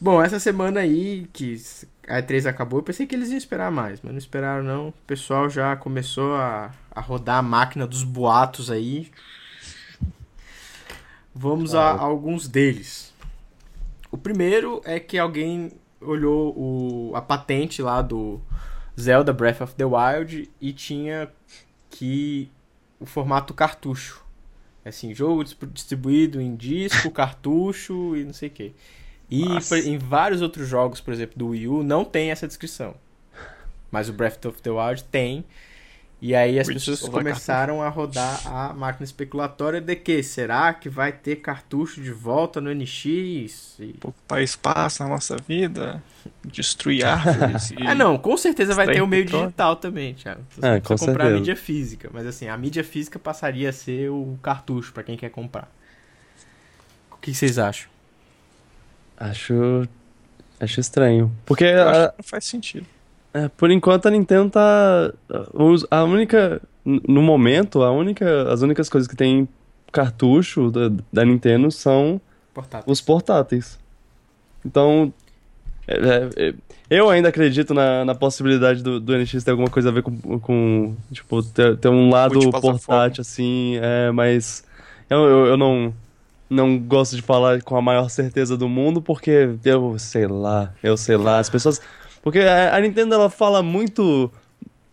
Bom, 0.00 0.22
essa 0.22 0.40
semana 0.40 0.80
aí 0.80 1.26
que 1.32 1.60
a 2.08 2.20
E3 2.22 2.46
acabou, 2.46 2.78
eu 2.80 2.82
pensei 2.82 3.06
que 3.06 3.14
eles 3.14 3.28
iam 3.28 3.36
esperar 3.38 3.70
mais, 3.70 4.00
mas 4.02 4.12
não 4.12 4.18
esperaram 4.18 4.64
não. 4.64 4.88
O 4.88 4.92
pessoal 5.06 5.48
já 5.50 5.76
começou 5.76 6.34
a, 6.34 6.72
a 6.90 7.00
rodar 7.00 7.36
a 7.38 7.42
máquina 7.42 7.86
dos 7.86 8.02
boatos 8.02 8.70
aí. 8.70 9.10
Vamos 11.34 11.74
a, 11.74 11.92
Claro. 11.92 12.00
alguns 12.02 12.48
deles. 12.48 13.12
O 14.10 14.18
primeiro 14.18 14.80
é 14.84 14.98
que 14.98 15.18
alguém 15.18 15.70
olhou 16.00 16.52
o, 16.56 17.12
a 17.14 17.20
patente 17.20 17.80
lá 17.82 18.02
do 18.02 18.40
Zelda 19.00 19.32
Breath 19.32 19.60
of 19.60 19.74
the 19.74 19.84
Wild 19.84 20.50
e 20.60 20.72
tinha 20.72 21.30
que 21.90 22.50
o 22.98 23.06
formato 23.06 23.52
cartucho. 23.54 24.24
Assim, 24.84 25.14
jogo 25.14 25.44
dis- 25.44 25.56
distribuído 25.72 26.40
em 26.40 26.54
disco, 26.56 27.10
cartucho 27.12 28.16
e 28.16 28.24
não 28.24 28.32
sei 28.32 28.48
o 28.48 28.52
que. 28.52 28.72
E 29.30 29.44
Nossa. 29.44 29.78
em 29.78 29.96
vários 29.98 30.42
outros 30.42 30.66
jogos, 30.68 31.00
por 31.00 31.12
exemplo, 31.14 31.38
do 31.38 31.48
Wii 31.48 31.68
U, 31.68 31.82
não 31.82 32.04
tem 32.04 32.30
essa 32.30 32.46
descrição. 32.48 32.94
Mas 33.90 34.08
o 34.08 34.12
Breath 34.12 34.44
of 34.46 34.60
the 34.62 34.70
Wild 34.70 35.04
tem. 35.04 35.44
E 36.22 36.34
aí 36.34 36.58
as 36.58 36.68
Which 36.68 36.80
pessoas 36.80 37.08
começaram 37.10 37.80
a 37.82 37.88
rodar 37.88 38.46
a 38.46 38.74
máquina 38.74 39.04
especulatória 39.04 39.80
de 39.80 39.96
que 39.96 40.22
será 40.22 40.74
que 40.74 40.86
vai 40.86 41.12
ter 41.12 41.36
cartucho 41.36 42.02
de 42.02 42.12
volta 42.12 42.60
no 42.60 42.70
NX? 42.74 43.78
E... 43.80 43.94
Ocupar 44.04 44.42
espaço 44.42 45.02
na 45.02 45.08
nossa 45.08 45.36
vida, 45.48 46.02
destruir 46.44 47.04
árvores. 47.08 47.70
e- 47.70 47.76
Ah, 47.86 47.94
não, 47.94 48.18
com 48.18 48.36
certeza 48.36 48.74
vai 48.74 48.86
ter 48.86 49.00
o 49.00 49.06
meio 49.06 49.24
digital 49.24 49.76
também, 49.76 50.12
Thiago. 50.12 50.42
Você 50.50 50.66
É, 50.66 50.74
não 50.74 50.80
com 50.82 50.88
comprar 50.98 51.04
a 51.04 51.06
certeza. 51.16 51.34
mídia 51.38 51.56
física, 51.56 52.10
mas 52.12 52.26
assim, 52.26 52.48
a 52.48 52.56
mídia 52.58 52.84
física 52.84 53.18
passaria 53.18 53.70
a 53.70 53.72
ser 53.72 54.10
o 54.10 54.38
cartucho 54.42 54.92
pra 54.92 55.02
quem 55.02 55.16
quer 55.16 55.30
comprar. 55.30 55.72
O 57.12 57.16
que 57.16 57.32
vocês 57.32 57.58
acham? 57.58 57.88
Acho. 59.16 59.88
Acho 60.58 60.80
estranho. 60.80 61.32
Porque 61.46 61.64
acho 61.64 61.98
a- 62.00 62.08
que 62.10 62.18
não 62.18 62.24
faz 62.24 62.44
sentido. 62.44 62.86
É, 63.32 63.48
por 63.48 63.70
enquanto 63.70 64.06
a 64.06 64.10
Nintendo 64.10 64.50
tá. 64.50 65.12
os- 65.54 65.86
A 65.90 66.04
única. 66.04 66.60
No 66.84 67.20
momento, 67.22 67.82
a 67.82 67.90
única, 67.92 68.50
as 68.50 68.62
únicas 68.62 68.88
coisas 68.88 69.06
que 69.06 69.14
tem 69.14 69.46
cartucho 69.92 70.70
da, 70.70 70.90
da 71.12 71.24
Nintendo 71.24 71.70
são 71.70 72.20
Portátil. 72.54 72.90
os 72.90 73.00
portáteis. 73.00 73.78
Então. 74.64 75.12
é, 75.86 75.94
é, 75.96 76.48
é, 76.48 76.54
eu 76.88 77.08
ainda 77.10 77.28
acredito 77.28 77.72
na, 77.74 78.04
na 78.04 78.14
possibilidade 78.14 78.82
do, 78.82 78.98
do 78.98 79.16
NX 79.16 79.44
ter 79.44 79.50
alguma 79.50 79.68
coisa 79.70 79.90
a 79.90 79.92
ver 79.92 80.02
com. 80.02 80.40
com 80.40 80.94
tipo, 81.12 81.42
ter, 81.42 81.76
ter 81.76 81.88
um 81.88 82.08
lado 82.10 82.50
portátil, 82.50 83.20
assim, 83.20 83.76
é, 83.80 84.10
mas. 84.10 84.64
Eu, 85.08 85.18
eu, 85.24 85.46
eu 85.46 85.56
não. 85.56 85.92
Não 86.48 86.76
gosto 86.80 87.14
de 87.14 87.22
falar 87.22 87.62
com 87.62 87.76
a 87.76 87.82
maior 87.82 88.08
certeza 88.08 88.56
do 88.56 88.68
mundo, 88.68 89.00
porque 89.00 89.50
eu 89.64 89.96
sei 90.00 90.26
lá, 90.26 90.72
eu 90.82 90.96
sei 90.96 91.16
lá. 91.16 91.38
As 91.38 91.48
pessoas. 91.48 91.80
Porque 92.22 92.40
a, 92.40 92.78
Nintendo 92.80 93.14
ela 93.14 93.30
fala 93.30 93.62
muito. 93.62 94.30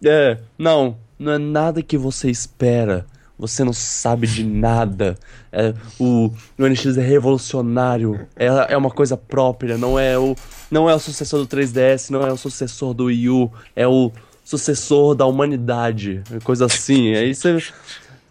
É, 0.04 0.38
não, 0.58 0.98
não 1.18 1.34
é 1.34 1.38
nada 1.38 1.82
que 1.82 1.98
você 1.98 2.30
espera. 2.30 3.06
Você 3.38 3.64
não 3.64 3.74
sabe 3.74 4.26
de 4.26 4.44
nada. 4.44 5.16
É, 5.52 5.74
o, 6.00 6.32
o 6.58 6.68
NX 6.68 6.98
é 6.98 7.02
revolucionário. 7.02 8.28
É, 8.36 8.48
é 8.74 8.78
uma 8.78 8.90
coisa 8.90 9.16
própria. 9.16 9.78
Não 9.78 10.00
é 10.00 10.18
o 10.18 10.36
não 10.70 10.90
é 10.90 10.96
o 10.96 11.00
sucessor 11.00 11.40
do 11.40 11.48
3DS, 11.48 12.10
não 12.10 12.26
é 12.26 12.32
o 12.32 12.38
sucessor 12.38 12.94
do 12.94 13.06
Wii 13.06 13.30
U. 13.30 13.52
É 13.76 13.88
o 13.88 14.12
sucessor 14.44 15.16
da 15.16 15.26
humanidade. 15.26 16.22
Coisa 16.44 16.66
assim. 16.66 17.14
Aí 17.14 17.34
você. 17.34 17.58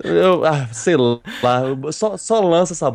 Eu, 0.03 0.45
ah, 0.45 0.69
sei 0.73 0.97
lá. 0.97 1.21
Só, 1.93 2.17
só 2.17 2.41
lança 2.41 2.75
essa 2.75 2.95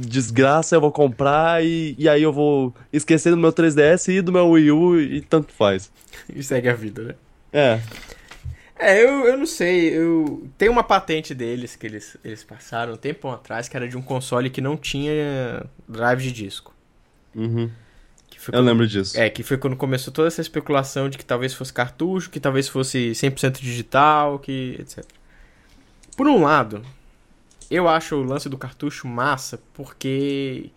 desgraça, 0.00 0.76
eu 0.76 0.80
vou 0.80 0.92
comprar 0.92 1.64
e, 1.64 1.94
e 1.98 2.08
aí 2.08 2.22
eu 2.22 2.32
vou 2.32 2.74
esquecer 2.92 3.30
do 3.30 3.36
meu 3.36 3.52
3DS 3.52 4.12
e 4.12 4.22
do 4.22 4.32
meu 4.32 4.48
Wii 4.50 4.70
U 4.72 5.00
e 5.00 5.20
tanto 5.20 5.52
faz. 5.52 5.90
E 6.34 6.42
segue 6.42 6.68
a 6.68 6.74
vida, 6.74 7.02
né? 7.02 7.14
É. 7.52 7.80
É, 8.78 9.04
eu, 9.04 9.26
eu 9.26 9.36
não 9.36 9.46
sei. 9.46 9.90
Eu... 9.96 10.48
Tem 10.56 10.68
uma 10.68 10.82
patente 10.82 11.34
deles 11.34 11.76
que 11.76 11.86
eles, 11.86 12.16
eles 12.24 12.42
passaram 12.42 12.94
um 12.94 12.96
tempo 12.96 13.28
atrás, 13.28 13.68
que 13.68 13.76
era 13.76 13.86
de 13.86 13.96
um 13.96 14.02
console 14.02 14.48
que 14.48 14.60
não 14.60 14.76
tinha 14.76 15.66
drive 15.86 16.22
de 16.22 16.32
disco. 16.32 16.74
Uhum. 17.34 17.70
Eu 18.52 18.62
lembro 18.62 18.86
disso. 18.86 19.18
É, 19.20 19.28
que 19.28 19.42
foi 19.42 19.58
quando 19.58 19.76
começou 19.76 20.12
toda 20.12 20.28
essa 20.28 20.40
especulação 20.40 21.10
de 21.10 21.18
que 21.18 21.24
talvez 21.24 21.52
fosse 21.52 21.72
cartucho, 21.72 22.30
que 22.30 22.40
talvez 22.40 22.68
fosse 22.68 23.10
100% 23.10 23.60
digital, 23.60 24.38
que 24.38 24.76
etc. 24.78 25.04
Por 26.16 26.26
um 26.26 26.42
lado, 26.42 26.82
eu 27.70 27.88
acho 27.88 28.16
o 28.16 28.22
lance 28.22 28.48
do 28.48 28.58
cartucho 28.58 29.06
massa, 29.06 29.60
porque 29.74 30.70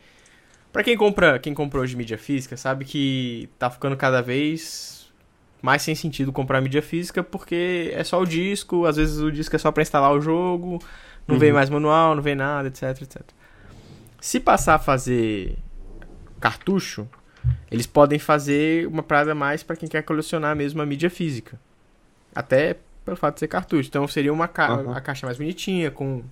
Pra 0.71 0.83
quem 0.83 0.97
compra, 0.97 1.37
quem 1.39 1.53
comprou 1.53 1.85
de 1.85 1.95
mídia 1.95 2.17
física, 2.17 2.57
sabe 2.57 2.83
que 2.85 3.47
tá 3.59 3.69
ficando 3.69 3.95
cada 3.95 4.21
vez 4.21 5.11
mais 5.61 5.81
sem 5.83 5.95
sentido 5.95 6.31
comprar 6.33 6.61
mídia 6.61 6.81
física, 6.81 7.23
porque 7.23 7.91
é 7.93 8.03
só 8.03 8.21
o 8.21 8.25
disco, 8.25 8.85
às 8.85 8.97
vezes 8.97 9.19
o 9.19 9.31
disco 9.31 9.55
é 9.55 9.59
só 9.59 9.71
pra 9.71 9.83
instalar 9.83 10.11
o 10.11 10.19
jogo, 10.21 10.79
não 11.27 11.35
Uhum. 11.35 11.39
vem 11.39 11.53
mais 11.53 11.69
manual, 11.69 12.15
não 12.15 12.23
vem 12.23 12.35
nada, 12.35 12.67
etc, 12.67 13.01
etc. 13.01 13.21
Se 14.19 14.39
passar 14.39 14.75
a 14.75 14.79
fazer 14.79 15.57
cartucho, 16.39 17.07
eles 17.71 17.87
podem 17.87 18.19
fazer 18.19 18.87
uma 18.87 19.03
parada 19.03 19.33
mais 19.35 19.63
pra 19.63 19.75
quem 19.75 19.87
quer 19.87 20.01
colecionar 20.03 20.55
mesmo 20.55 20.81
a 20.81 20.85
mídia 20.85 21.09
física. 21.09 21.59
Até 22.35 22.77
pelo 23.05 23.17
fato 23.17 23.35
de 23.35 23.41
ser 23.41 23.47
cartucho. 23.47 23.89
Então 23.89 24.07
seria 24.07 24.33
uma 24.33 24.47
ca 24.47 24.75
Uhum. 24.75 24.93
a 24.93 25.01
caixa 25.01 25.25
mais 25.25 25.37
bonitinha, 25.37 25.91
com 25.91 26.23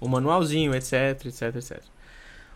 um 0.00 0.08
manualzinho, 0.08 0.74
etc, 0.74 1.24
etc, 1.26 1.42
etc. 1.56 1.80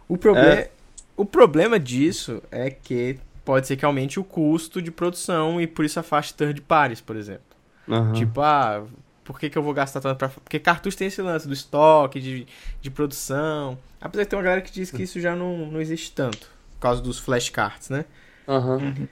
O, 0.08 0.16
proble 0.16 0.40
É. 0.42 0.70
o 1.16 1.24
problema 1.24 1.78
disso 1.78 2.42
é 2.50 2.70
que 2.70 3.18
pode 3.44 3.66
ser 3.66 3.76
que 3.76 3.84
aumente 3.84 4.20
o 4.20 4.24
custo 4.24 4.80
de 4.80 4.90
produção 4.90 5.60
e 5.60 5.66
por 5.66 5.84
isso 5.84 5.98
afaste 5.98 6.34
third 6.34 6.60
parties, 6.62 7.00
por 7.00 7.16
exemplo. 7.16 7.42
Aham. 7.88 8.12
Tipo, 8.12 8.40
ah, 8.40 8.84
por 9.24 9.38
que, 9.38 9.48
que 9.50 9.56
eu 9.58 9.62
vou 9.62 9.72
gastar 9.74 10.00
tanto 10.00 10.16
pra. 10.18 10.28
Porque 10.28 10.58
cartucho 10.58 10.96
tem 10.96 11.08
esse 11.08 11.20
lance 11.22 11.46
do 11.48 11.54
estoque, 11.54 12.20
de, 12.20 12.46
de 12.80 12.90
produção. 12.90 13.78
Apesar 14.00 14.24
que 14.24 14.30
tem 14.30 14.36
uma 14.38 14.42
galera 14.44 14.60
que 14.62 14.70
diz 14.72 14.90
que 14.90 15.02
isso 15.02 15.20
já 15.20 15.34
não, 15.34 15.66
não 15.70 15.80
existe 15.80 16.12
tanto. 16.12 16.48
Por 16.74 16.80
causa 16.80 17.00
dos 17.02 17.18
flashcards, 17.18 17.88
né? 17.88 18.04
Aham. 18.48 19.08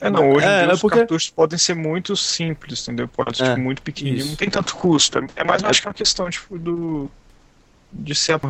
É, 0.00 0.10
não, 0.10 0.30
hoje 0.32 0.44
em 0.46 0.48
É, 0.48 0.62
dia 0.62 0.70
é 0.70 0.74
os 0.74 0.80
porque- 0.80 0.98
cartuchos 0.98 1.30
podem 1.30 1.58
ser 1.58 1.74
muito 1.74 2.16
simples, 2.16 2.82
entendeu? 2.82 3.06
Pode 3.06 3.36
ser 3.36 3.44
É, 3.44 3.48
tipo, 3.50 3.60
muito 3.60 3.82
pequenininho, 3.82 4.26
não 4.26 4.36
tem 4.36 4.50
tanto 4.50 4.74
custo. 4.74 5.18
É- 5.18 5.26
É 5.36 5.44
mais, 5.44 5.62
eu 5.62 5.68
acho 5.68 5.80
que 5.80 5.86
é 5.86 5.90
uma 5.90 5.94
questão, 5.94 6.28
tipo, 6.28 6.58
do... 6.58 7.08
De 7.92 8.14
ser 8.14 8.40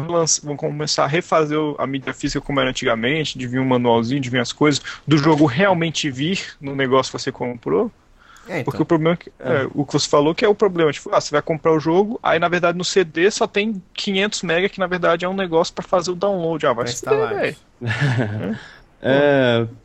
vão 0.43 0.57
começar 0.57 1.05
a 1.05 1.09
refazer 1.09 1.59
a 1.79 1.87
mídia 1.87 2.15
física 2.15 2.41
como 2.41 2.61
era 2.61 2.71
antigamente, 2.71 3.37
de 3.37 3.47
vir 3.47 3.59
um 3.59 3.65
manualzinho, 3.65 4.21
de 4.21 4.31
vir 4.31 4.41
as 4.41 4.53
coisas, 4.53 4.81
do 5.07 5.19
jogo 5.19 5.47
realmente 5.47 6.11
vir 6.11 6.55
no 6.61 6.77
negócio 6.77 7.13
que 7.13 7.21
você 7.21 7.33
comprou. 7.33 7.91
É, 8.49 8.61
então. 8.61 8.65
Porque 8.65 8.83
o 8.83 8.87
problema 8.87 9.15
é, 9.15 9.17
que, 9.17 9.33
é, 9.41 9.69
o 9.75 9.85
que 9.85 9.93
você 9.93 10.09
falou 10.09 10.35
que 10.35 10.45
é 10.45 10.49
o 10.49 10.55
problema, 10.55 10.93
tipo, 10.93 11.15
ah, 11.15 11.21
você 11.21 11.31
vai 11.31 11.43
comprar 11.43 11.73
o 11.73 11.81
jogo, 11.81 12.19
aí 12.23 12.39
na 12.39 12.49
verdade 12.49 12.77
no 12.77 12.85
CD 12.85 13.31
só 13.31 13.47
tem 13.47 13.83
500 13.95 14.43
MB 14.43 14.69
que 14.69 14.81
na 14.81 14.87
verdade 14.87 15.25
é 15.25 15.29
um 15.29 15.35
negócio 15.35 15.73
pra 15.73 15.85
fazer 15.85 16.11
o 16.11 16.15
download. 16.15 16.67
Ah, 16.67 16.73
vai 16.73 16.87
se 16.87 17.01
fuder, 17.01 17.29
velho. 17.29 17.57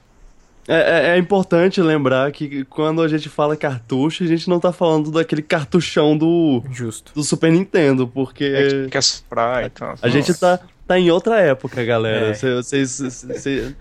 É, 0.68 0.76
é, 0.76 0.80
é- 0.80 1.15
é 1.15 1.18
importante 1.18 1.82
lembrar 1.82 2.30
que 2.32 2.65
quando 2.65 3.01
a 3.01 3.07
gente 3.07 3.30
fala 3.30 3.55
cartucho, 3.55 4.24
a 4.24 4.28
gente 4.28 4.49
não 4.49 4.59
tá 4.59 4.74
falando 4.74 5.09
daquele 5.11 5.41
cartuchão 5.41 6.18
do, 6.18 6.61
Justo. 6.72 7.11
do 7.15 7.24
Super 7.24 7.51
Nintendo, 7.51 8.03
É, 8.03 8.07
porque 8.13 8.68
que 8.84 8.89
quer 8.89 9.01
soprar 9.03 9.65
e 9.65 9.70
tal. 9.70 9.95
a 10.01 10.09
gente 10.09 10.34
tá, 10.34 10.59
tá 10.86 10.99
em 10.99 11.09
outra 11.09 11.39
época, 11.39 11.84
galera. 11.86 12.28
É. 12.28 12.34
Cê- 12.34 12.53
Vocês. 12.55 12.89
cê- 12.91 13.74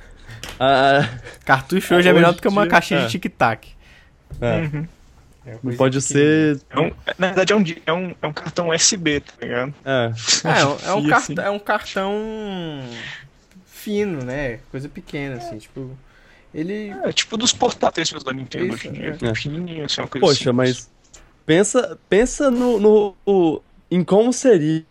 ah, 0.61 1.09
Cartucho 1.45 1.95
hoje 1.97 2.09
é 2.09 2.13
melhor 2.13 2.33
do 2.35 2.41
que 2.41 2.47
uma 2.49 2.67
caixinha 2.67 3.01
de 3.07 3.11
tic-tac. 3.11 3.69
é, 4.41 4.57
Uhum. 4.61 4.87
É 5.49 5.53
pode 5.77 6.01
pequenininha. 6.01 6.55
ser. 6.57 6.61
É 6.71 6.81
um- 6.81 6.93
na 7.19 7.27
verdade 7.29 7.53
é 7.53 7.57
um, 7.57 7.65
é, 7.87 7.93
um, 7.93 8.15
é 8.23 8.27
um 8.27 8.33
cartão 8.33 8.69
USB, 8.71 9.21
tá 9.21 9.33
ligado? 9.41 9.75
É, 9.85 10.13
É, 10.45 10.61
é 10.61 10.67
um- 10.67 10.77
é 10.87 10.95
um, 10.95 11.09
cartão, 11.09 11.17
assim. 11.19 11.35
é 11.41 11.51
um 11.51 11.59
cartão 11.59 12.13
fino, 13.65 14.25
né? 14.25 14.59
Coisa 14.71 14.89
pequena, 14.89 15.37
assim, 15.37 15.59
tipo. 15.59 15.97
Ele. 16.57 16.91
É 17.05 17.13
tipo 17.13 17.37
dos 17.37 17.53
portáteis 17.53 18.11
da 18.11 18.33
Nintendo 18.33 18.73
hoje 18.73 18.89
em 18.89 18.93
dia. 18.93 19.09
é. 19.23 19.33
Pequenininho, 19.33 19.85
assim, 19.85 20.01
uma 20.01 20.09
coisa 20.09 20.27
Poxa, 20.27 20.39
simples. 20.45 20.55
mas 20.55 20.91
pensa, 21.45 21.99
pensa 22.09 22.51
no, 22.51 22.81
no- 22.81 23.15
o- 23.27 23.61
em 23.91 24.03
como 24.03 24.33
seria 24.33 24.85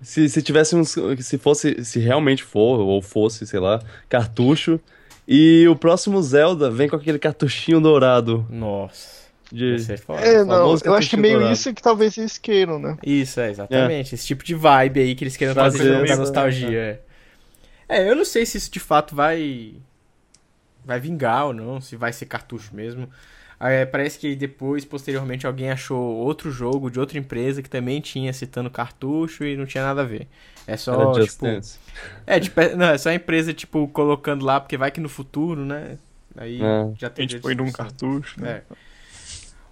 se, 0.00 0.28
se 0.28 0.42
tivesse 0.42 0.74
uns. 0.74 0.96
Se 1.20 1.38
fosse. 1.38 1.84
Se 1.84 1.98
realmente 2.00 2.42
for, 2.42 2.80
ou 2.80 3.00
fosse, 3.00 3.46
sei 3.46 3.60
lá, 3.60 3.80
cartucho. 4.08 4.80
E 5.26 5.66
o 5.68 5.76
próximo 5.76 6.20
Zelda 6.20 6.68
vem 6.68 6.88
com 6.88 6.96
aquele 6.96 7.18
cartuchinho 7.18 7.80
dourado. 7.80 8.44
Nossa. 8.50 9.22
De, 9.52 9.72
Ia 9.72 9.78
ser 9.78 9.98
foda. 9.98 10.20
É, 10.20 10.42
não, 10.44 10.74
eu 10.84 10.94
acho 10.94 11.10
que 11.10 11.16
meio 11.16 11.34
dourado. 11.34 11.52
isso 11.52 11.72
que 11.72 11.82
talvez 11.82 12.16
eles 12.18 12.38
queiram, 12.38 12.78
né? 12.78 12.96
Isso, 13.04 13.38
é, 13.38 13.50
exatamente. 13.50 14.14
Esse 14.14 14.26
tipo 14.26 14.42
de 14.42 14.54
vibe 14.54 14.98
aí 15.00 15.14
que 15.14 15.22
eles 15.24 15.36
querem 15.36 15.52
Trazer 15.54 15.78
fazer 15.78 16.06
da 16.08 16.16
nostalgia. 16.16 17.00
É. 17.88 17.98
é, 18.00 18.10
eu 18.10 18.16
não 18.16 18.24
sei 18.24 18.44
se 18.46 18.56
isso 18.58 18.70
de 18.70 18.80
fato 18.80 19.14
vai. 19.14 19.74
Vai 20.84 20.98
vingar 21.00 21.46
ou 21.46 21.52
não, 21.52 21.80
se 21.80 21.96
vai 21.96 22.12
ser 22.12 22.26
cartucho 22.26 22.74
mesmo. 22.74 23.08
É, 23.60 23.86
parece 23.86 24.18
que 24.18 24.34
depois, 24.34 24.84
posteriormente, 24.84 25.46
alguém 25.46 25.70
achou 25.70 26.16
outro 26.16 26.50
jogo 26.50 26.90
de 26.90 26.98
outra 26.98 27.16
empresa 27.16 27.62
que 27.62 27.70
também 27.70 28.00
tinha 28.00 28.32
citando 28.32 28.68
cartucho 28.68 29.44
e 29.44 29.56
não 29.56 29.64
tinha 29.66 29.84
nada 29.84 30.00
a 30.02 30.04
ver. 30.04 30.26
É 30.66 30.72
Era 30.72 30.76
só, 30.76 31.14
Just 31.14 31.32
tipo. 31.34 31.44
Dance. 31.44 31.78
É, 32.26 32.40
tipo, 32.40 32.60
é- 32.60 32.74
não, 32.74 32.86
é 32.86 32.98
só 32.98 33.10
a 33.10 33.14
empresa, 33.14 33.52
tipo, 33.54 33.86
colocando 33.88 34.44
lá, 34.44 34.60
porque 34.60 34.76
vai 34.76 34.90
que 34.90 35.00
no 35.00 35.08
futuro, 35.08 35.64
né? 35.64 35.96
Aí 36.36 36.60
É. 36.60 36.90
já 36.98 37.06
A 37.06 37.10
tem 37.10 37.28
gente 37.28 37.40
põe 37.40 37.54
num 37.54 37.70
cartucho, 37.70 38.40
né? 38.40 38.62
É. 38.70 38.74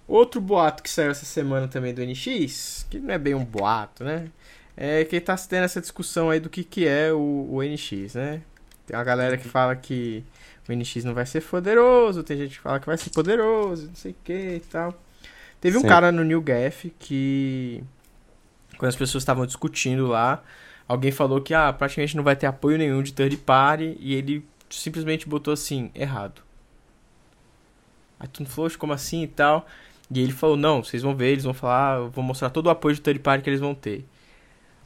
Outro 0.07 0.41
boato 0.41 0.83
que 0.83 0.89
saiu 0.89 1.11
essa 1.11 1.25
semana 1.25 1.67
também 1.67 1.93
do 1.93 2.01
NX, 2.01 2.85
que 2.89 2.99
não 2.99 3.13
é 3.13 3.17
bem 3.17 3.33
um 3.33 3.43
boato, 3.45 4.03
né? 4.03 4.27
É 4.75 5.03
que 5.05 5.19
tá 5.19 5.35
tendo 5.37 5.63
essa 5.63 5.79
discussão 5.81 6.29
aí 6.29 6.39
do 6.39 6.49
que, 6.49 6.63
que 6.63 6.87
é 6.87 7.11
o, 7.13 7.47
o 7.51 7.63
NX, 7.63 8.15
né? 8.15 8.41
Tem 8.85 8.95
uma 8.97 9.03
galera 9.03 9.37
que 9.37 9.47
fala 9.47 9.75
que 9.75 10.23
o 10.69 10.73
NX 10.73 11.03
não 11.03 11.13
vai 11.13 11.25
ser 11.25 11.41
poderoso, 11.41 12.23
tem 12.23 12.37
gente 12.37 12.57
que 12.57 12.61
fala 12.61 12.79
que 12.79 12.85
vai 12.85 12.97
ser 12.97 13.09
poderoso, 13.09 13.87
não 13.87 13.95
sei 13.95 14.11
o 14.11 14.15
que 14.23 14.33
e 14.33 14.59
tal. 14.59 14.93
Teve 15.59 15.77
um 15.77 15.81
Sim. 15.81 15.87
cara 15.87 16.11
no 16.11 16.23
New 16.23 16.41
Gaf 16.41 16.93
que, 16.97 17.83
quando 18.77 18.89
as 18.89 18.95
pessoas 18.95 19.21
estavam 19.21 19.45
discutindo 19.45 20.07
lá, 20.07 20.43
alguém 20.87 21.11
falou 21.11 21.41
que 21.41 21.53
ah, 21.53 21.71
praticamente 21.71 22.15
não 22.15 22.23
vai 22.23 22.35
ter 22.35 22.47
apoio 22.47 22.77
nenhum 22.77 23.03
de 23.03 23.13
third 23.13 23.37
party 23.37 23.97
e 23.99 24.15
ele 24.15 24.45
simplesmente 24.69 25.27
botou 25.27 25.53
assim, 25.53 25.91
errado. 25.93 26.41
Aí 28.19 28.27
tu 28.27 28.45
falou, 28.45 28.67
"Oxe, 28.67 28.77
como 28.77 28.93
assim 28.93 29.23
e 29.23 29.27
tal. 29.27 29.67
E 30.13 30.19
ele 30.19 30.31
falou, 30.31 30.57
não, 30.57 30.83
vocês 30.83 31.01
vão 31.01 31.15
ver, 31.15 31.31
eles 31.31 31.43
vão 31.43 31.53
falar, 31.53 31.99
eu 31.99 32.09
vou 32.09 32.23
mostrar 32.23 32.49
todo 32.49 32.67
o 32.67 32.69
apoio 32.69 32.93
de 32.93 33.01
third 33.01 33.19
party 33.19 33.43
que 33.43 33.49
eles 33.49 33.61
vão 33.61 33.73
ter. 33.73 34.05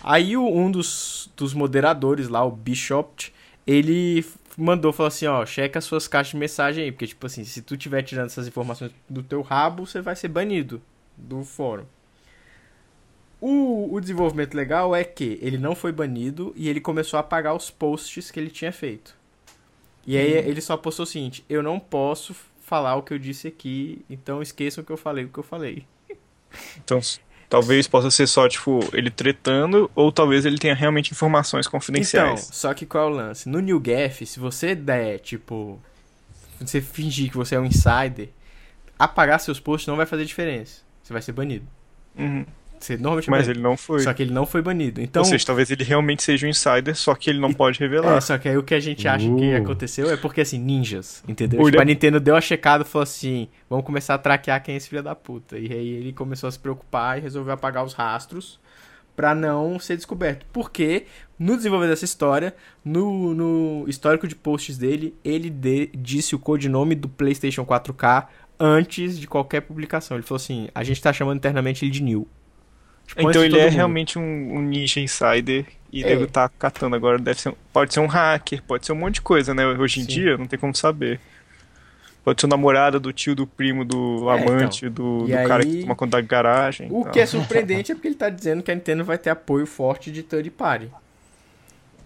Aí 0.03 0.37
um 0.37 0.69
dos, 0.69 1.31
dos 1.35 1.53
moderadores 1.53 2.27
lá, 2.27 2.43
o 2.45 2.51
Bishop, 2.51 3.33
ele 3.65 4.23
mandou, 4.57 4.93
falou 4.93 5.07
assim, 5.07 5.27
ó, 5.27 5.45
checa 5.45 5.79
as 5.79 5.85
suas 5.85 6.07
caixas 6.07 6.31
de 6.31 6.37
mensagem 6.37 6.83
aí, 6.83 6.91
porque 6.91 7.07
tipo 7.07 7.25
assim, 7.25 7.43
se 7.43 7.61
tu 7.61 7.75
tiver 7.75 8.01
tirando 8.03 8.27
essas 8.27 8.47
informações 8.47 8.91
do 9.09 9.21
teu 9.21 9.41
rabo, 9.41 9.85
você 9.85 10.01
vai 10.01 10.15
ser 10.15 10.27
banido 10.27 10.81
do 11.17 11.43
fórum. 11.43 11.85
O, 13.39 13.93
o 13.93 13.99
desenvolvimento 13.99 14.55
legal 14.55 14.95
é 14.95 15.03
que 15.03 15.37
ele 15.41 15.57
não 15.57 15.75
foi 15.75 15.91
banido 15.91 16.53
e 16.55 16.69
ele 16.69 16.79
começou 16.79 17.17
a 17.17 17.19
apagar 17.19 17.55
os 17.55 17.69
posts 17.69 18.31
que 18.31 18.39
ele 18.39 18.49
tinha 18.49 18.71
feito. 18.71 19.15
E 20.07 20.17
aí 20.17 20.31
ele 20.31 20.61
só 20.61 20.77
postou 20.77 21.03
o 21.03 21.07
seguinte: 21.07 21.43
eu 21.49 21.61
não 21.61 21.79
posso 21.79 22.35
falar 22.61 22.95
o 22.95 23.03
que 23.03 23.13
eu 23.13 23.19
disse 23.19 23.47
aqui, 23.47 24.03
então 24.09 24.41
esqueçam 24.41 24.83
o 24.83 24.85
que 24.85 24.91
eu 24.91 24.97
falei, 24.97 25.25
o 25.25 25.29
que 25.29 25.39
eu 25.39 25.43
falei. 25.43 25.85
Então, 26.77 26.99
talvez 27.55 27.87
possa 27.87 28.11
ser 28.11 28.27
só, 28.27 28.49
tipo, 28.49 28.81
ele 28.91 29.09
tretando, 29.09 29.89
ou 29.95 30.11
talvez 30.11 30.45
ele 30.45 30.57
tenha 30.57 30.75
realmente 30.75 31.11
informações 31.11 31.65
Então, 31.65 31.71
confidenciais. 31.79 32.49
só 32.51 32.73
que 32.73 32.85
qual 32.85 33.07
é 33.07 33.07
o 33.07 33.15
lance? 33.15 33.47
No 33.47 33.61
New 33.61 33.79
Gaf, 33.79 34.25
se 34.25 34.41
você 34.41 34.75
der, 34.75 35.19
tipo, 35.19 35.79
você 36.59 36.81
fingir 36.81 37.29
que 37.31 37.37
você 37.37 37.55
é 37.55 37.59
um 37.59 37.63
insider, 37.63 38.27
apagar 38.99 39.39
seus 39.39 39.57
posts 39.57 39.87
não 39.87 39.95
vai 39.95 40.05
fazer 40.05 40.25
diferença. 40.25 40.81
Você 41.01 41.13
vai 41.13 41.21
ser 41.21 41.31
banido. 41.31 41.65
Uhum. 42.17 42.45
Você 42.79 42.97
normalmente 42.97 43.29
Mas 43.29 43.41
banido. 43.47 43.51
ele 43.59 43.63
não 43.63 43.77
foi. 43.77 43.99
Só 44.01 44.13
que 44.13 44.21
ele 44.23 44.33
não 44.33 44.45
foi 44.45 44.61
banido. 44.61 45.01
Então, 45.01 45.21
Ou 45.21 45.25
seja, 45.27 45.45
talvez 45.45 45.71
ele 45.71 45.83
realmente 45.83 46.21
seja 46.23 46.45
um 46.45 46.49
insider, 46.49 46.95
só 46.95 47.15
que 47.15 47.29
ele 47.29 47.39
não 47.39 47.51
pode 47.53 47.79
revelar. 47.79 48.17
É, 48.17 48.21
só 48.21 48.37
que 48.37 48.47
aí 48.49 48.57
o 48.57 48.63
que 48.63 48.73
a 48.75 48.79
gente 48.79 49.07
acha 49.07 49.25
que 49.25 49.53
Uh. 49.53 49.57
aconteceu 49.57 50.09
é 50.11 50.17
porque, 50.17 50.41
assim, 50.41 50.59
ninjas, 50.59 51.23
entendeu? 51.27 51.59
Olha- 51.61 51.71
Tipo, 51.71 51.81
a 51.81 51.85
Nintendo 51.85 52.19
deu 52.19 52.35
a 52.35 52.41
checada 52.41 52.83
e 52.83 52.87
falou 52.87 53.03
assim, 53.03 53.47
vamos 53.69 53.85
começar 53.85 54.13
a 54.15 54.17
traquear 54.17 54.61
quem 54.63 54.73
é 54.75 54.77
esse 54.77 54.89
filho 54.89 55.01
da 55.03 55.15
puta. 55.15 55.57
E 55.57 55.71
aí 55.71 55.87
ele 55.89 56.13
começou 56.13 56.47
a 56.47 56.51
se 56.51 56.59
preocupar 56.59 57.17
e 57.17 57.21
resolveu 57.21 57.53
apagar 57.53 57.83
os 57.83 57.93
rastros 57.93 58.59
pra 59.15 59.33
não 59.33 59.79
ser 59.79 59.95
descoberto. 59.95 60.45
Porque, 60.51 61.05
no 61.39 61.55
desenvolver 61.55 61.87
dessa 61.87 62.03
história, 62.05 62.53
no, 62.83 63.33
no 63.33 63.85
histórico 63.87 64.27
de 64.27 64.35
posts 64.35 64.77
dele, 64.77 65.15
ele 65.23 65.49
de- 65.49 65.89
disse 65.97 66.35
o 66.35 66.39
codinome 66.39 66.95
do 66.95 67.07
PlayStation 67.07 67.63
4K 67.65 68.27
antes 68.59 69.17
de 69.19 69.27
qualquer 69.27 69.61
publicação. 69.61 70.17
Ele 70.17 70.25
falou 70.25 70.37
assim, 70.37 70.67
a 70.73 70.83
gente 70.83 71.01
tá 71.01 71.11
chamando 71.13 71.37
internamente 71.37 71.83
ele 71.85 71.91
de 71.91 72.03
New. 72.03 72.27
Tipo, 73.07 73.29
Então 73.29 73.43
ele 73.43 73.57
é 73.59 73.65
mundo. 73.65 73.73
realmente 73.73 74.19
um, 74.19 74.55
um 74.57 74.61
ninja 74.61 74.99
insider 74.99 75.65
e 75.91 76.03
É. 76.03 76.07
deve 76.07 76.23
estar 76.25 76.49
catando 76.49 76.95
agora. 76.95 77.17
Deve 77.19 77.39
ser, 77.39 77.53
pode 77.71 77.93
ser 77.93 77.99
um 77.99 78.07
hacker, 78.07 78.61
pode 78.63 78.85
ser 78.85 78.91
um 78.91 78.95
monte 78.95 79.15
de 79.15 79.21
coisa, 79.21 79.53
né? 79.53 79.65
Hoje 79.65 79.99
em 80.01 80.03
Sim. 80.03 80.09
dia 80.09 80.37
não 80.37 80.47
tem 80.47 80.57
como 80.59 80.75
saber. 80.75 81.19
Pode 82.23 82.41
ser 82.41 82.47
o 82.47 82.49
namorado 82.49 82.99
do 82.99 83.13
tio, 83.13 83.35
do 83.35 83.45
primo, 83.45 83.85
do 83.85 84.27
É, 84.31 84.41
amante, 84.41 84.89
do, 84.89 85.25
E 85.27 85.31
do 85.31 85.47
cara 85.47 85.63
aí- 85.63 85.71
que 85.71 85.81
toma 85.81 85.95
conta 85.95 86.17
da 86.17 86.21
garagem. 86.21 86.87
O 86.91 87.01
Então, 87.01 87.11
que 87.11 87.19
é 87.19 87.25
surpreendente 87.27 87.91
é 87.91 87.95
porque 87.95 88.07
ele 88.07 88.15
tá 88.15 88.29
dizendo 88.29 88.63
que 88.63 88.71
a 88.71 88.75
Nintendo 88.75 89.03
vai 89.05 89.17
ter 89.19 89.29
apoio 89.29 89.67
forte 89.67 90.11
de 90.11 90.23
third 90.23 90.49
party. 90.49 90.89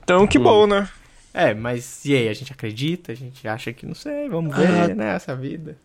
Então 0.04 0.28
que 0.28 0.38
Hum. 0.38 0.43
bom, 0.43 0.68
né? 0.68 0.89
É, 1.34 1.54
mas 1.54 2.04
e 2.06 2.14
aí, 2.16 2.28
a 2.28 2.34
gente 2.34 2.52
acredita? 2.52 3.12
A 3.12 3.16
gente 3.16 3.47
acha 3.47 3.72
que 3.72 3.86
não 3.86 3.95
sei, 3.95 4.28
vamos 4.28 4.54
Ah. 4.54 4.58
ver, 4.58 4.95
né, 4.95 5.16
essa 5.16 5.34
vida. 5.36 5.78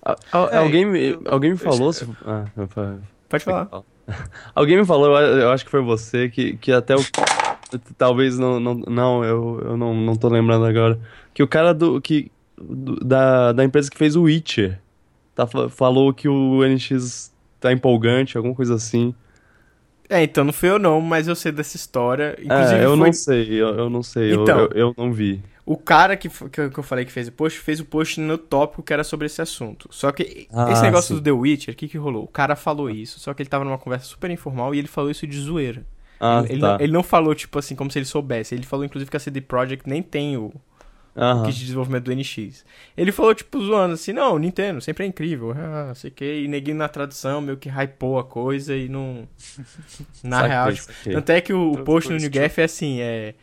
Al- 0.00 0.16
al- 0.30 0.50
É, 0.50 0.56
alguém 0.58 0.84
me, 0.84 1.00
eu- 1.10 1.22
alguém 1.26 1.50
me 1.50 1.56
eu- 1.56 1.64
falou. 1.64 1.92
se- 1.92 2.06
ah, 2.24 2.44
eu 2.56 2.68
Pode 3.28 3.44
falar. 3.44 3.68
Alguém 4.54 4.76
me 4.78 4.84
falou, 4.84 5.16
eu 5.18 5.38
eu 5.38 5.50
acho 5.50 5.64
que 5.64 5.70
foi 5.70 5.82
você, 5.82 6.28
que, 6.28 6.56
que 6.56 6.72
até 6.72 6.94
o. 6.94 7.00
Talvez 7.96 8.38
não. 8.38 8.60
Não, 8.60 8.74
não 8.74 9.24
eu, 9.24 9.60
eu 9.64 9.76
não, 9.76 9.94
não 9.94 10.14
tô 10.16 10.28
lembrando 10.28 10.64
agora. 10.64 10.98
Que 11.32 11.42
o 11.42 11.48
cara 11.48 11.72
do. 11.72 12.00
Que, 12.00 12.30
do- 12.60 12.96
da, 13.04 13.52
da 13.52 13.64
empresa 13.64 13.90
que 13.90 13.96
fez 13.98 14.14
o 14.16 14.22
Witcher 14.22 14.78
tá, 15.34 15.46
fa- 15.46 15.68
falou 15.68 16.12
que 16.12 16.28
o 16.28 16.62
NX 16.64 17.32
tá 17.58 17.72
empolgante, 17.72 18.36
alguma 18.36 18.54
coisa 18.54 18.74
assim. 18.74 19.14
É, 20.08 20.22
então 20.22 20.44
não 20.44 20.52
fui 20.52 20.68
eu 20.68 20.78
não, 20.78 21.00
mas 21.00 21.26
eu 21.26 21.34
sei 21.34 21.50
dessa 21.52 21.76
história. 21.76 22.36
Inclusive, 22.42 22.80
é, 22.80 22.84
eu 22.84 22.90
foi 22.96 23.06
não 23.06 23.12
sei, 23.12 23.48
eu, 23.54 23.68
eu 23.68 23.88
não 23.90 24.02
sei, 24.02 24.32
eu- 24.34 24.42
Então. 24.42 24.58
eu, 24.58 24.68
eu 24.74 24.94
não 24.98 25.10
vi. 25.12 25.42
O 25.64 25.76
cara 25.76 26.16
que, 26.16 26.28
que, 26.28 26.60
eu- 26.60 26.82
falei 26.82 27.04
que 27.04 27.12
fez 27.12 27.28
o 27.28 27.32
post, 27.32 27.58
fez 27.60 27.78
o 27.80 27.84
post 27.84 28.20
no 28.20 28.36
tópico 28.36 28.82
que 28.82 28.92
era 28.92 29.04
sobre 29.04 29.26
esse 29.26 29.40
assunto. 29.40 29.88
Só 29.92 30.10
que 30.12 30.48
Ah, 30.52 30.72
esse 30.72 30.82
negócio 30.82 31.08
sim. 31.08 31.14
do 31.14 31.22
The 31.22 31.30
Witcher, 31.32 31.74
o 31.74 31.76
que 31.76 31.86
que 31.88 31.96
rolou? 31.98 32.24
O 32.24 32.28
cara 32.28 32.56
falou 32.56 32.90
isso, 32.90 33.20
só 33.20 33.32
que 33.32 33.42
ele 33.42 33.48
tava 33.50 33.64
numa 33.64 33.78
conversa 33.78 34.06
super 34.06 34.30
informal 34.30 34.74
e 34.74 34.78
ele 34.78 34.88
falou 34.88 35.10
isso 35.10 35.26
de 35.26 35.38
zoeira. 35.38 35.84
Ah, 36.20 36.44
ele, 36.44 36.54
ele 36.54 36.60
tá. 36.60 36.72
não, 36.74 36.80
ele 36.80 36.92
não 36.92 37.02
falou, 37.02 37.34
tipo 37.34 37.58
assim, 37.58 37.74
como 37.76 37.90
se 37.90 37.98
ele 37.98 38.06
soubesse. 38.06 38.54
Ele 38.54 38.64
falou, 38.64 38.84
inclusive, 38.84 39.10
que 39.10 39.16
a 39.16 39.20
CD 39.20 39.40
Projekt 39.40 39.88
nem 39.88 40.02
tem 40.02 40.36
o, 40.36 40.52
Aham. 41.16 41.44
kit 41.44 41.54
de 41.58 41.64
desenvolvimento 41.66 42.04
do 42.04 42.12
NX. 42.14 42.64
Ele 42.96 43.12
falou, 43.12 43.34
tipo, 43.34 43.60
zoando 43.60 43.94
assim, 43.94 44.12
não, 44.12 44.38
Nintendo, 44.38 44.80
sempre 44.80 45.04
é 45.04 45.06
incrível, 45.08 45.52
ah, 45.56 45.92
sei 45.94 46.10
que, 46.10 46.24
e 46.44 46.48
neguinho 46.48 46.76
na 46.76 46.88
tradução, 46.88 47.40
meio 47.40 47.56
que 47.56 47.68
hypou 47.68 48.18
a 48.18 48.24
coisa 48.24 48.76
e 48.76 48.88
não... 48.88 49.28
Na 50.22 50.44
Saquei, 50.46 50.48
real, 50.48 50.72
tipo, 50.72 50.86
saquei. 50.86 51.12
tanto 51.12 51.30
é 51.30 51.40
que 51.40 51.52
o, 51.52 51.72
o 51.72 51.78
post 51.78 52.10
no 52.12 52.16
positivo. 52.16 52.18
NewGaf 52.18 52.60
é 52.60 52.64
assim, 52.64 53.00
é... 53.00 53.34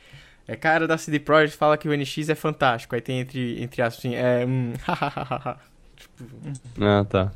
É 0.49 0.55
cara 0.55 0.87
da 0.87 0.97
CD 0.97 1.19
Projekt 1.19 1.55
fala 1.55 1.77
que 1.77 1.87
o 1.87 1.95
NX 1.95 2.27
é 2.27 2.33
fantástico, 2.33 2.95
aí 2.95 3.01
tem 3.01 3.19
entre, 3.19 3.61
entre 3.61 3.83
aspas 3.83 3.99
assim, 3.99 4.15
é... 4.15 4.43
Hum, 4.47 4.73
tipo, 5.95 6.25
Ah, 6.81 7.05
tá. 7.05 7.31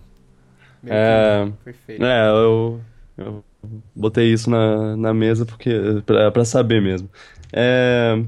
É, 0.88 1.48
que 1.64 1.74
feio. 1.74 2.04
É, 2.04 2.28
eu, 2.28 2.82
eu 3.16 3.46
botei 3.96 4.34
isso 4.34 4.50
na, 4.50 4.98
na 4.98 5.14
mesa 5.14 5.46
porque 5.46 5.72
pra, 6.08 6.32
pra 6.32 6.44
saber 6.44 6.82
mesmo. 6.82 7.08
É, 7.54 8.20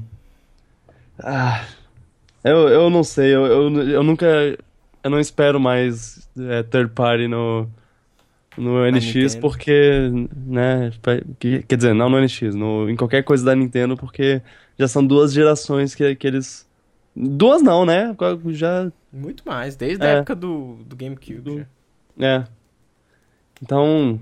ah, 1.18 1.66
eu, 2.44 2.68
eu 2.68 2.88
não 2.88 3.02
sei, 3.02 3.34
eu, 3.34 3.44
eu, 3.44 3.90
eu 3.90 4.02
nunca. 4.04 4.26
Eu 5.02 5.10
não 5.10 5.18
espero 5.18 5.58
mais 5.58 6.28
é, 6.38 6.62
third 6.62 6.92
party 6.92 7.26
no, 7.26 7.68
no 8.56 8.84
NX 8.88 9.34
Nintendo. 9.34 9.40
porque, 9.40 10.10
né, 10.46 10.92
quer 11.66 11.76
dizer, 11.76 11.92
não 11.92 12.08
no 12.08 12.20
NX, 12.20 12.54
no, 12.54 12.88
em 12.88 12.94
qualquer 12.96 13.24
coisa 13.24 13.44
da 13.44 13.54
Nintendo 13.54 13.96
porque 13.96 14.40
já 14.78 14.86
são 14.88 15.04
duas 15.06 15.32
gerações 15.32 15.94
que, 15.94 16.14
que 16.16 16.26
eles. 16.26 16.66
Duas 17.14 17.62
não, 17.62 17.84
né? 17.86 18.14
Já 18.52 18.90
Muito 19.12 19.42
mais, 19.46 19.74
desde 19.76 20.04
a 20.04 20.08
É. 20.08 20.14
época 20.16 20.34
do, 20.34 20.76
do 20.86 20.94
GameCube. 20.96 21.40
Do- 21.40 21.58
já. 21.58 22.26
É. 22.26 22.44
Então. 23.62 24.20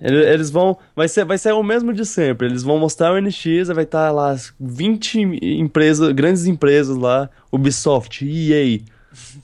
ele- 0.00 0.24
Eles 0.32 0.50
vão. 0.50 0.78
Vai 0.94 1.08
ser, 1.08 1.24
vai 1.24 1.36
ser 1.38 1.52
o 1.52 1.62
mesmo 1.62 1.92
de 1.92 2.04
sempre. 2.06 2.46
Eles 2.46 2.62
vão 2.62 2.78
mostrar 2.78 3.12
o 3.12 3.16
NX, 3.20 3.68
vai 3.74 3.84
estar 3.84 4.10
lá 4.12 4.30
as 4.30 4.54
20 4.60 5.20
empresas, 5.42 6.12
grandes 6.12 6.46
empresas 6.46 6.96
lá, 6.96 7.28
Ubisoft, 7.50 8.24
EA. 8.24 8.80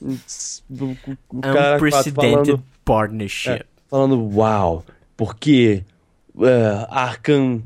O, 0.01 0.97
o 1.30 1.40
cara 1.40 1.76
Unprecedented 1.76 2.14
falando, 2.53 2.62
partnership. 2.84 3.64
falando, 3.90 4.36
uau, 4.36 4.84
porque 5.16 5.82
é, 6.40 6.86
Arkham, 6.90 7.61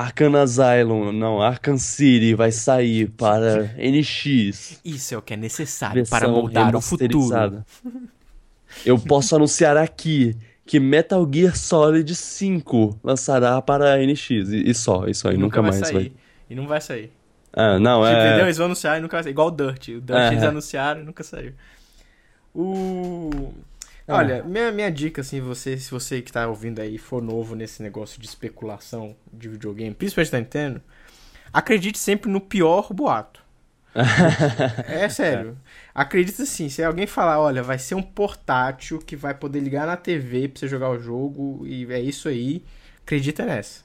Arkham 0.00 0.34
Asylum, 0.36 1.12
não, 1.12 1.40
Arkham 1.42 1.76
City 1.76 2.34
vai 2.34 2.52
sair 2.52 3.08
para 3.10 3.74
NX. 3.76 4.80
Isso 4.84 5.14
é 5.14 5.18
o 5.18 5.22
que 5.22 5.34
é 5.34 5.36
necessário 5.36 6.06
para 6.08 6.28
moldar 6.28 6.74
o 6.76 6.80
futuro. 6.80 7.64
Eu 8.86 8.98
posso 8.98 9.34
anunciar 9.34 9.76
aqui 9.76 10.36
que 10.64 10.78
Metal 10.78 11.26
Gear 11.32 11.56
Solid 11.56 12.14
5 12.14 13.00
lançará 13.02 13.60
para 13.62 13.96
NX. 13.98 14.30
E, 14.30 14.70
e 14.70 14.74
só, 14.74 15.06
isso 15.06 15.26
aí, 15.26 15.34
E 15.34 15.38
nunca, 15.38 15.60
vai 15.62 15.70
mais 15.70 15.80
sair. 15.86 15.92
vai. 15.94 16.12
E 16.50 16.54
não 16.54 16.66
vai 16.66 16.80
sair. 16.80 17.10
Ah, 17.52 17.78
não, 17.78 18.02
Tipo, 18.02 18.14
Entendeu? 18.14 18.38
é. 18.38 18.42
Eles 18.42 18.56
vão 18.58 18.66
anunciar 18.66 18.98
e 18.98 19.00
nunca 19.00 19.16
vai 19.16 19.22
sair. 19.24 19.32
Igual 19.32 19.48
o 19.48 19.50
Dirt. 19.50 19.88
O 19.88 20.00
Dirt 20.00 20.10
É. 20.18 20.28
eles 20.28 20.42
anunciaram 20.44 21.00
e 21.00 21.04
nunca 21.04 21.24
saiu. 21.24 21.52
O... 22.54 23.52
É. 24.08 24.12
Olha, 24.12 24.42
minha, 24.42 24.72
minha 24.72 24.90
dica, 24.90 25.20
assim, 25.20 25.38
você, 25.38 25.76
se 25.76 25.90
você 25.90 26.22
que 26.22 26.32
tá 26.32 26.48
ouvindo 26.48 26.80
aí 26.80 26.96
for 26.96 27.22
novo 27.22 27.54
nesse 27.54 27.82
negócio 27.82 28.18
de 28.18 28.26
especulação 28.26 29.14
de 29.30 29.50
videogame, 29.50 29.94
principalmente 29.94 30.32
da 30.32 30.38
Nintendo, 30.38 30.82
acredite 31.52 31.98
sempre 31.98 32.30
no 32.30 32.40
pior 32.40 32.90
boato. 32.90 33.46
É 34.88 35.08
sério. 35.08 35.58
Acredita 35.94 36.42
assim, 36.42 36.68
se 36.68 36.82
alguém 36.82 37.06
falar, 37.06 37.38
olha, 37.38 37.62
vai 37.62 37.78
ser 37.78 37.96
um 37.96 38.02
portátil 38.02 38.98
que 38.98 39.14
vai 39.14 39.34
poder 39.34 39.60
ligar 39.60 39.86
na 39.86 39.96
TV 39.96 40.48
pra 40.48 40.60
você 40.60 40.68
jogar 40.68 40.88
o 40.88 40.98
jogo 40.98 41.66
e 41.66 41.86
é 41.92 42.00
isso 42.00 42.28
aí, 42.28 42.64
acredita 43.02 43.44
nessa. 43.44 43.82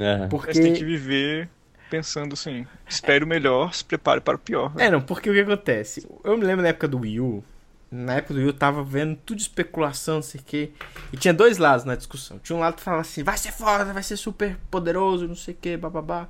É. 0.00 0.26
Porque... 0.26 0.54
Você 0.54 0.62
tem 0.62 0.72
que 0.72 0.84
viver 0.84 1.48
pensando 1.88 2.32
assim, 2.32 2.66
espere 2.88 3.24
o 3.24 3.26
melhor, 3.26 3.74
se 3.74 3.84
prepare 3.84 4.20
para 4.20 4.36
o 4.36 4.38
pior. 4.38 4.72
É, 4.78 4.90
não, 4.90 5.00
porque 5.00 5.28
o 5.28 5.32
que 5.32 5.40
acontece? 5.40 6.08
Eu 6.24 6.38
me 6.38 6.44
lembro 6.44 6.62
na 6.62 6.68
época 6.68 6.88
do 6.88 7.00
Wii 7.00 7.20
U, 7.20 7.44
na 7.90 8.14
época 8.14 8.34
do 8.34 8.40
eu 8.40 8.52
tava 8.52 8.84
vendo 8.84 9.16
tudo 9.16 9.38
de 9.38 9.42
especulação, 9.42 10.16
não 10.16 10.22
sei 10.22 10.40
o 10.40 10.44
quê, 10.44 10.70
e 11.12 11.16
tinha 11.16 11.34
dois 11.34 11.58
lados 11.58 11.84
na 11.84 11.96
discussão. 11.96 12.38
Tinha 12.38 12.56
um 12.56 12.60
lado 12.60 12.76
que 12.76 12.82
falava 12.82 13.02
assim, 13.02 13.22
vai 13.22 13.36
ser 13.36 13.52
foda, 13.52 13.92
vai 13.92 14.02
ser 14.02 14.16
super 14.16 14.56
poderoso, 14.70 15.26
não 15.26 15.34
sei 15.34 15.54
o 15.54 15.56
quê, 15.60 15.76
bababá. 15.76 16.28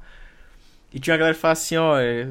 E 0.92 0.98
tinha 0.98 1.14
uma 1.14 1.18
galera 1.18 1.34
que 1.34 1.40
falava 1.40 1.58
assim, 1.58 1.76
ó, 1.76 1.98
é, 1.98 2.30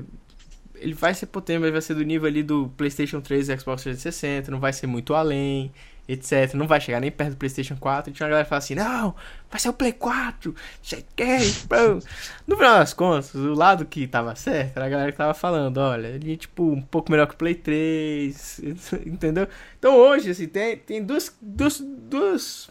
ele 0.76 0.94
vai 0.94 1.14
ser 1.14 1.28
potente, 1.28 1.60
mas 1.60 1.72
vai 1.72 1.82
ser 1.82 1.94
do 1.94 2.04
nível 2.04 2.28
ali 2.28 2.42
do 2.42 2.70
PlayStation 2.76 3.22
3 3.22 3.50
e 3.50 3.58
Xbox 3.58 3.84
360, 3.84 4.52
não 4.52 4.60
vai 4.60 4.74
ser 4.74 4.88
muito 4.88 5.14
além, 5.14 5.72
etc. 6.10 6.56
Não 6.56 6.68
vai 6.68 6.82
chegar 6.82 7.00
nem 7.00 7.12
perto 7.12 7.32
do 7.32 7.38
PlayStation 7.38 7.78
4. 7.78 8.10
E 8.10 8.14
tinha 8.14 8.26
uma 8.26 8.32
galera 8.32 8.44
que 8.44 8.50
falava 8.50 8.66
assim, 8.66 8.74
não, 8.74 9.16
vai 9.50 9.60
ser 9.60 9.70
o 9.70 9.74
Play 9.74 9.94
4, 9.94 10.56
sei 10.82 11.06
que, 11.16 11.38
bro. 11.68 12.00
No 12.48 12.58
final 12.58 12.80
das 12.80 12.94
contas, 12.94 13.36
o 13.36 13.54
lado 13.54 13.86
que 13.86 14.08
tava 14.08 14.36
certo 14.36 14.78
era 14.78 14.88
a 14.88 14.90
galera 14.90 15.12
que 15.12 15.18
tava 15.18 15.36
falando, 15.36 15.78
olha, 15.78 16.08
ele 16.08 16.34
é 16.34 16.36
tipo 16.36 16.64
um 16.64 16.82
pouco 16.82 17.12
melhor 17.12 17.28
que 17.28 17.36
o 17.36 17.38
Play 17.38 17.54
3, 17.54 18.62
entendeu? 19.06 19.48
Então 19.78 19.96
hoje, 19.96 20.32
assim, 20.32 20.48
tem, 20.48 20.78
tem 20.78 21.04
duas, 21.04 21.36
duas, 21.40 21.80
duas 21.80 22.70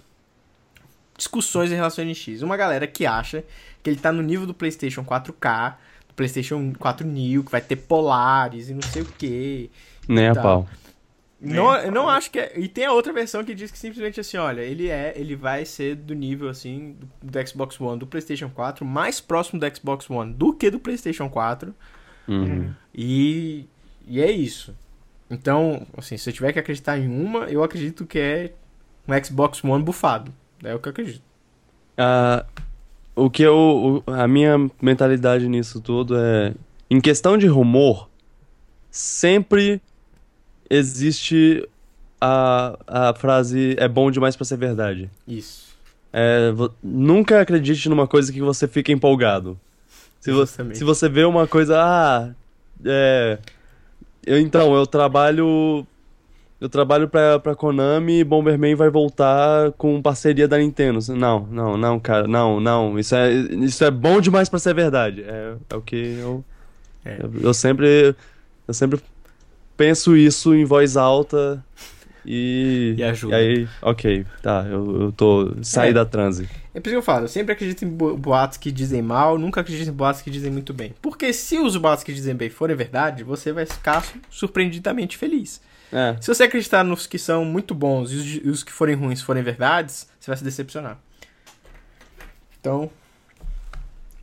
discussões 1.17 1.71
em 1.71 1.77
relação 1.77 2.05
ao 2.05 2.11
NX. 2.11 2.43
Uma 2.43 2.57
galera 2.57 2.89
que 2.89 3.07
acha 3.07 3.45
que 3.83 3.89
ele 3.89 4.01
tá 4.01 4.11
no 4.11 4.23
nível 4.23 4.47
do 4.47 4.55
PlayStation 4.55 5.05
4K, 5.05 5.75
do 6.09 6.15
PlayStation 6.15 6.73
4 6.77 7.07
New, 7.07 7.45
que 7.45 7.53
vai 7.53 7.61
ter 7.61 7.77
polares 7.77 8.69
e 8.69 8.75
não 8.75 8.83
sei 8.83 9.03
o 9.03 9.07
que. 9.07 9.71
Nem 10.09 10.27
a 10.27 10.35
pau. 10.35 10.69
Não, 11.41 11.73
Nem 11.73 11.85
eu 11.87 11.93
não 11.93 12.09
acho 12.09 12.31
que 12.31 12.39
é. 12.39 12.53
E 12.59 12.67
tem 12.69 12.85
a 12.85 12.93
outra 12.93 13.13
versão 13.13 13.45
que 13.45 13.55
diz 13.55 13.71
que 13.71 13.79
simplesmente 13.79 14.19
assim, 14.19 14.37
olha, 14.37 14.61
ele 14.61 14.89
é, 14.89 15.13
ele 15.17 15.37
vai 15.37 15.65
ser 15.65 15.95
do 15.95 16.15
nível 16.15 16.49
assim 16.49 16.97
do, 17.23 17.31
do 17.31 17.49
Xbox 17.49 17.81
One, 17.81 17.99
do 17.99 18.07
PlayStation 18.07 18.49
4, 18.51 18.85
mais 18.85 19.21
próximo 19.21 19.61
do 19.61 19.77
Xbox 19.77 20.11
One 20.11 20.33
do 20.35 20.53
que 20.53 20.71
do 20.71 20.81
PlayStation 20.81 21.29
4. 21.29 21.73
Uhum. 22.27 22.73
E, 22.95 23.67
e 24.07 24.21
é 24.21 24.31
isso. 24.31 24.75
Então, 25.31 25.87
assim, 25.97 26.17
se 26.17 26.29
eu 26.29 26.35
tiver 26.35 26.53
que 26.53 26.59
acreditar 26.59 26.99
em 26.99 27.07
uma, 27.09 27.45
eu 27.45 27.63
acredito 27.63 28.05
que 28.05 28.19
é 28.19 28.53
um 29.07 29.25
Xbox 29.25 29.63
One 29.63 29.85
bufado. 29.85 30.33
É 30.65 30.75
o 30.75 30.79
que 30.81 30.89
eu 30.89 30.91
acredito. 30.91 31.23
Ah, 31.97 32.45
o 33.15 33.31
que 33.31 33.43
eu. 33.43 34.03
o- 34.07 34.11
a 34.11 34.27
minha 34.27 34.57
mentalidade 34.83 35.49
nisso 35.49 35.81
tudo 35.81 36.17
é. 36.19 36.53
Em 36.91 37.01
questão 37.01 37.37
de 37.39 37.47
rumor, 37.47 38.09
sempre 38.91 39.81
existe 40.71 41.67
a, 42.21 42.77
a 42.87 43.15
frase 43.15 43.75
é 43.79 43.89
bom 43.89 44.11
demais 44.11 44.37
pra 44.37 44.45
ser 44.45 44.57
verdade. 44.57 45.11
Isso. 45.27 45.69
É, 46.13 46.51
nunca 46.83 47.41
acredite 47.41 47.89
numa 47.89 48.07
coisa 48.07 48.33
que 48.33 48.41
você 48.41 48.67
fica 48.67 48.91
empolgado. 48.93 49.59
Se, 50.21 50.33
vo- 50.33 50.43
Exatamente. 50.43 50.79
se 50.79 50.85
você 50.85 51.09
vê 51.09 51.25
uma 51.25 51.47
coisa, 51.47 51.79
ah, 51.81 52.31
é, 52.85 53.39
eu, 54.27 54.39
então, 54.41 54.75
eu 54.75 54.85
trabalho, 54.87 55.87
eu 56.61 56.69
trabalho 56.69 57.09
pra, 57.09 57.39
pra 57.39 57.55
Konami 57.55 58.19
e 58.21 58.25
Bomberman 58.25 58.75
vai 58.75 58.91
voltar 58.91 59.71
com 59.73 60.03
parceria 60.03 60.49
da 60.49 60.59
Nintendo. 60.59 60.99
Não, 61.15 61.47
não, 61.51 61.77
não, 61.77 62.01
cara, 62.01 62.27
não, 62.27 62.59
não, 62.59 62.99
isso 62.99 63.15
é, 63.15 63.33
isso 63.33 63.85
é 63.85 63.91
bom 63.91 64.21
demais 64.21 64.49
pra 64.49 64.59
ser 64.59 64.75
verdade. 64.75 65.23
É, 65.23 65.55
é 65.71 65.77
o 65.77 65.81
que 65.83 66.17
eu, 66.19 66.45
É. 67.05 67.19
eu, 67.23 67.31
eu 67.43 67.55
sempre, 67.55 68.15
eu 68.67 68.75
sempre 68.75 68.99
penso 69.79 70.15
isso 70.15 70.55
em 70.55 70.65
voz 70.67 70.95
alta 70.99 71.65
e, 72.27 72.95
E 72.99 73.03
ajuda. 73.03 73.41
e 73.41 73.59
aí, 73.61 73.69
ok, 73.81 74.27
tá, 74.43 74.67
eu, 74.69 75.03
eu 75.03 75.13
tô, 75.13 75.55
saí 75.63 75.91
É. 75.91 75.93
da 75.95 76.05
transe. 76.05 76.47
É 76.75 76.81
por 76.81 76.89
isso 76.89 76.95
que 76.95 76.97
eu 76.99 77.03
falo, 77.03 77.25
eu 77.25 77.29
sempre 77.29 77.53
acredito 77.55 77.85
em 77.85 77.89
bo- 77.89 78.15
boatos 78.17 78.59
que 78.59 78.71
dizem 78.71 79.01
mal, 79.01 79.39
nunca 79.39 79.63
acredito 79.63 79.89
em 79.89 79.93
boatos 79.93 80.21
que 80.21 80.31
dizem 80.31 80.51
muito 80.51 80.75
bem. 80.75 80.95
Porque 81.01 81.33
se 81.33 81.57
os 81.59 81.75
boatos 81.77 82.05
que 82.05 82.13
dizem 82.13 82.35
bem 82.35 82.51
forem 82.51 82.77
verdade, 82.77 83.25
você 83.25 83.51
vai 83.53 83.65
ficar 83.65 84.05
su- 84.05 84.19
surpreendidamente 84.29 85.17
feliz. 85.17 85.61
É, 85.91 86.17
Se 86.21 86.29
você 86.29 86.43
acreditar 86.43 86.85
nos 86.85 87.07
que 87.07 87.19
são 87.19 87.47
muito 87.47 87.75
bons 87.75 88.13
e 88.13 88.17
os, 88.17 88.27
e 88.45 88.49
os 88.51 88.63
que 88.63 88.71
forem 88.71 88.95
ruins 88.95 89.23
forem 89.23 89.43
verdades, 89.43 90.07
você 90.21 90.31
vai 90.31 90.37
se 90.37 90.45
decepcionar. 90.45 90.99
Então, 92.61 92.91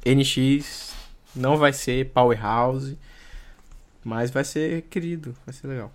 NX 0.06 0.93
não 1.36 1.58
vai 1.58 1.74
ser 1.74 2.06
powerhouse, 2.12 2.97
mas 4.06 4.32
vai 4.32 4.43
ser 4.45 4.84
querido, 4.84 5.34
vai 5.45 5.53
ser 5.53 5.68
legal. 5.68 5.91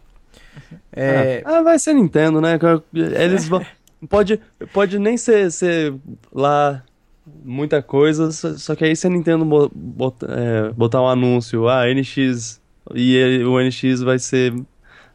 É, 0.93 1.43
Ah, 1.47 1.63
vai 1.63 1.79
ser 1.79 1.95
Nintendo, 1.95 2.41
né? 2.41 2.59
Eles 2.93 3.49
vão. 3.49 3.65
Pode, 4.09 4.41
pode 4.73 4.99
nem 4.99 5.17
ser, 5.17 5.51
ser 5.53 5.95
lá 6.33 6.83
muita 7.45 7.81
coisa, 7.83 8.33
só, 8.33 8.55
só 8.57 8.75
que 8.75 8.85
aí 8.85 8.97
se 8.97 9.07
a 9.07 9.11
Nintendo 9.11 9.45
bota- 9.73 10.27
é, 10.29 10.73
botar 10.73 11.01
um 11.03 11.07
anúncio, 11.09 11.69
ah, 11.69 11.85
NX, 11.87 12.61
e 12.95 13.43
o 13.45 13.61
NX 13.61 14.01
vai 14.01 14.19
ser 14.19 14.53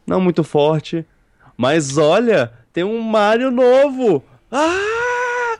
não 0.06 0.20
muito 0.20 0.42
forte, 0.44 1.04
mas 1.56 1.98
olha, 1.98 2.52
tem 2.72 2.84
um 2.84 3.00
Mario 3.02 3.50
novo! 3.50 4.24
Ah! 4.52 5.58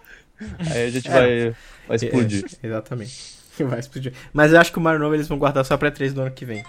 Aí 0.70 0.87
a 0.87 0.91
gente 0.91 1.09
É. 1.09 1.11
vai, 1.11 1.55
vai 1.89 1.97
explodir. 1.97 2.45
É, 2.62 2.66
exatamente. 2.66 3.37
Vai 3.59 3.80
explodir. 3.80 4.12
Mas 4.34 4.53
eu 4.53 4.61
acho 4.61 4.70
que 4.70 4.76
o 4.76 4.82
Mario 4.82 5.01
Novo 5.01 5.14
eles 5.14 5.26
vão 5.26 5.39
guardar 5.39 5.64
só 5.64 5.78
pra 5.78 5.91
3 5.91 6.12
do 6.12 6.20
ano 6.20 6.30
que 6.30 6.45
vem. 6.45 6.62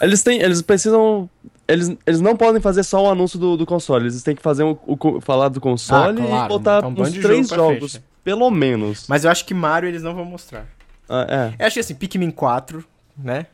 Eles 0.00 0.22
têm, 0.22 0.40
eles 0.40 0.62
precisam. 0.62 1.28
Eles, 1.66 1.94
eles 2.06 2.20
não 2.20 2.34
podem 2.36 2.60
fazer 2.62 2.82
só 2.82 3.04
o 3.04 3.10
anúncio 3.10 3.38
do, 3.38 3.56
do 3.56 3.66
console, 3.66 4.04
eles 4.04 4.22
têm 4.22 4.34
que 4.34 4.40
fazer 4.42 4.62
o, 4.62 4.74
co- 4.74 5.20
falar 5.20 5.48
do 5.48 5.60
console 5.60 6.18
Ah, 6.22 6.26
claro, 6.26 6.44
e 6.44 6.48
botar 6.48 6.80
bando 6.82 7.02
uns 7.02 7.10
três 7.12 7.48
jogo 7.48 7.62
jogos, 7.72 7.92
frente. 7.92 8.04
pelo 8.24 8.50
menos. 8.50 9.04
Mas 9.06 9.24
eu 9.24 9.30
acho 9.30 9.44
que 9.44 9.52
Mario 9.52 9.88
eles 9.88 10.02
não 10.02 10.14
vão 10.14 10.24
mostrar. 10.24 10.66
Ah, 11.08 11.52
Eu 11.58 11.66
acho 11.66 11.74
que 11.74 11.80
assim, 11.80 11.94
Pikmin 11.94 12.30
4, 12.30 12.82
né? 13.18 13.46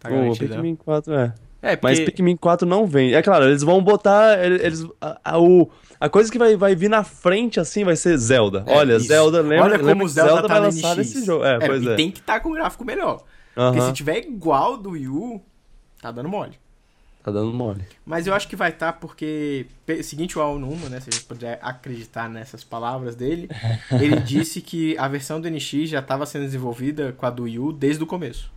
Tá 0.00 0.08
é. 0.08 0.12
O 0.12 0.16
garantido. 0.16 0.48
Pikmin 0.54 0.76
4 0.76 1.12
é. 1.14 1.34
É, 1.60 1.76
porque... 1.76 1.86
Mas 1.96 2.00
Pikmin 2.00 2.36
4 2.36 2.66
não 2.66 2.86
vem. 2.86 3.12
É 3.14 3.20
claro, 3.20 3.44
eles 3.46 3.62
vão 3.62 3.82
botar. 3.82 4.38
ele- 4.42 4.64
Eles, 4.64 4.86
a, 5.00 5.18
a- 5.24 5.38
o, 5.38 5.68
a 6.00 6.08
coisa 6.08 6.30
que 6.32 6.38
vai, 6.38 6.56
vai 6.56 6.74
vir 6.74 6.88
na 6.88 7.02
frente 7.04 7.58
assim 7.60 7.84
vai 7.84 7.96
ser 7.96 8.16
Zelda. 8.16 8.62
É, 8.66 8.76
Olha, 8.76 8.96
isso. 8.96 9.08
Zelda, 9.08 9.40
lembra, 9.42 9.64
Olha 9.64 9.76
como 9.76 9.88
lembra 9.88 10.04
o 10.04 10.06
que 10.08 10.14
Zelda, 10.14 10.42
tá 10.42 10.48
vai 10.48 10.60
lançar 10.60 10.96
nesse 10.96 11.22
jogo. 11.24 11.44
É, 11.44 11.58
pois 11.66 11.82
e 11.82 11.88
é. 11.90 11.96
tem 11.96 12.10
que 12.10 12.20
estar 12.20 12.40
com 12.40 12.48
um 12.50 12.52
gráfico 12.52 12.82
melhor. 12.84 13.22
Porque 13.54 13.78
Aham, 13.78 13.86
se 13.88 13.92
tiver 13.92 14.18
igual 14.24 14.76
do 14.78 14.90
Wii 14.90 15.08
U, 15.08 15.42
tá 16.00 16.10
dando 16.10 16.28
mole. 16.28 16.58
Tá 17.22 17.30
dando 17.32 17.52
mole. 17.52 17.82
Mas 18.06 18.26
eu 18.26 18.32
acho 18.34 18.48
que 18.48 18.56
vai 18.56 18.70
estar 18.70 18.94
porque, 18.94 19.66
pe- 19.84 20.02
seguinte 20.02 20.38
o 20.38 20.40
Aonuma, 20.42 20.88
né, 20.88 21.00
se 21.00 21.10
a 21.10 21.12
gente 21.12 21.24
puder 21.24 21.58
acreditar 21.60 22.28
nessas 22.28 22.62
palavras 22.64 23.14
dele, 23.16 23.48
ele 24.00 24.20
disse 24.20 24.60
que 24.60 24.96
a 24.96 25.08
versão 25.08 25.40
do 25.40 25.48
NX 25.50 25.88
já 25.90 25.98
estava 25.98 26.24
sendo 26.24 26.44
desenvolvida 26.44 27.12
com 27.12 27.26
a 27.26 27.30
do 27.30 27.42
Wii 27.42 27.58
U 27.58 27.72
desde 27.72 28.02
o 28.02 28.06
começo. 28.06 28.50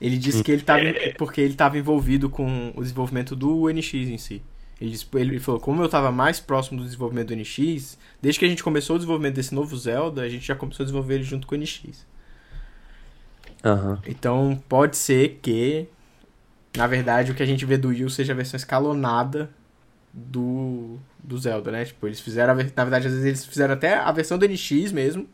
Ele 0.00 0.16
disse 0.16 0.44
que 0.44 0.52
ele 0.52 0.60
estava 0.60 0.82
porque 1.16 1.40
ele 1.40 1.54
estava 1.54 1.76
envolvido 1.76 2.30
com 2.30 2.72
o 2.76 2.82
desenvolvimento 2.82 3.34
do 3.34 3.68
NX 3.68 3.94
em 3.94 4.18
si. 4.18 4.40
Ele, 4.80 4.90
disse- 4.90 5.06
ele 5.14 5.40
falou, 5.40 5.58
como 5.60 5.82
eu 5.82 5.86
estava 5.86 6.12
mais 6.12 6.38
próximo 6.38 6.78
do 6.78 6.84
desenvolvimento 6.84 7.28
do 7.28 7.34
NX, 7.36 7.98
desde 8.22 8.38
que 8.38 8.44
a 8.44 8.48
gente 8.48 8.62
começou 8.62 8.94
o 8.94 8.98
desenvolvimento 9.00 9.34
desse 9.34 9.52
novo 9.52 9.76
Zelda, 9.76 10.22
a 10.22 10.28
gente 10.28 10.46
já 10.46 10.54
começou 10.54 10.84
a 10.84 10.86
desenvolver 10.86 11.14
ele 11.14 11.24
junto 11.24 11.48
com 11.48 11.56
o 11.56 11.58
NX. 11.58 12.06
Aham. 13.64 13.98
Então 14.06 14.62
pode 14.68 14.96
ser 14.96 15.40
que, 15.42 15.88
na 16.76 16.86
verdade, 16.86 17.32
o 17.32 17.34
que 17.34 17.42
a 17.42 17.46
gente 17.46 17.64
vê 17.64 17.76
do 17.76 17.88
Wii 17.88 18.04
U 18.04 18.10
seja 18.10 18.32
a 18.32 18.36
versão 18.36 18.56
escalonada 18.56 19.50
do, 20.12 20.98
do 21.22 21.38
Zelda, 21.38 21.70
né? 21.70 21.84
Tipo, 21.84 22.06
eles 22.06 22.20
fizeram, 22.20 22.54
na 22.54 22.62
verdade, 22.62 23.06
às 23.06 23.12
vezes 23.12 23.24
eles 23.26 23.46
fizeram 23.46 23.74
até 23.74 23.94
a 23.96 24.10
versão 24.12 24.38
do 24.38 24.46
NX 24.46 24.92
mesmo 24.92 25.28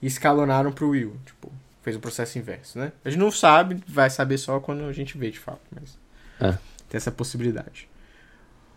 e 0.00 0.06
escalonaram 0.06 0.72
pro 0.72 0.90
Wii 0.90 1.04
U. 1.06 1.16
Tipo, 1.24 1.52
fez 1.82 1.96
o 1.96 2.00
processo 2.00 2.38
inverso, 2.38 2.78
né? 2.78 2.92
A 3.04 3.10
gente 3.10 3.18
não 3.20 3.30
sabe, 3.30 3.82
vai 3.86 4.08
saber 4.10 4.38
só 4.38 4.58
quando 4.60 4.84
a 4.84 4.92
gente 4.92 5.16
vê 5.18 5.30
de 5.30 5.38
fato, 5.38 5.60
mas 5.74 5.98
É. 6.40 6.52
tem 6.88 6.96
essa 6.96 7.10
possibilidade. 7.10 7.88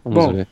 Vamos 0.04 0.26
Bom, 0.26 0.34
ver. 0.34 0.48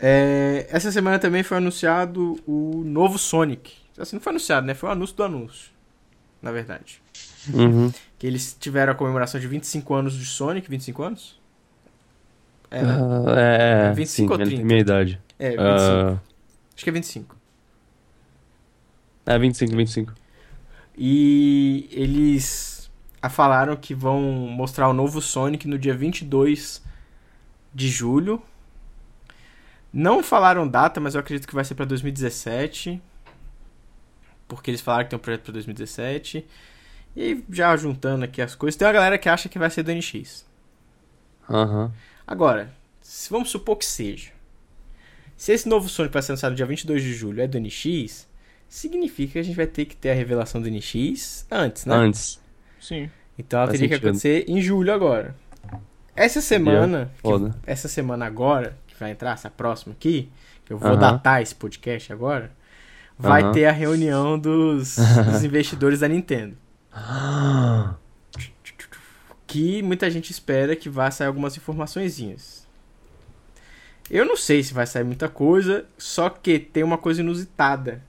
É, 0.00 0.66
essa 0.70 0.92
semana 0.92 1.18
também 1.18 1.42
foi 1.42 1.56
anunciado 1.56 2.38
o 2.46 2.82
novo 2.84 3.18
Sonic. 3.18 3.74
Assim, 3.98 4.14
não 4.16 4.20
foi 4.20 4.30
anunciado, 4.30 4.66
né? 4.66 4.74
Foi 4.74 4.88
o 4.88 4.92
anúncio 4.92 5.16
do 5.16 5.24
anúncio, 5.24 5.70
na 6.40 6.52
verdade. 6.52 7.02
Uhum. 7.52 7.92
Que 8.18 8.26
eles 8.26 8.56
tiveram 8.58 8.92
a 8.92 8.96
comemoração 8.96 9.40
de 9.40 9.46
25 9.46 9.94
anos 9.94 10.14
de 10.16 10.24
Sonic, 10.24 10.68
25 10.68 11.02
anos? 11.02 11.40
É, 12.70 12.82
né? 12.82 13.04
Ah, 13.26 13.40
é, 13.40 13.90
é, 13.90 13.92
25 13.92 14.34
sim, 14.34 14.34
ou 14.34 14.34
ele 14.34 14.50
30? 14.50 14.56
tem 14.56 14.64
minha 14.66 14.80
idade. 14.80 15.20
É, 15.38 15.50
25. 15.50 15.62
Ah, 15.62 16.20
Acho 16.74 16.84
que 16.84 16.90
é 16.90 16.92
25. 16.92 17.36
É, 19.26 19.38
25, 19.38 19.76
25. 19.76 20.14
E 20.96 21.88
eles 21.92 22.90
falaram 23.30 23.76
que 23.76 23.94
vão 23.94 24.20
mostrar 24.20 24.88
o 24.88 24.92
novo 24.92 25.20
Sonic 25.20 25.68
no 25.68 25.78
dia 25.78 25.94
22 25.94 26.82
de 27.74 27.88
julho. 27.88 28.42
Não 29.92 30.22
falaram 30.22 30.66
data, 30.68 31.00
mas 31.00 31.14
eu 31.14 31.20
acredito 31.20 31.46
que 31.46 31.54
vai 31.54 31.64
ser 31.64 31.74
pra 31.74 31.84
2017. 31.84 33.00
Porque 34.46 34.70
eles 34.70 34.80
falaram 34.80 35.04
que 35.04 35.10
tem 35.10 35.16
um 35.18 35.22
projeto 35.22 35.42
pra 35.44 35.52
2017. 35.52 36.46
E 37.18 37.22
aí, 37.22 37.44
já 37.50 37.76
juntando 37.76 38.24
aqui 38.24 38.40
as 38.40 38.54
coisas, 38.54 38.76
tem 38.76 38.86
uma 38.86 38.92
galera 38.94 39.18
que 39.18 39.28
acha 39.28 39.48
que 39.48 39.58
vai 39.58 39.68
ser 39.68 39.82
do 39.82 39.90
NX. 39.92 40.46
Aham. 41.50 41.90
Agora, 42.24 42.72
se 43.00 43.28
vamos 43.28 43.50
supor 43.50 43.74
que 43.76 43.84
seja. 43.84 44.30
Se 45.36 45.50
esse 45.52 45.68
novo 45.68 45.88
Sonic 45.88 46.12
vai 46.12 46.22
ser 46.22 46.30
lançado 46.32 46.54
dia 46.54 46.64
22 46.64 47.02
de 47.02 47.12
julho 47.14 47.42
é 47.42 47.48
do 47.48 47.58
NX, 47.58 48.28
significa 48.68 49.32
que 49.32 49.38
a 49.40 49.42
gente 49.42 49.56
vai 49.56 49.66
ter 49.66 49.84
que 49.86 49.96
ter 49.96 50.10
a 50.10 50.14
revelação 50.14 50.60
do 50.62 50.68
NX 50.70 51.44
antes, 51.50 51.86
né? 51.86 51.94
Antes. 51.96 52.40
Sim. 52.80 53.10
Então 53.36 53.58
ela 53.60 53.66
Faz 53.68 53.80
teria 53.80 53.88
que 53.88 53.94
sentido. 53.96 54.08
acontecer 54.10 54.44
em 54.46 54.60
julho 54.62 54.92
agora. 54.94 55.34
Essa 56.14 56.40
semana, 56.40 57.10
que- 57.20 57.58
essa 57.68 57.88
semana 57.88 58.26
agora, 58.26 58.76
que 58.86 58.94
vai 58.98 59.10
entrar, 59.10 59.32
essa 59.32 59.50
próxima 59.50 59.92
aqui, 59.92 60.28
que 60.64 60.72
eu 60.72 60.78
vou 60.78 60.96
datar 60.96 61.42
esse 61.42 61.54
podcast 61.54 62.12
agora, 62.12 62.52
vai 63.18 63.50
ter 63.52 63.64
a 63.66 63.72
reunião 63.72 64.38
dos, 64.38 64.96
dos 64.96 65.42
investidores 65.44 65.98
da 66.00 66.06
Nintendo. 66.08 66.56
Que 69.46 69.82
muita 69.82 70.10
gente 70.10 70.30
espera 70.30 70.76
que 70.76 70.88
vá 70.88 71.10
sair 71.10 71.26
algumas 71.26 71.56
informaçõezinhas. 71.56 72.66
Eu 74.10 74.24
não 74.24 74.36
sei 74.36 74.62
se 74.62 74.72
vai 74.74 74.86
sair 74.86 75.04
muita 75.04 75.28
coisa, 75.28 75.84
só 75.98 76.28
que 76.30 76.58
tem 76.58 76.82
uma 76.82 76.98
coisa 76.98 77.20
inusitada. 77.20 78.02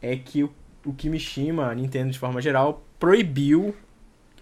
É 0.00 0.16
que 0.16 0.44
o, 0.44 0.52
o 0.84 0.92
Kimishima, 0.92 1.66
a 1.70 1.74
Nintendo 1.74 2.10
de 2.10 2.18
forma 2.18 2.40
geral, 2.40 2.84
proibiu 2.98 3.74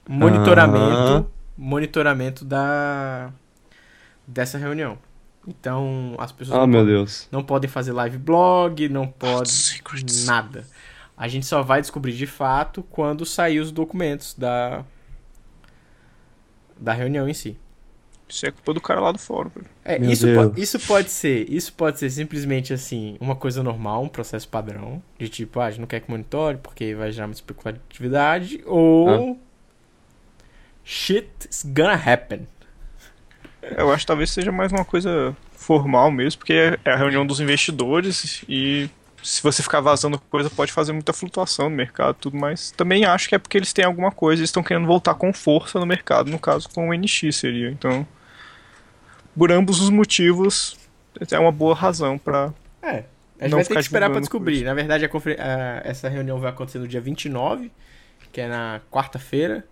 monitoramento, 0.08 1.30
monitoramento 1.56 2.44
da 2.44 3.30
dessa 4.26 4.56
reunião. 4.58 4.98
Então, 5.46 6.14
as 6.18 6.30
pessoas 6.32 6.56
Ah, 6.56 6.60
não, 6.60 6.66
meu 6.68 6.80
podem, 6.80 6.94
Deus. 6.94 7.28
não 7.30 7.42
podem 7.42 7.68
fazer 7.68 7.92
live 7.92 8.16
blog, 8.16 8.88
não 8.88 9.06
pode 9.08 9.82
nada. 10.24 10.64
A 11.16 11.28
gente 11.28 11.46
só 11.46 11.62
vai 11.62 11.80
descobrir 11.80 12.12
de 12.14 12.26
fato 12.26 12.82
quando 12.90 13.24
sair 13.26 13.60
os 13.60 13.70
documentos 13.70 14.34
da 14.34 14.84
da 16.76 16.92
reunião 16.92 17.28
em 17.28 17.34
si. 17.34 17.56
Isso 18.28 18.46
é 18.46 18.50
culpa 18.50 18.72
do 18.72 18.80
cara 18.80 18.98
lá 19.00 19.12
do 19.12 19.18
fórum, 19.18 19.50
velho. 19.54 19.66
É, 19.84 19.98
Meu 19.98 20.10
isso, 20.10 20.26
po- 20.26 20.58
isso 20.58 20.80
pode 20.80 21.10
ser, 21.10 21.48
isso 21.52 21.72
pode 21.74 21.98
ser 21.98 22.08
simplesmente 22.10 22.72
assim, 22.72 23.16
uma 23.20 23.36
coisa 23.36 23.62
normal, 23.62 24.02
um 24.02 24.08
processo 24.08 24.48
padrão, 24.48 25.02
de 25.18 25.28
tipo, 25.28 25.60
ah, 25.60 25.66
a 25.66 25.70
gente 25.70 25.80
não 25.80 25.86
quer 25.86 26.00
que 26.00 26.10
monitore 26.10 26.56
porque 26.56 26.94
vai 26.94 27.12
gerar 27.12 27.26
muita 27.26 27.40
especulatividade, 27.40 28.62
ou 28.64 29.38
shit's 30.82 31.62
gonna 31.64 31.92
happen. 31.94 32.46
Eu 33.76 33.92
acho 33.92 34.00
que 34.04 34.06
talvez 34.08 34.30
seja 34.30 34.50
mais 34.50 34.72
uma 34.72 34.84
coisa 34.84 35.36
formal 35.52 36.10
mesmo, 36.10 36.38
porque 36.38 36.76
é 36.84 36.90
a 36.90 36.96
reunião 36.96 37.24
dos 37.26 37.38
investidores 37.38 38.42
e 38.48 38.88
se 39.22 39.42
você 39.42 39.62
ficar 39.62 39.80
vazando 39.80 40.18
coisa 40.18 40.50
pode 40.50 40.72
fazer 40.72 40.92
muita 40.92 41.12
flutuação 41.12 41.70
no 41.70 41.76
mercado 41.76 42.16
e 42.18 42.20
tudo 42.20 42.36
mais. 42.36 42.70
Também 42.72 43.04
acho 43.04 43.28
que 43.28 43.34
é 43.34 43.38
porque 43.38 43.56
eles 43.56 43.72
têm 43.72 43.84
alguma 43.84 44.10
coisa 44.10 44.42
e 44.42 44.44
estão 44.44 44.62
querendo 44.62 44.86
voltar 44.86 45.14
com 45.14 45.32
força 45.32 45.78
no 45.78 45.86
mercado, 45.86 46.30
no 46.30 46.38
caso 46.38 46.68
com 46.68 46.88
o 46.88 46.92
NX 46.94 47.36
seria. 47.36 47.70
Então, 47.70 48.06
por 49.36 49.50
ambos 49.52 49.80
os 49.80 49.90
motivos, 49.90 50.76
é 51.30 51.38
uma 51.38 51.52
boa 51.52 51.74
razão 51.74 52.18
pra. 52.18 52.52
É, 52.82 52.88
a 52.88 53.44
gente 53.44 53.50
Não 53.50 53.58
vai 53.58 53.64
ter 53.64 53.74
que 53.74 53.80
esperar 53.80 54.06
pra 54.10 54.20
divulgando 54.20 54.20
descobrir. 54.20 54.52
coisa. 54.54 54.64
Na 54.66 54.74
verdade, 54.74 55.04
a 55.04 55.08
confer- 55.08 55.40
a- 55.40 55.80
essa 55.84 56.08
reunião 56.08 56.38
vai 56.38 56.50
acontecer 56.50 56.78
no 56.78 56.88
dia 56.88 57.00
29, 57.00 57.70
que 58.32 58.40
é 58.40 58.48
na 58.48 58.80
quarta-feira. 58.90 59.64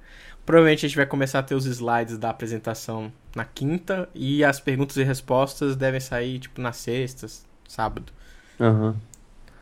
Provavelmente 0.47 0.87
a 0.87 0.89
gente 0.89 0.97
vai 0.97 1.07
começar 1.07 1.39
a 1.41 1.43
ter 1.43 1.55
os 1.55 1.67
slides 1.67 2.17
da 2.19 2.31
apresentação 2.31 3.13
na 3.37 3.45
quinta 3.45 4.09
e 4.15 4.43
as 4.43 4.59
perguntas 4.59 4.97
e 4.97 5.03
respostas 5.05 5.77
devem 5.77 6.01
sair 6.01 6.39
tipo 6.39 6.61
na 6.61 6.73
sexta, 6.73 7.27
sábado. 7.69 8.13
Aham. 8.59 8.97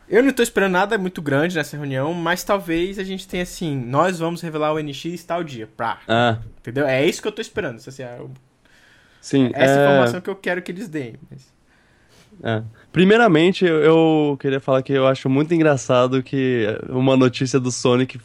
Eu 0.09 0.23
não 0.23 0.31
tô 0.33 0.41
esperando 0.41 0.71
nada 0.73 0.97
muito 0.97 1.21
grande 1.21 1.55
nessa 1.55 1.77
reunião, 1.77 2.13
mas 2.13 2.43
talvez 2.43 2.97
a 2.97 3.03
gente 3.03 3.27
tenha 3.27 3.43
assim, 3.43 3.75
nós 3.75 4.17
vamos 4.19 4.41
revelar 4.41 4.73
o 4.73 4.79
NX 4.79 5.23
tal 5.23 5.43
dia, 5.43 5.67
pra, 5.77 5.99
Ah, 6.07 6.37
entendeu? 6.59 6.87
É 6.87 7.05
isso 7.05 7.21
que 7.21 7.27
eu 7.27 7.31
tô 7.31 7.41
esperando, 7.41 7.75
assim, 7.77 8.01
é 8.01 8.17
o- 8.19 8.31
sim. 9.21 9.51
essa 9.53 9.79
é... 9.79 9.83
informação 9.85 10.21
que 10.21 10.29
eu 10.29 10.35
quero 10.35 10.61
que 10.61 10.71
eles 10.71 10.87
deem. 10.87 11.13
mas- 11.29 11.53
É. 12.41 12.63
Primeiramente, 12.91 13.65
eu- 13.65 14.37
queria 14.39 14.59
falar 14.61 14.81
que 14.81 14.93
eu 14.93 15.05
acho 15.05 15.29
muito 15.29 15.53
engraçado 15.53 16.23
que 16.23 16.65
uma 16.87 17.17
notícia 17.17 17.59
do 17.59 17.69
Sonic 17.69 18.17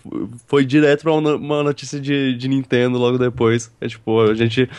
foi 0.47 0.64
direto 0.64 1.03
pra 1.03 1.12
uma 1.12 1.62
notícia 1.64 2.01
de, 2.01 2.35
de 2.37 2.49
Nintendo 2.49 2.97
logo 2.97 3.18
depois. 3.18 3.70
É 3.80 3.89
tipo, 3.89 4.20
a 4.20 4.35
gente 4.35 4.70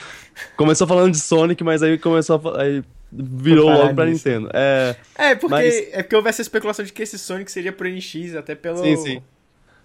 começou 0.56 0.88
falando 0.88 1.12
de 1.12 1.20
Sonic, 1.20 1.64
mas 1.66 1.84
aí 1.84 1.98
começou 1.98 2.42
a, 2.56 2.62
aí 2.62 2.82
virou 3.18 3.70
logo 3.70 3.94
pra 3.96 4.06
nisso. 4.06 4.28
Nintendo. 4.28 4.50
É, 4.54 4.96
É, 5.18 5.36
porque, 5.36 5.56
Mas- 5.56 5.90
é 5.94 6.04
porque 6.04 6.16
houve 6.16 6.30
essa 6.30 6.42
especulação 6.42 6.84
de 6.84 6.92
que 6.94 7.02
esse 7.04 7.18
Sonic 7.18 7.52
seria 7.52 7.72
pro 7.72 7.88
NX, 7.88 8.36
até 8.36 8.56
pelo... 8.56 8.78
Sim, 8.78 8.98
sim. 8.98 9.22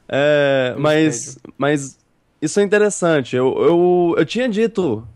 é, 0.09 0.75
mas, 0.79 1.39
mas 1.57 1.99
isso 2.43 2.59
é 2.61 2.63
interessante. 2.63 3.37
Eu, 3.37 3.55
eu, 3.63 4.15
eu 4.19 4.25
tinha 4.27 4.49
dito 4.49 5.07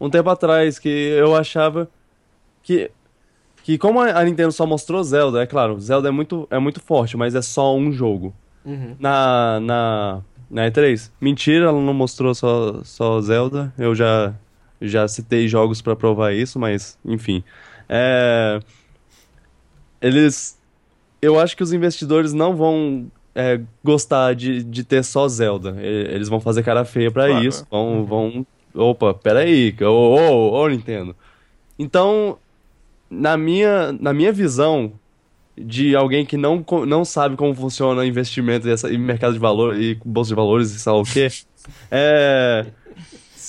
um 0.00 0.08
tempo 0.10 0.28
atrás 0.30 0.78
que 0.78 0.88
eu 0.88 1.34
achava 1.36 1.88
que, 2.62 2.90
que 3.62 3.76
como 3.78 4.00
a 4.00 4.06
a 4.18 4.24
Nintendo 4.24 4.50
só 4.52 4.66
mostrou 4.66 5.02
Zelda, 5.04 5.42
é 5.42 5.46
claro, 5.46 5.78
Zelda 5.78 6.08
é 6.08 6.10
muito, 6.10 6.48
é 6.50 6.58
muito 6.58 6.80
forte, 6.80 7.16
mas 7.16 7.34
é 7.34 7.42
só 7.42 7.76
um 7.76 7.92
jogo. 7.92 8.34
Uhum. 8.64 8.94
Na, 8.98 9.58
na, 9.60 10.20
na 10.50 10.70
E3. 10.70 11.10
Mentira, 11.20 11.66
ela 11.66 11.80
não 11.80 11.94
mostrou 11.94 12.34
só, 12.34 12.82
só 12.84 13.20
Zelda. 13.22 13.72
Eu 13.78 13.94
já, 13.94 14.34
já 14.80 15.06
citei 15.08 15.46
jogos 15.48 15.82
pra 15.82 15.94
provar 15.96 16.32
isso, 16.32 16.58
mas 16.58 16.98
enfim. 17.04 17.42
É, 17.88 18.60
eles. 20.00 20.58
Eu 21.20 21.38
acho 21.38 21.56
que 21.56 21.62
os 21.62 21.72
investidores 21.72 22.32
não 22.32 22.56
vão 22.56 23.10
é, 23.34 23.60
gostar 23.84 24.34
de, 24.34 24.62
de 24.64 24.82
ter 24.84 25.04
só 25.04 25.28
Zelda. 25.28 25.76
Eles 25.80 26.28
vão 26.28 26.40
fazer 26.40 26.62
cara 26.62 26.84
feia 26.84 27.10
pra 27.10 27.26
Claro. 27.28 27.44
isso. 27.44 27.66
Vão, 27.70 28.04
vão. 28.04 28.46
Opa, 28.74 29.12
peraí. 29.12 29.74
Ô, 29.82 29.84
ô, 29.86 30.52
ô, 30.52 30.68
Nintendo. 30.68 31.14
Então, 31.78 32.38
na 33.10 33.36
minha, 33.36 33.92
na 33.92 34.12
minha 34.12 34.32
visão, 34.32 34.92
de 35.58 35.94
alguém 35.94 36.24
que 36.24 36.36
não, 36.36 36.64
não 36.86 37.04
sabe 37.04 37.36
como 37.36 37.54
funciona 37.54 38.06
investimento 38.06 38.68
e, 38.68 38.70
essa, 38.70 38.90
e 38.90 38.96
mercado 38.96 39.32
de 39.32 39.38
valor 39.38 39.76
e 39.78 39.98
bolsa 40.04 40.28
de 40.28 40.34
valores 40.34 40.70
e 40.70 40.78
sei 40.78 40.92
lá 40.92 40.98
o 40.98 41.04
quê, 41.04 41.28
é, 41.90 42.66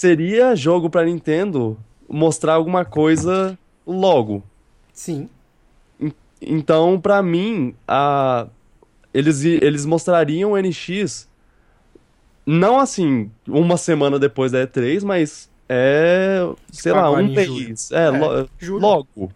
seria 0.02 0.56
jogo 0.56 0.90
pra 0.90 1.06
Nintendo 1.06 1.78
mostrar 2.10 2.54
alguma 2.54 2.84
coisa 2.84 3.56
logo. 3.86 4.44
Sim. 4.92 5.30
Então, 6.42 7.00
pra 7.00 7.22
mim, 7.22 7.76
a, 7.88 8.48
eles, 9.14 9.46
eles 9.46 9.86
mostrariam 9.86 10.54
o 10.54 10.58
NX 10.58 11.30
não 12.44 12.80
assim, 12.80 13.30
uma 13.48 13.78
semana 13.78 14.18
depois 14.18 14.52
da 14.52 14.66
E3, 14.66 15.04
mas 15.04 15.48
é, 15.70 16.40
sei 16.72 16.92
lá, 16.94 17.06
Agora 17.06 17.24
um 17.24 17.32
mês. 17.32 17.92
É, 17.92 18.06
É, 18.06 18.10
lo- 18.10 18.50
logo. 18.80 19.32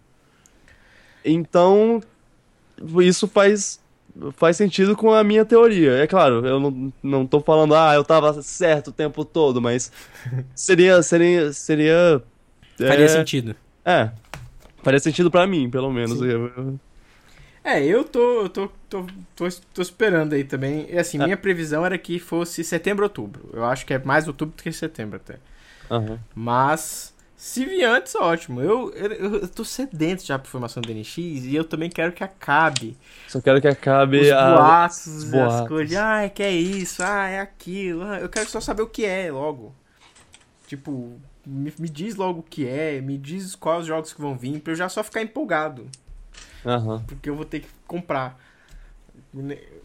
Então, 1.24 2.02
isso 3.00 3.28
faz, 3.28 3.80
faz 4.36 4.56
sentido 4.56 4.96
com 4.96 5.12
a 5.12 5.22
minha 5.24 5.44
teoria. 5.44 5.92
É 5.92 6.06
claro, 6.06 6.46
eu 6.46 6.58
não, 6.60 6.92
não 7.02 7.26
tô 7.26 7.40
falando, 7.40 7.74
ah, 7.74 7.94
eu 7.94 8.04
tava 8.04 8.42
certo 8.42 8.88
o 8.88 8.92
tempo 8.92 9.24
todo, 9.24 9.60
mas 9.60 9.92
seria, 10.54 11.02
seria, 11.02 11.52
seria... 11.52 12.22
Faria 12.78 13.06
é, 13.06 13.08
sentido. 13.08 13.56
É, 13.84 14.10
faria 14.82 15.00
sentido 15.00 15.30
pra 15.30 15.46
mim, 15.46 15.70
pelo 15.70 15.90
menos. 15.90 16.18
Sim. 16.18 16.78
É, 17.64 17.84
eu 17.84 18.04
tô, 18.04 18.42
eu 18.42 18.48
tô, 18.48 18.68
tô, 18.88 19.06
tô, 19.34 19.48
tô 19.74 19.82
esperando 19.82 20.34
aí 20.34 20.44
também. 20.44 20.86
E 20.88 20.96
assim, 20.96 21.18
Ah. 21.20 21.24
minha 21.24 21.36
previsão 21.36 21.84
era 21.84 21.98
que 21.98 22.20
fosse 22.20 22.62
setembro, 22.62 23.02
outubro. 23.04 23.50
Eu 23.52 23.64
acho 23.64 23.84
que 23.84 23.92
é 23.92 23.98
mais 23.98 24.28
outubro 24.28 24.54
do 24.56 24.62
que 24.62 24.70
setembro 24.70 25.16
até. 25.16 25.38
Aham. 25.90 26.20
Mas, 26.32 27.12
se 27.36 27.64
vier 27.66 27.88
antes, 27.90 28.14
ótimo. 28.14 28.60
Eu, 28.62 28.90
eu, 28.94 29.34
eu 29.36 29.48
tô 29.48 29.64
sedento 29.64 30.24
já 30.24 30.38
pra 30.38 30.50
formação 30.50 30.80
do 30.82 30.92
NX 30.92 31.18
e 31.18 31.54
eu 31.54 31.64
também 31.64 31.90
quero 31.90 32.12
que 32.12 32.24
acabe. 32.24 32.96
Só 33.28 33.40
quero 33.40 33.60
que 33.60 33.68
acabe 33.68 34.20
Os 34.20 34.30
a... 34.30 34.54
boatos, 34.54 35.06
os 35.06 35.24
as 35.24 35.30
boatos. 35.30 35.68
coisas. 35.68 35.96
Ah, 35.96 36.22
é 36.22 36.28
que 36.30 36.42
é 36.42 36.50
isso, 36.50 37.02
ah, 37.02 37.28
é 37.28 37.40
aquilo. 37.40 38.02
ah, 38.02 38.18
eu 38.20 38.28
quero 38.28 38.48
só 38.48 38.60
saber 38.60 38.82
o 38.82 38.88
que 38.88 39.04
é 39.04 39.30
logo. 39.30 39.74
Tipo, 40.66 41.20
me, 41.46 41.72
me 41.78 41.88
diz 41.88 42.16
logo 42.16 42.40
o 42.40 42.42
que 42.42 42.66
é, 42.66 43.00
me 43.00 43.18
diz 43.18 43.54
quais 43.54 43.82
os 43.82 43.86
jogos 43.86 44.12
que 44.12 44.20
vão 44.20 44.36
vir, 44.36 44.60
pra 44.60 44.72
eu 44.72 44.76
já 44.76 44.88
só 44.88 45.04
ficar 45.04 45.22
empolgado. 45.22 45.86
Aham. 46.64 47.04
Porque 47.06 47.28
eu 47.30 47.36
vou 47.36 47.44
ter 47.44 47.60
que 47.60 47.68
comprar. 47.86 48.38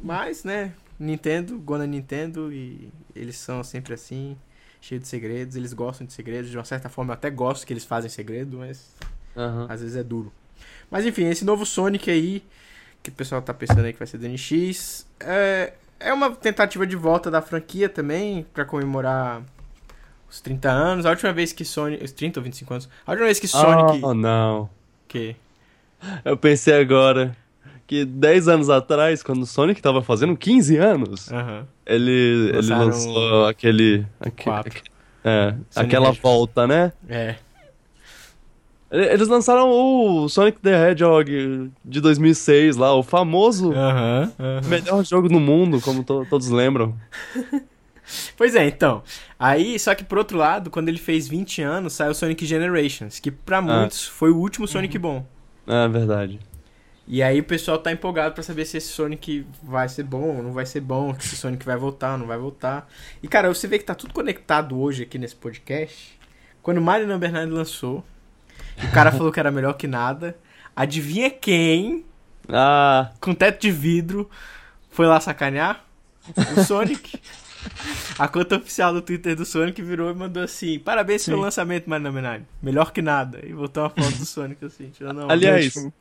Mas, 0.01 0.43
né, 0.43 0.73
Nintendo, 0.97 1.59
Gona 1.59 1.85
Nintendo, 1.85 2.51
e 2.51 2.89
eles 3.15 3.35
são 3.35 3.63
sempre 3.63 3.93
assim, 3.93 4.37
cheios 4.81 5.03
de 5.03 5.07
segredos, 5.07 5.55
eles 5.55 5.71
gostam 5.71 6.05
de 6.05 6.11
segredos, 6.11 6.49
de 6.49 6.57
uma 6.57 6.65
certa 6.65 6.89
forma 6.89 7.11
eu 7.11 7.13
até 7.13 7.29
gosto 7.29 7.65
que 7.65 7.71
eles 7.71 7.85
fazem 7.85 8.09
segredo, 8.09 8.57
mas 8.57 8.95
Aham. 9.37 9.67
às 9.69 9.81
vezes 9.81 9.95
é 9.95 10.03
duro. 10.03 10.33
Mas 10.89 11.05
enfim, 11.05 11.25
esse 11.27 11.45
novo 11.45 11.65
Sonic 11.65 12.09
aí, 12.09 12.43
que 13.01 13.09
o 13.09 13.13
pessoal 13.13 13.41
tá 13.41 13.53
pensando 13.53 13.85
aí 13.85 13.93
que 13.93 13.99
vai 13.99 14.07
ser 14.07 14.17
do 14.17 14.27
NX. 14.27 15.07
É, 15.19 15.73
é 15.99 16.11
uma 16.11 16.31
tentativa 16.35 16.85
de 16.85 16.95
volta 16.95 17.31
da 17.31 17.41
franquia 17.41 17.87
também, 17.87 18.45
pra 18.53 18.65
comemorar 18.65 19.43
os 20.29 20.41
30 20.41 20.69
anos. 20.69 21.05
A 21.05 21.11
última 21.11 21.31
vez 21.31 21.53
que 21.53 21.63
Sonic. 21.63 22.03
Os 22.03 22.11
30 22.11 22.39
ou 22.39 22.43
25 22.43 22.73
anos. 22.73 22.89
A 23.05 23.11
última 23.11 23.25
vez 23.25 23.39
que 23.39 23.47
Sonic. 23.47 24.03
Oh, 24.03 24.13
não. 24.13 24.69
Que? 25.07 25.35
Eu 26.25 26.35
pensei 26.35 26.73
agora 26.79 27.35
que 27.91 28.05
10 28.05 28.47
anos 28.47 28.69
atrás, 28.69 29.21
quando 29.21 29.41
o 29.41 29.45
Sonic 29.45 29.81
tava 29.81 30.01
fazendo 30.01 30.33
15 30.37 30.77
anos, 30.77 31.29
Aham. 31.29 31.67
ele, 31.85 32.51
ele 32.55 32.69
lançou 32.69 33.45
aquele. 33.47 34.05
aque- 34.17 34.43
quatro. 34.45 34.71
aque- 34.79 34.89
é, 35.25 35.49
Sonic 35.69 35.89
aquela 35.89 36.07
Hedgehog. 36.07 36.19
volta, 36.23 36.65
né? 36.65 36.93
É. 37.09 37.35
Ele- 38.89 39.05
Eles 39.13 39.27
lançaram 39.27 39.69
o 39.69 40.29
Sonic 40.29 40.59
the 40.61 40.91
Hedgehog 40.91 41.69
de 41.83 41.99
2006 41.99 42.77
lá, 42.77 42.93
o 42.95 43.03
famoso 43.03 43.73
melhor 44.69 45.03
jogo 45.05 45.27
do 45.27 45.39
mundo, 45.41 45.81
como 45.81 46.01
to- 46.01 46.25
todos 46.29 46.47
lembram. 46.49 46.95
Pois 48.35 48.55
é, 48.55 48.67
então. 48.67 49.03
Aí, 49.39 49.79
só 49.79 49.95
que 49.95 50.03
por 50.03 50.17
outro 50.17 50.37
lado, 50.37 50.69
quando 50.69 50.89
ele 50.89 50.97
fez 50.97 51.29
20 51.29 51.61
anos, 51.61 51.93
saiu 51.93 52.13
Sonic 52.13 52.45
Generations, 52.45 53.19
que 53.19 53.31
pra 53.31 53.61
muitos 53.61 54.05
foi 54.05 54.31
o 54.31 54.37
último 54.37 54.67
Sonic 54.67 54.97
bom. 54.97 55.25
É 55.65 55.87
verdade. 55.87 56.37
E 57.07 57.21
aí 57.21 57.39
o 57.39 57.43
pessoal 57.43 57.77
tá 57.77 57.91
empolgado 57.91 58.33
pra 58.33 58.43
saber 58.43 58.65
se 58.65 58.77
esse 58.77 58.87
Sonic 58.87 59.45
vai 59.61 59.89
ser 59.89 60.03
bom 60.03 60.37
ou 60.37 60.43
não 60.43 60.53
vai 60.53 60.65
ser 60.65 60.81
bom, 60.81 61.13
se 61.19 61.33
o 61.33 61.37
Sonic 61.37 61.65
vai 61.65 61.75
voltar 61.75 62.13
ou 62.13 62.19
não 62.19 62.27
vai 62.27 62.37
voltar. 62.37 62.87
E 63.21 63.27
cara, 63.27 63.47
você 63.53 63.67
vê 63.67 63.79
que 63.79 63.85
tá 63.85 63.95
tudo 63.95 64.13
conectado 64.13 64.79
hoje 64.79 65.03
aqui 65.03 65.17
nesse 65.17 65.35
podcast. 65.35 66.17
Quando 66.61 66.77
o 66.77 66.81
Mario 66.81 67.07
9 67.07 67.27
lançou, 67.47 68.03
o 68.83 68.91
cara 68.91 69.11
falou 69.13 69.31
que 69.31 69.39
era 69.39 69.51
melhor 69.51 69.73
que 69.73 69.87
nada. 69.87 70.37
Adivinha 70.75 71.29
quem, 71.29 72.05
Ah, 72.47 73.11
com 73.19 73.33
teto 73.33 73.61
de 73.61 73.71
vidro, 73.71 74.29
foi 74.89 75.05
lá 75.05 75.19
sacanear? 75.19 75.83
O 76.55 76.63
Sonic. 76.63 77.19
A 78.17 78.27
conta 78.27 78.57
oficial 78.57 78.91
do 78.91 79.01
Twitter 79.01 79.35
do 79.35 79.45
Sonic 79.45 79.81
virou 79.81 80.09
e 80.09 80.15
mandou 80.15 80.41
assim: 80.41 80.79
Parabéns 80.79 81.25
pelo 81.25 81.41
lançamento, 81.41 81.89
Mario 81.89 82.11
9. 82.11 82.43
Melhor 82.61 82.91
que 82.91 83.01
nada. 83.01 83.39
E 83.43 83.53
botou 83.53 83.83
uma 83.83 83.89
foto 83.89 84.17
do 84.17 84.25
Sonic 84.25 84.65
assim, 84.65 84.89
tirando 84.89 85.19
uma 85.19 85.31
Aliás, 85.31 85.71
tipo, 85.71 85.93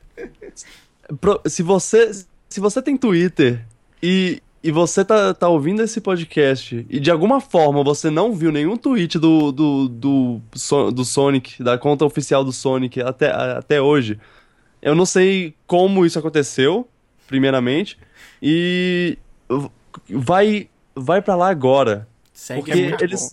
se 1.47 1.63
você 1.63 2.13
se 2.49 2.59
você 2.61 2.83
tem 2.83 2.97
Twitter 2.97 3.65
e, 4.03 4.43
e 4.63 4.71
você 4.73 5.05
tá, 5.05 5.33
tá 5.33 5.49
ouvindo 5.49 5.83
esse 5.83 6.01
podcast 6.01 6.85
e 6.91 6.99
de 6.99 7.11
alguma 7.11 7.41
forma 7.41 7.83
você 7.85 8.11
não 8.11 8.35
viu 8.35 8.51
nenhum 8.51 8.77
tweet 8.77 9.19
do, 9.19 9.53
do, 9.53 9.89
do, 9.89 10.41
do 10.93 11.05
Sonic, 11.05 11.63
da 11.63 11.79
conta 11.79 12.05
oficial 12.05 12.43
do 12.45 12.53
Sonic 12.53 13.01
até, 13.03 13.31
até 13.31 13.81
hoje, 13.81 14.19
eu 14.83 14.95
não 14.97 15.07
sei 15.07 15.55
como 15.67 16.05
isso 16.05 16.19
aconteceu, 16.19 16.89
primeiramente, 17.29 17.97
e 18.43 19.17
vai, 20.09 20.69
vai 20.95 21.23
pra 21.23 21.37
lá 21.37 21.51
agora. 21.51 22.09
Segue 22.33 22.61
Porque 22.63 22.75
minha 22.75 22.97
eles- 23.01 23.33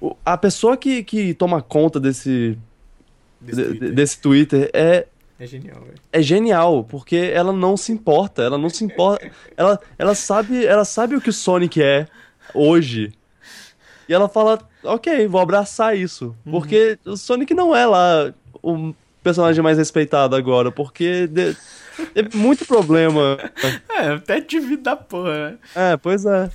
O- 0.00 0.16
A 0.24 0.36
pessoa 0.36 0.76
que, 0.76 1.02
que 1.02 1.34
toma 1.34 1.60
conta 1.60 1.98
desse, 2.00 2.56
desse 3.40 3.56
de- 3.62 3.68
Twitter. 3.68 3.94
desse 3.94 4.20
Twitter 4.20 4.70
é, 4.72 5.06
É 5.40 5.46
genial, 5.46 5.80
velho. 5.82 5.94
é 6.12 6.20
genial, 6.22 6.84
porque 6.84 7.16
ela 7.32 7.52
não 7.52 7.76
se 7.76 7.92
importa, 7.92 8.42
ela 8.42 8.58
não 8.58 8.68
se 8.68 8.84
importa, 8.84 9.30
ela, 9.56 9.78
ela 9.96 10.14
sabe, 10.14 10.66
ela 10.66 10.84
sabe 10.84 11.14
o 11.14 11.20
que 11.20 11.30
o 11.30 11.32
Sonic 11.32 11.80
é 11.82 12.06
hoje. 12.52 13.12
E 14.08 14.12
ela 14.14 14.28
fala, 14.28 14.58
ok, 14.82 15.26
vou 15.28 15.40
abraçar 15.40 15.96
isso, 15.96 16.34
porque 16.50 16.98
o 17.04 17.16
Sonic 17.16 17.54
não 17.54 17.74
é 17.76 17.86
lá 17.86 18.32
o 18.62 18.92
personagem 19.22 19.62
mais 19.62 19.78
respeitado 19.78 20.34
agora, 20.34 20.72
porque 20.72 21.26
de- 21.28 21.54
teve 22.14 22.36
muito 22.36 22.64
problema. 22.66 23.36
É, 23.98 24.12
até 24.12 24.40
de 24.40 24.60
vida 24.60 24.82
da 24.82 24.96
porra, 24.96 25.50
né? 25.50 25.58
É, 25.74 25.96
pois 25.96 26.24
é. 26.24 26.50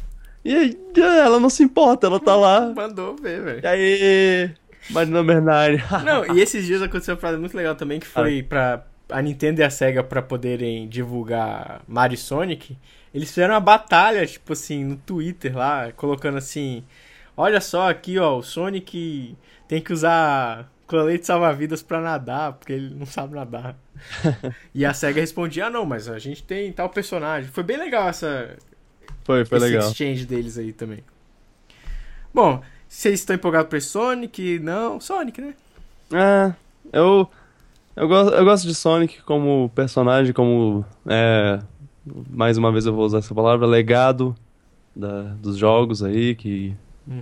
E 0.45 0.53
aí, 0.55 0.77
ela 0.97 1.39
não 1.39 1.49
se 1.49 1.61
importa, 1.63 2.07
ela 2.07 2.19
tá 2.19 2.35
lá. 2.35 2.73
Mandou 2.75 3.15
ver, 3.15 3.41
velho. 3.41 3.59
E 3.63 3.67
aí, 3.67 4.51
Marina 4.89 5.23
Bernard. 5.23 5.83
Não, 6.03 6.35
e 6.35 6.41
esses 6.41 6.65
dias 6.65 6.81
aconteceu 6.81 7.15
uma 7.15 7.21
parada 7.21 7.39
muito 7.39 7.55
legal 7.55 7.75
também, 7.75 7.99
que 7.99 8.07
foi 8.07 8.43
pra 8.43 8.85
a 9.09 9.21
Nintendo 9.21 9.61
e 9.61 9.63
a 9.63 9.69
SEGA 9.69 10.03
pra 10.03 10.21
poderem 10.21 10.87
divulgar 10.87 11.81
Mario 11.87 12.15
e 12.15 12.17
Sonic. 12.17 12.77
Eles 13.13 13.29
fizeram 13.29 13.53
uma 13.53 13.59
batalha, 13.59 14.25
tipo 14.25 14.53
assim, 14.53 14.83
no 14.83 14.95
Twitter 14.97 15.55
lá, 15.55 15.91
colocando 15.91 16.37
assim: 16.37 16.83
Olha 17.37 17.61
só 17.61 17.89
aqui, 17.89 18.17
ó, 18.17 18.37
o 18.37 18.43
Sonic 18.43 19.35
tem 19.67 19.81
que 19.81 19.93
usar 19.93 20.71
colete 20.87 21.25
salva-vidas 21.25 21.81
pra 21.81 22.01
nadar, 22.01 22.53
porque 22.53 22.73
ele 22.73 22.93
não 22.93 23.05
sabe 23.05 23.35
nadar. 23.35 23.77
e 24.73 24.85
a 24.85 24.93
SEGA 24.93 25.21
respondia: 25.21 25.67
Ah, 25.67 25.69
não, 25.69 25.85
mas 25.85 26.07
a 26.09 26.17
gente 26.17 26.43
tem 26.43 26.71
tal 26.71 26.89
personagem. 26.89 27.49
Foi 27.51 27.63
bem 27.63 27.77
legal 27.77 28.09
essa, 28.09 28.57
Foi, 29.23 29.45
foi 29.45 29.57
esse 29.59 29.67
legal. 29.67 29.89
exchange 29.89 30.25
deles 30.25 30.57
aí 30.57 30.73
também. 30.73 31.03
Bom, 32.33 32.63
vocês 32.95 33.19
estão 33.19 33.35
empolgados 33.35 33.69
pra 33.69 33.77
esse 33.77 33.87
Sonic? 33.87 34.59
Não, 34.59 34.99
Sonic, 34.99 35.41
né? 35.41 35.53
É, 36.13 36.53
eu, 36.91 37.27
eu, 37.95 38.07
gosto, 38.07 38.33
eu 38.33 38.45
gosto 38.45 38.67
de 38.67 38.75
Sonic 38.75 39.21
como 39.23 39.71
personagem, 39.73 40.31
como. 40.33 40.85
É, 41.07 41.59
mais 42.29 42.57
uma 42.57 42.71
vez 42.71 42.85
eu 42.85 42.93
vou 42.93 43.05
usar 43.05 43.17
essa 43.19 43.33
palavra, 43.33 43.65
legado 43.65 44.35
da, 44.95 45.21
dos 45.41 45.57
jogos 45.57 46.03
aí, 46.03 46.35
que. 46.35 46.73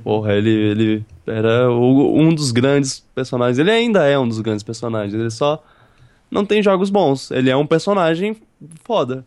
Porra, 0.03 0.34
ele, 0.34 0.49
ele 0.51 1.05
era 1.26 1.72
o- 1.72 2.15
um 2.19 2.36
dos 2.36 2.51
grandes 2.51 2.99
personagens. 3.15 3.57
Ele 3.57 3.72
ainda 3.72 4.05
é 4.05 4.19
um 4.19 4.28
dos 4.28 4.39
grandes 4.39 4.61
personagens, 4.63 5.13
ele 5.13 5.32
só 5.32 5.63
não 6.30 6.45
tem 6.45 6.61
jogos 6.61 6.89
bons. 6.91 7.32
Ele 7.32 7.49
é 7.49 7.57
um 7.57 7.65
personagem 7.65 8.38
foda. 8.84 9.26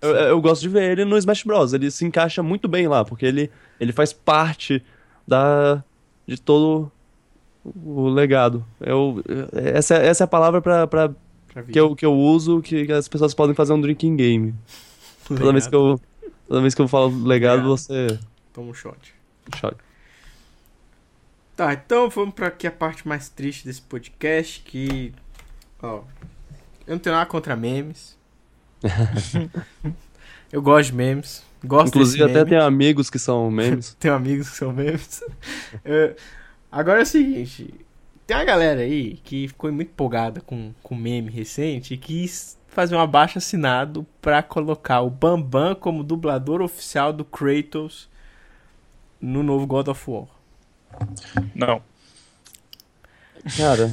Eu, 0.00 0.10
eu 0.14 0.40
gosto 0.40 0.62
de 0.62 0.68
ver 0.68 0.92
ele 0.92 1.04
no 1.04 1.16
Smash 1.18 1.42
Bros. 1.42 1.72
Ele 1.72 1.90
se 1.90 2.04
encaixa 2.04 2.40
muito 2.42 2.68
bem 2.68 2.86
lá, 2.86 3.04
porque 3.04 3.26
ele, 3.26 3.50
ele 3.80 3.92
faz 3.92 4.12
parte 4.12 4.80
da, 5.26 5.82
de 6.26 6.40
todo 6.40 6.90
o 7.64 8.08
legado. 8.08 8.64
Eu, 8.80 9.22
essa, 9.52 9.94
essa 9.96 10.24
é 10.24 10.26
a 10.26 10.28
palavra 10.28 10.60
pra, 10.60 10.86
pra, 10.86 11.10
que, 11.70 11.78
eu, 11.78 11.94
que 11.94 12.04
eu 12.04 12.14
uso, 12.14 12.60
que, 12.60 12.90
as 12.92 13.08
pessoas 13.08 13.34
podem 13.34 13.54
fazer 13.54 13.72
um 13.72 13.80
drinking 13.80 14.16
game. 14.16 14.54
Toda 15.26 15.52
vez 15.52 15.66
que 15.66 15.74
eu, 15.74 16.00
toda 16.46 16.60
vez 16.60 16.74
que 16.74 16.82
eu 16.82 16.88
falo 16.88 17.08
legado, 17.08 17.56
Legado. 17.56 17.68
você 17.68 18.18
Toma 18.52 18.70
um 18.70 18.74
shot. 18.74 19.14
choca. 19.54 19.84
Tá, 21.54 21.72
então 21.72 22.08
vamos 22.10 22.34
pra 22.34 22.48
aqui 22.48 22.66
a 22.66 22.70
parte 22.70 23.06
mais 23.06 23.28
triste 23.28 23.64
desse 23.64 23.82
podcast, 23.82 24.60
que... 24.60 25.12
Ó, 25.82 26.02
eu 26.86 26.92
não 26.94 26.98
tenho 26.98 27.14
nada 27.14 27.26
contra 27.26 27.56
memes. 27.56 28.16
eu 30.52 30.62
gosto 30.62 30.90
de 30.90 30.96
memes. 30.96 31.45
Gosto 31.64 31.88
Inclusive, 31.88 32.24
desse 32.24 32.38
até 32.38 32.48
tem 32.50 32.58
amigos 32.58 33.10
que 33.10 33.18
são 33.18 33.50
memes. 33.50 33.96
Tenho 33.98 34.14
amigos 34.14 34.50
que 34.50 34.56
são 34.56 34.72
memes. 34.72 35.22
É, 35.84 36.14
agora 36.70 37.00
é 37.00 37.02
o 37.02 37.06
seguinte: 37.06 37.72
tem 38.26 38.36
uma 38.36 38.44
galera 38.44 38.80
aí 38.80 39.18
que 39.24 39.48
ficou 39.48 39.72
muito 39.72 39.90
empolgada 39.90 40.40
com, 40.40 40.72
com 40.82 40.94
meme 40.94 41.30
recente 41.30 41.94
e 41.94 41.96
quis 41.96 42.58
fazer 42.68 42.94
um 42.94 43.00
abaixo 43.00 43.38
assinado 43.38 44.06
pra 44.20 44.42
colocar 44.42 45.00
o 45.00 45.08
Bambam 45.08 45.74
como 45.74 46.04
dublador 46.04 46.60
oficial 46.60 47.12
do 47.12 47.24
Kratos 47.24 48.08
no 49.20 49.42
novo 49.42 49.66
God 49.66 49.88
of 49.88 50.10
War. 50.10 50.26
Não. 51.54 51.80
Cara. 53.56 53.92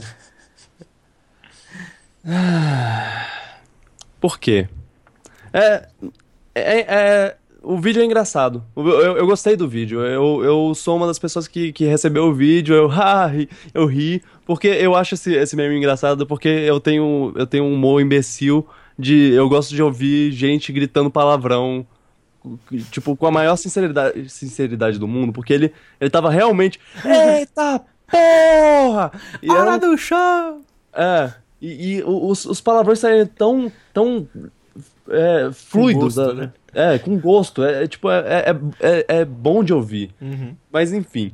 Por 4.20 4.40
quê? 4.40 4.68
É, 5.52 5.88
é, 6.56 6.80
é- 6.82 7.38
o 7.64 7.78
vídeo 7.80 8.02
é 8.02 8.06
engraçado. 8.06 8.64
Eu, 8.76 8.88
eu- 8.88 9.18
eu 9.18 9.26
gostei 9.26 9.56
do 9.56 9.68
vídeo. 9.68 10.02
Eu, 10.02 10.44
eu 10.44 10.76
sou 10.76 10.98
uma 10.98 11.08
das 11.08 11.18
pessoas 11.18 11.48
que, 11.48 11.72
que 11.72 11.86
recebeu 11.86 12.26
o 12.26 12.34
vídeo. 12.34 12.76
Eu, 12.76 12.92
ah, 12.94 13.26
ri- 13.28 13.50
eu 13.74 13.86
ri. 13.86 14.22
Porque 14.46 14.68
eu 14.68 14.94
acho 14.96 15.14
esse, 15.16 15.34
esse 15.34 15.56
meme 15.56 15.78
engraçado. 15.78 16.28
Porque 16.28 16.48
eu 16.50 16.80
tenho, 16.80 17.32
eu 17.36 17.48
tenho 17.48 17.64
um 17.64 17.74
humor 17.74 18.02
imbecil. 18.02 18.68
De, 19.00 19.32
eu 19.34 19.50
gosto 19.50 19.74
de 19.74 19.82
ouvir 19.82 20.32
gente 20.34 20.72
gritando 20.72 21.10
palavrão. 21.10 21.86
Tipo, 22.92 23.16
com 23.16 23.26
a 23.26 23.32
maior 23.32 23.56
sinceridade, 23.56 24.30
sinceridade 24.30 25.00
do 25.00 25.08
mundo. 25.08 25.32
Porque 25.34 25.54
ele, 25.54 25.72
ele 26.00 26.10
tava 26.10 26.30
realmente. 26.30 26.80
Eita 27.06 27.82
porra! 28.12 29.12
E 29.42 29.50
era 29.50 29.60
Hora 29.62 29.76
um- 29.76 29.80
do 29.80 29.98
show! 29.98 30.62
é, 30.94 31.34
e, 31.62 31.96
e 31.98 32.04
os, 32.06 32.46
os 32.46 32.62
palavrões 32.62 33.00
saem 33.00 33.26
tão, 33.26 33.72
tão 33.94 34.28
é, 35.10 35.50
fluidos, 35.54 36.16
gosto, 36.16 36.34
né? 36.34 36.52
né? 36.74 36.94
É, 36.94 36.98
com 37.00 37.18
gosto. 37.20 37.64
É, 37.64 37.84
é, 37.84 37.88
tipo, 37.88 38.10
é, 38.10 38.20
é, 38.20 38.56
é, 38.80 39.06
é 39.20 39.26
bom 39.26 39.64
de 39.64 39.74
ouvir. 39.74 40.12
Uhum. 40.22 40.56
Mas 40.72 40.92
enfim. 40.92 41.32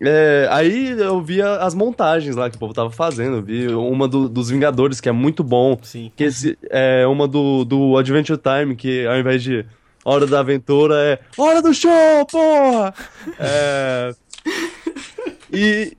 É, 0.00 0.46
aí 0.50 0.90
eu 0.90 1.22
via 1.22 1.56
as 1.56 1.74
montagens 1.74 2.36
lá 2.36 2.50
que 2.50 2.56
o 2.56 2.58
povo 2.58 2.74
tava 2.74 2.90
fazendo. 2.90 3.36
Eu 3.38 3.42
vi 3.42 3.68
uma 3.68 4.06
do- 4.06 4.28
dos 4.28 4.50
Vingadores, 4.50 5.00
que 5.00 5.08
é 5.08 5.12
muito 5.12 5.42
bom. 5.42 5.78
Sim. 5.82 6.12
Que 6.14 6.24
esse, 6.24 6.58
é 6.70 7.06
uma 7.06 7.26
do, 7.26 7.64
do 7.64 7.96
Adventure 7.96 8.38
Time, 8.38 8.76
que 8.76 9.06
ao 9.06 9.16
invés 9.16 9.42
de 9.42 9.64
Hora 10.04 10.26
da 10.26 10.40
Aventura 10.40 10.94
é 10.96 11.18
Hora 11.36 11.62
do 11.62 11.72
Show, 11.74 12.26
porra! 12.30 12.94
É, 13.40 14.14
e 15.52 15.96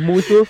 muito, 0.00 0.48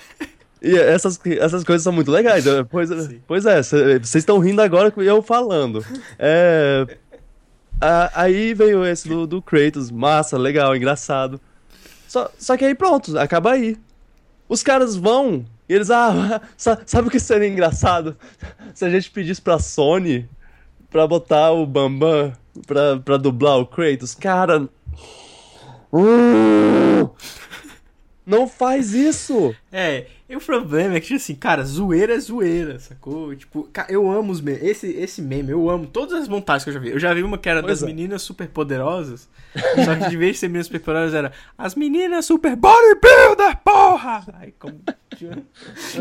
E 0.61 0.75
essas, 0.77 1.19
essas 1.25 1.63
coisas 1.63 1.83
são 1.83 1.93
muito 1.93 2.11
legais. 2.11 2.43
Pois, 2.69 2.89
Sim. 2.89 3.21
pois 3.25 3.45
é, 3.45 3.63
cê- 3.63 3.99
vocês 3.99 4.15
estão 4.21 4.39
rindo 4.39 4.61
agora 4.61 4.91
com 4.91 5.01
eu 5.01 5.21
falando. 5.21 5.83
É, 6.17 6.85
a- 7.79 8.11
aí 8.23 8.53
veio 8.53 8.85
esse 8.85 9.07
do, 9.07 9.25
do 9.25 9.41
Kratos, 9.41 9.89
massa, 9.89 10.37
legal, 10.37 10.75
engraçado. 10.75 11.39
Só, 12.07 12.29
só 12.37 12.57
que 12.57 12.65
aí 12.65 12.75
pronto, 12.75 13.17
acaba 13.17 13.51
aí. 13.51 13.77
Os 14.49 14.61
caras 14.63 14.95
vão 14.95 15.45
e 15.69 15.73
eles, 15.73 15.89
ah, 15.91 16.41
sa- 16.57 16.81
sabe 16.85 17.07
o 17.07 17.11
que 17.11 17.19
seria 17.19 17.47
engraçado? 17.47 18.17
Se 18.73 18.83
a 18.83 18.89
gente 18.89 19.09
pedisse 19.11 19.41
pra 19.41 19.59
Sony 19.59 20.27
pra 20.89 21.05
botar 21.07 21.51
o 21.51 21.65
Bambam 21.65 22.33
pra, 22.67 22.97
pra 22.97 23.15
dublar 23.17 23.59
o 23.59 23.65
Kratos, 23.65 24.13
cara. 24.15 24.67
Uh, 25.91 27.09
não 28.29 28.47
faz 28.47 28.93
isso! 28.93 29.55
É, 29.71 30.05
e 30.29 30.35
o 30.35 30.39
problema 30.39 30.95
é 30.95 30.99
que, 30.99 31.15
assim, 31.15 31.33
cara, 31.33 31.63
zoeira 31.63 32.13
é 32.13 32.19
zoeira, 32.19 32.77
sacou? 32.77 33.35
Tipo, 33.35 33.67
eu 33.89 34.09
amo 34.11 34.31
os 34.31 34.39
memes. 34.39 34.61
Esse, 34.63 34.87
esse 34.91 35.21
meme, 35.21 35.51
eu 35.51 35.67
amo 35.69 35.87
todas 35.87 36.13
as 36.21 36.27
montagens 36.27 36.63
que 36.63 36.69
eu 36.69 36.73
já 36.75 36.79
vi. 36.79 36.89
Eu 36.91 36.99
já 36.99 37.13
vi 37.13 37.23
uma 37.23 37.37
que 37.37 37.49
era 37.49 37.61
Pois 37.63 37.79
das 37.79 37.83
é. 37.83 37.85
meninas 37.87 38.21
super 38.21 38.47
poderosas. 38.47 39.27
só 39.83 39.95
que 39.95 40.09
de 40.09 40.17
vez 40.17 40.33
de 40.33 40.39
ser 40.41 40.47
meninas 40.47 40.67
super 40.67 40.81
poderosas, 40.81 41.15
era 41.15 41.31
as 41.57 41.73
meninas 41.73 42.25
super 42.25 42.55
bodybuilder, 42.55 43.57
porra! 43.63 44.25
Aí, 44.39 44.53
como. 44.59 44.79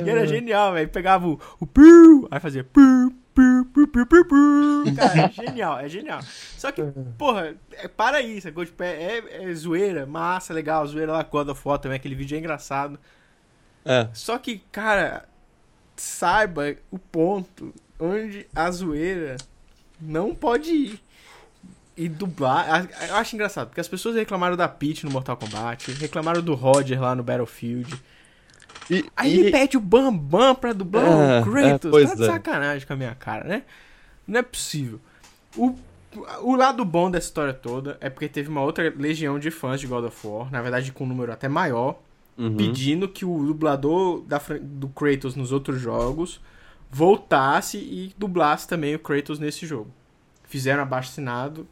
E 0.05 0.09
era 0.09 0.27
genial, 0.27 0.75
velho. 0.75 0.89
Pegava 0.91 1.27
o, 1.27 1.41
o 1.59 1.67
piu, 1.67 2.29
aí 2.31 2.39
fazia 2.39 2.63
piu, 2.63 3.13
Cara, 4.97 5.21
é 5.27 5.31
genial, 5.31 5.79
é 5.79 5.89
genial. 5.89 6.21
Só 6.57 6.71
que, 6.73 6.83
porra, 7.17 7.55
é, 7.73 7.89
para 7.89 8.19
aí, 8.19 8.41
sacou? 8.41 8.65
Tipo, 8.65 8.83
é, 8.83 9.19
é, 9.19 9.43
é 9.51 9.55
zoeira, 9.55 10.07
massa, 10.07 10.53
legal. 10.55 10.87
Zoeira 10.87 11.13
lá 11.13 11.25
com 11.25 11.37
God 11.39 11.49
of 11.49 11.61
War 11.65 11.79
também, 11.79 11.97
aquele 11.97 12.15
vídeo 12.15 12.37
é 12.37 12.39
engraçado. 12.39 12.99
É. 13.85 14.09
Só 14.13 14.39
que, 14.39 14.63
cara, 14.73 15.29
saiba 15.97 16.75
o 16.91 16.99
ponto 16.99 17.75
onde 17.99 18.47
a 18.55 18.71
zoeira 18.71 19.37
não 20.01 20.35
pode 20.35 20.71
ir. 20.71 21.01
E 21.97 22.09
dublar. 22.09 22.65
a- 22.73 23.07
Eu 23.09 23.17
acho 23.17 23.35
engraçado, 23.35 23.69
porque 23.69 23.81
as 23.81 23.89
pessoas 23.89 24.15
reclamaram 24.15 24.57
da 24.57 24.69
Peach 24.69 25.05
no 25.05 25.11
Mortal 25.11 25.37
Kombat, 25.37 25.91
reclamaram 25.95 26.41
do 26.41 26.55
Roger 26.55 27.01
lá 27.01 27.13
no 27.15 27.25
Battlefield. 27.25 28.01
E, 28.91 29.05
Aí 29.17 29.35
e- 29.37 29.41
ele 29.41 29.51
pede 29.51 29.77
o 29.77 29.81
Bambam 29.81 30.55
pra 30.55 30.73
dublar 30.73 31.05
É, 31.05 31.41
o 31.41 31.45
Kratos. 31.45 31.95
é, 32.03 32.07
tá 32.07 32.15
de 32.15 32.23
é. 32.23 32.27
sacanagem 32.27 32.87
com 32.87 32.93
a 32.93 32.97
minha 32.97 33.15
cara, 33.15 33.45
né? 33.45 33.63
Não 34.27 34.41
é 34.41 34.43
possível. 34.43 34.99
O, 35.57 35.75
o 36.43 36.55
lado 36.57 36.85
bom 36.85 37.11
dessa 37.11 37.27
história 37.27 37.53
toda 37.53 37.97
é 38.01 38.09
porque 38.09 38.29
teve 38.29 38.49
uma 38.49 38.63
outra 38.63 38.93
legião 38.97 39.39
de 39.39 39.51
fãs 39.51 39.81
de 39.81 39.87
God 39.87 40.05
of 40.05 40.27
War, 40.27 40.51
na 40.51 40.63
verdade 40.63 40.91
com 40.93 41.05
um 41.05 41.07
número 41.09 41.33
até 41.33 41.49
maior, 41.49 41.99
Uhum. 42.37 42.57
pedindo 42.57 43.09
que 43.09 43.25
o 43.25 43.45
dublador 43.47 44.21
da, 44.23 44.41
do 44.61 44.87
Kratos 44.91 45.35
nos 45.35 45.51
outros 45.51 45.81
jogos 45.81 46.41
voltasse 46.89 47.79
e 47.79 48.15
dublasse 48.17 48.67
também 48.69 48.95
o 48.95 48.99
Kratos 49.01 49.39
nesse 49.41 49.67
jogo. 49.67 49.91
Fizeram 50.45 50.83
abaixo 50.83 51.11
assinado 51.11 51.67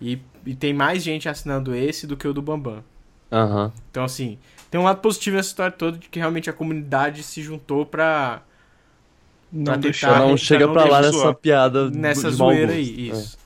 e, 0.00 0.18
e 0.44 0.54
tem 0.54 0.74
mais 0.74 1.02
gente 1.02 1.26
assinando 1.28 1.74
esse 1.74 2.06
do 2.06 2.16
que 2.18 2.28
o 2.28 2.34
do 2.34 2.42
Bambam. 2.42 2.84
Aham. 3.32 3.72
Então, 3.90 4.04
assim, 4.04 4.38
tem 4.74 4.80
um 4.80 4.84
lado 4.84 5.00
positivo 5.00 5.36
nessa 5.36 5.50
história 5.50 5.70
toda 5.70 5.98
de 5.98 6.08
que 6.08 6.18
realmente 6.18 6.50
a 6.50 6.52
comunidade 6.52 7.22
se 7.22 7.40
juntou 7.40 7.86
pra, 7.86 8.42
Não 9.52 9.62
Pra 9.66 9.76
deixar. 9.76 10.08
tentar- 10.08 10.18
Não 10.22 10.28
pra 10.30 10.36
chega 10.36 10.66
não 10.66 10.72
pra 10.72 10.84
lá 10.86 11.00
nessa 11.00 11.32
piada 11.32 11.88
nessa 11.90 12.28
zoeira 12.30 12.66
gosto. 12.66 12.76
aí. 12.76 13.08
Isso. 13.10 13.38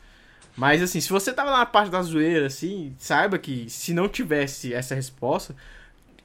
Mas, 0.57 0.81
assim, 0.83 1.03
se 1.03 1.11
você 1.11 1.31
tava 1.35 1.51
lá 1.51 1.59
na 1.59 1.67
parte 1.67 1.91
da 1.91 2.01
zoeira, 2.01 2.47
assim, 2.47 2.95
saiba 2.97 3.37
que 3.37 3.67
se 3.69 3.93
não 3.93 4.09
tivesse 4.09 4.73
essa 4.73 4.95
resposta, 4.95 5.55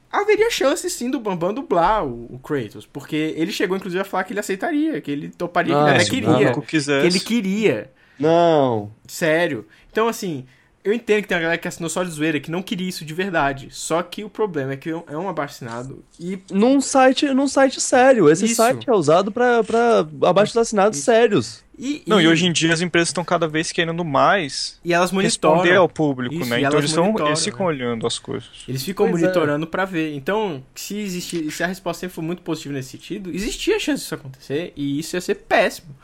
haveria 0.10 0.50
chance 0.50 0.90
sim 0.90 1.12
do 1.12 1.20
Bambam 1.20 1.54
dublar 1.54 2.06
o, 2.06 2.34
o 2.34 2.40
Kratos. 2.40 2.86
Porque 2.86 3.34
ele 3.36 3.52
chegou, 3.52 3.76
inclusive, 3.76 4.02
a 4.02 4.06
falar 4.06 4.24
que 4.24 4.32
ele 4.32 4.40
aceitaria, 4.40 5.02
que 5.02 5.12
ele 5.12 5.28
toparia, 5.28 5.74
que 5.74 5.80
Ah, 5.82 5.84
ele 5.84 5.90
até 5.96 6.00
se 6.06 6.10
o 6.10 6.14
queria. 6.14 6.30
público 6.32 6.62
Que 6.62 6.78
ele 6.78 7.20
queria. 7.20 7.92
Não. 8.18 8.90
Sério. 9.06 9.68
Então, 9.92 10.08
assim, 10.08 10.46
eu 10.84 10.94
entendo 10.94 11.22
que 11.22 11.28
tem 11.28 11.36
uma 11.38 11.42
galera 11.44 11.58
que 11.58 11.68
assinou 11.68 11.90
só 11.90 12.04
de 12.04 12.10
zoeira, 12.12 12.40
que 12.40 12.52
não 12.52 12.62
queria 12.62 12.90
isso 12.90 13.06
de 13.06 13.14
verdade. 13.14 13.68
Só 13.72 14.02
que 14.04 14.24
o 14.24 14.30
problema 14.30 14.74
é 14.74 14.78
que 14.78 14.90
é 14.90 15.18
um 15.18 15.30
abaixo-assinado 15.30 16.04
e 16.20 16.40
Num 16.52 16.82
site, 16.82 17.26
num 17.34 17.48
site 17.48 17.80
sério. 17.80 18.30
Esse 18.30 18.46
Isso. 18.46 18.56
site 18.56 18.90
é 18.90 18.94
usado 18.94 19.32
pra, 19.32 19.64
pra 19.64 20.06
abaixo 20.24 20.60
assinados 20.60 21.00
sérios. 21.00 21.64
E, 21.78 22.04
Não, 22.06 22.22
e 22.22 22.28
hoje 22.28 22.46
em 22.46 22.52
dia 22.52 22.72
as 22.72 22.82
empresas 22.82 23.10
estão 23.10 23.24
cada 23.26 23.48
vez 23.48 23.72
querendo 23.72 24.06
mais 24.06 24.80
e 24.86 24.94
elas 24.94 25.12
monitoram. 25.12 25.56
responder 25.56 25.76
ao 25.78 25.90
público, 25.90 26.36
Isso, 26.36 26.46
né? 26.50 26.62
e 26.62 26.64
Então 26.66 26.78
eles, 26.78 26.92
são, 26.92 27.16
eles 27.26 27.44
ficam 27.44 27.62
né? 27.62 27.66
olhando 27.66 28.06
as 28.06 28.20
coisas. 28.20 28.48
Eles 28.68 28.84
ficam 28.84 29.10
Pois 29.10 29.22
é. 29.22 29.26
monitorando 29.26 29.66
pra 29.66 29.84
ver. 29.84 30.14
Então, 30.14 30.64
se 30.76 31.00
existir, 31.00 31.50
se 31.50 31.64
a 31.64 31.68
resposta 31.68 32.02
sempre 32.02 32.14
for 32.14 32.22
muito 32.22 32.44
positiva 32.44 32.76
nesse 32.76 32.90
sentido, 32.92 33.32
existia 33.34 33.80
chance 33.80 34.04
disso 34.04 34.14
acontecer 34.14 34.72
e 34.76 35.00
isso 35.00 35.16
ia 35.16 35.22
ser 35.22 35.36
péssimo. 35.36 35.96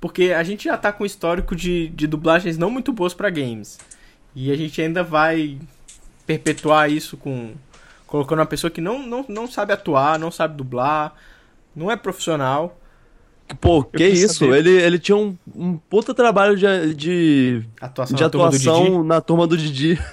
Porque 0.00 0.32
a 0.32 0.42
gente 0.42 0.64
já 0.64 0.76
tá 0.76 0.90
com 0.90 1.04
um 1.04 1.06
histórico 1.06 1.54
de, 1.54 1.88
de 1.90 2.08
dublagens 2.08 2.58
não 2.58 2.68
muito 2.68 2.92
boas 2.92 3.14
pra 3.14 3.30
games. 3.30 3.78
E 4.34 4.50
a 4.50 4.56
gente 4.56 4.80
ainda 4.80 5.02
vai 5.02 5.58
perpetuar 6.26 6.90
isso 6.90 7.16
com 7.16 7.54
colocando 8.06 8.40
uma 8.40 8.46
pessoa 8.46 8.70
que 8.70 8.80
não, 8.80 9.06
não, 9.06 9.24
não 9.28 9.50
sabe 9.50 9.72
atuar, 9.72 10.18
não 10.18 10.30
sabe 10.30 10.56
dublar, 10.56 11.14
não 11.74 11.90
é 11.90 11.96
profissional. 11.96 12.78
Pô, 13.60 13.82
que 13.82 14.06
isso? 14.06 14.44
saber. 14.46 14.58
Ele, 14.58 14.70
ele 14.70 14.98
tinha 14.98 15.16
um, 15.16 15.36
um 15.54 15.76
puta 15.76 16.14
trabalho 16.14 16.56
de, 16.56 16.94
de, 16.94 17.62
Atuação 17.80 18.16
de 18.16 18.22
na 18.22 18.30
turma 18.30 18.50
do 18.50 18.58
Didi. 18.58 18.68
atuação 18.68 19.04
na 19.04 19.20
turma 19.20 19.46
do 19.46 19.56
Didi. 19.56 19.98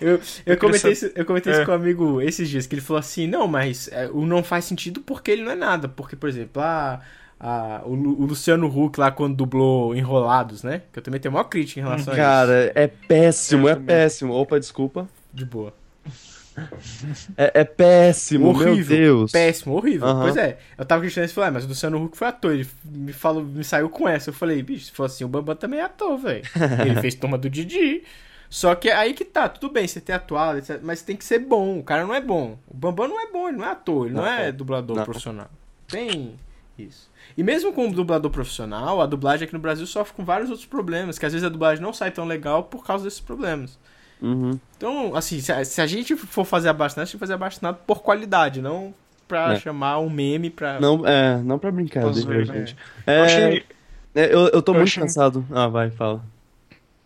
Eu, 0.00 0.20
eu, 0.44 0.58
comentei, 0.58 0.92
isso, 0.92 1.10
eu 1.14 1.24
comentei 1.24 1.52
É. 1.52 1.56
isso 1.56 1.64
com 1.64 1.70
um 1.70 1.74
amigo 1.76 2.20
esses 2.20 2.48
dias, 2.48 2.66
que 2.66 2.74
ele 2.74 2.82
falou 2.82 2.98
assim, 2.98 3.26
não, 3.26 3.46
mas 3.46 3.88
é, 3.88 4.10
o 4.12 4.26
não 4.26 4.42
faz 4.42 4.64
sentido 4.66 5.00
porque 5.00 5.30
ele 5.30 5.42
não 5.42 5.52
é 5.52 5.54
nada. 5.54 5.88
Porque, 5.88 6.16
por 6.16 6.28
exemplo, 6.28 6.60
a, 6.60 7.00
a, 7.46 7.82
o, 7.84 7.90
o 7.92 8.24
Luciano 8.24 8.66
Huck 8.66 8.98
lá 8.98 9.10
quando 9.10 9.36
dublou 9.36 9.94
Enrolados, 9.94 10.62
né? 10.62 10.80
Que 10.90 10.98
eu 10.98 11.02
também 11.02 11.20
tenho 11.20 11.32
maior 11.32 11.44
crítica 11.44 11.78
em 11.80 11.82
relação 11.82 12.12
a 12.12 12.16
isso. 12.16 12.24
Cara, 12.24 12.72
é 12.74 12.86
péssimo, 12.86 13.66
Eu 13.68 13.72
é 13.72 13.74
também. 13.74 13.86
péssimo. 13.86 14.32
Opa, 14.32 14.58
desculpa. 14.58 15.06
De 15.32 15.44
boa. 15.44 15.74
É, 17.36 17.60
é 17.60 17.64
péssimo, 17.64 18.52
meu 18.56 18.70
Horrível, 18.72 18.96
Deus. 18.96 19.32
Péssimo, 19.32 19.74
horrível. 19.74 20.06
Aham. 20.06 20.22
Pois 20.22 20.36
é, 20.36 20.58
eu 20.78 20.84
tava 20.84 21.02
questionando 21.02 21.26
isso 21.26 21.32
e 21.32 21.34
falei, 21.34 21.48
ah, 21.48 21.52
mas 21.52 21.64
o 21.64 21.68
Luciano 21.68 22.02
Huck 22.02 22.16
foi 22.16 22.28
ator. 22.28 22.52
Ele 22.54 22.66
me 22.84 23.12
falou, 23.12 23.42
me 23.42 23.64
saiu 23.64 23.88
com 23.88 24.08
essa. 24.08 24.30
Eu 24.30 24.34
falei, 24.34 24.62
bicho, 24.62 24.86
se 24.86 24.92
for 24.92 25.04
assim, 25.04 25.24
o 25.24 25.28
Bambam 25.28 25.56
também 25.56 25.80
é 25.80 25.84
ator, 25.84 26.16
velho. 26.16 26.44
Ele 26.86 27.00
fez 27.00 27.14
turma 27.14 27.36
do 27.36 27.50
Didi. 27.50 28.04
Só 28.48 28.74
que 28.76 28.88
aí 28.88 29.14
que 29.14 29.24
tá, 29.24 29.48
tudo 29.48 29.72
bem 29.72 29.86
você 29.86 30.00
ter 30.00 30.12
atuado, 30.12 30.58
etc, 30.58 30.78
mas 30.82 31.02
tem 31.02 31.16
que 31.16 31.24
ser 31.24 31.40
bom. 31.40 31.80
O 31.80 31.82
cara 31.82 32.06
não 32.06 32.14
é 32.14 32.20
bom. 32.20 32.56
O 32.68 32.76
Bambam 32.76 33.08
não 33.08 33.20
é 33.20 33.30
bom, 33.32 33.48
ele 33.48 33.56
não 33.58 33.64
é 33.64 33.70
ator, 33.70 34.06
ele 34.06 34.14
não, 34.14 34.22
Não. 34.22 34.30
é 34.30 34.52
dublador 34.52 34.96
Não. 34.96 35.04
profissional. 35.04 35.50
Tem 35.88 36.34
isso. 36.78 37.10
E 37.36 37.42
mesmo 37.42 37.72
com 37.72 37.88
o 37.88 37.92
dublador 37.92 38.30
profissional, 38.30 39.00
a 39.00 39.06
dublagem 39.06 39.44
aqui 39.44 39.54
no 39.54 39.58
Brasil 39.60 39.86
sofre 39.86 40.14
com 40.14 40.24
vários 40.24 40.50
outros 40.50 40.66
problemas, 40.66 41.18
que 41.18 41.26
às 41.26 41.32
vezes 41.32 41.44
a 41.44 41.48
dublagem 41.50 41.82
não 41.82 41.92
sai 41.92 42.10
tão 42.10 42.24
legal 42.24 42.62
por 42.64 42.84
causa 42.86 43.04
desses 43.04 43.20
problemas. 43.20 43.78
Uhum. 44.22 44.58
Então, 44.76 45.14
assim, 45.16 45.40
se 45.40 45.50
a, 45.52 45.64
se 45.64 45.80
a 45.80 45.86
gente 45.86 46.16
for 46.16 46.44
fazer 46.44 46.68
abaixinado, 46.68 47.02
a 47.02 47.04
gente 47.04 47.12
tem 47.12 47.18
que 47.18 47.20
fazer 47.20 47.34
abaixinado 47.34 47.78
por 47.86 48.02
qualidade, 48.02 48.62
não 48.62 48.94
pra 49.26 49.54
É. 49.54 49.56
chamar 49.56 49.98
um 49.98 50.08
meme 50.08 50.48
pra. 50.50 50.78
Não, 50.80 51.06
é, 51.06 51.38
não 51.42 51.58
pra 51.58 51.70
ver, 51.70 51.86
gente. 52.46 52.76
Eu 53.06 53.12
É, 53.12 53.20
achei, 53.22 53.64
é, 54.14 54.34
eu, 54.34 54.48
eu 54.48 54.62
tô 54.62 54.72
eu 54.72 54.76
muito 54.76 54.88
achei- 54.88 55.02
cansado. 55.02 55.44
Ah, 55.50 55.66
vai, 55.66 55.90
fala. 55.90 56.22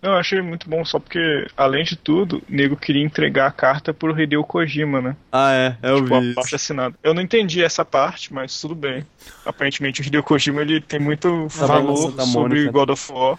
Não, 0.01 0.13
eu 0.13 0.19
achei 0.19 0.41
muito 0.41 0.69
bom, 0.71 0.85
só 0.85 0.99
porque, 0.99 1.47
além 1.57 1.83
de 1.83 1.97
tudo, 1.97 2.39
o 2.39 2.43
nego 2.49 2.77
queria 2.77 3.03
entregar 3.03 3.47
a 3.47 3.53
carta 3.53 3.93
pro 3.93 4.19
Hideo 4.19 4.45
Kojima, 4.45 5.01
né? 5.01 5.17
Ah, 5.33 5.53
é, 5.53 5.77
eu 5.83 6.03
tipo, 6.03 6.21
vi 6.21 6.31
a 6.31 6.35
parte 6.35 6.55
assinada. 6.55 6.95
Eu 7.03 7.13
não 7.13 7.21
entendi 7.21 7.63
essa 7.63 7.85
parte, 7.85 8.33
mas 8.33 8.61
tudo 8.61 8.77
bem. 8.77 9.05
Aparentemente 9.45 10.01
o 10.01 10.05
Hideo 10.05 10.23
Kojima 10.23 10.63
ele 10.63 10.81
tem 10.81 11.01
muito 11.01 11.49
valor 11.49 11.97
sobre 11.97 12.27
Mônica. 12.27 12.71
God 12.71 12.91
of 12.91 13.13
War. 13.13 13.39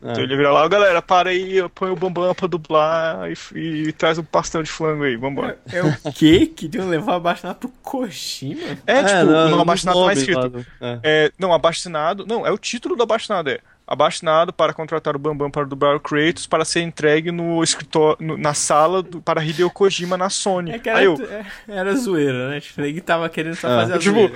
É. 0.00 0.12
Então 0.12 0.22
ele 0.22 0.36
vira 0.36 0.50
lá, 0.50 0.66
galera, 0.68 1.02
para 1.02 1.30
aí, 1.30 1.56
põe 1.74 1.90
o 1.90 1.96
Bambam 1.96 2.32
pra 2.34 2.46
dublar 2.46 3.28
e, 3.30 3.58
e 3.58 3.92
traz 3.92 4.16
um 4.16 4.24
pastel 4.24 4.62
de 4.62 4.70
flango 4.70 5.02
aí, 5.02 5.16
vambora. 5.16 5.58
É 5.70 5.82
o 5.82 6.12
quê? 6.12 6.46
Queriam 6.46 6.88
levar 6.88 7.16
abaixinado 7.16 7.58
pro 7.58 7.68
Kojima? 7.82 8.78
É, 8.86 9.02
tipo, 9.02 9.24
não, 9.24 9.44
no 9.44 9.50
nos 9.50 9.60
abaixinado 9.60 9.98
tá 9.98 10.06
lá 10.06 10.12
escrito. 10.12 10.66
é. 10.80 11.00
É, 11.02 11.32
não, 11.38 11.52
abaixinado. 11.52 12.24
Não, 12.26 12.46
é 12.46 12.50
o 12.50 12.56
título 12.56 12.94
do 12.96 13.02
abaixinado, 13.02 13.50
é. 13.50 13.58
Abaixinado 13.90 14.52
para 14.52 14.74
contratar 14.74 15.16
o 15.16 15.18
Bambam 15.18 15.50
para 15.50 15.64
dublar 15.64 15.96
o 15.96 16.00
Kratos 16.00 16.46
para 16.46 16.62
ser 16.64 16.82
entregue 16.82 17.32
no 17.32 17.62
escritório, 17.64 18.18
no- 18.20 18.36
na 18.36 18.52
sala 18.52 19.02
do- 19.02 19.22
para 19.22 19.42
Hideo 19.42 19.70
Kojima 19.70 20.14
na 20.18 20.28
Sony. 20.28 20.72
É 20.72 20.78
que 20.78 20.90
Aí 20.90 20.96
era, 20.96 21.04
eu, 21.04 21.14
é, 21.30 21.46
era 21.68 21.96
zoeira, 21.96 22.50
né? 22.50 22.60
Tipo, 22.60 22.82
ninguém 22.82 23.00
tava 23.02 23.26
querendo 23.30 23.56
só 23.56 23.66
Ah. 23.66 23.80
fazer 23.80 23.94
a 23.94 23.98
Tipo, 23.98 24.14
zoeira. 24.16 24.34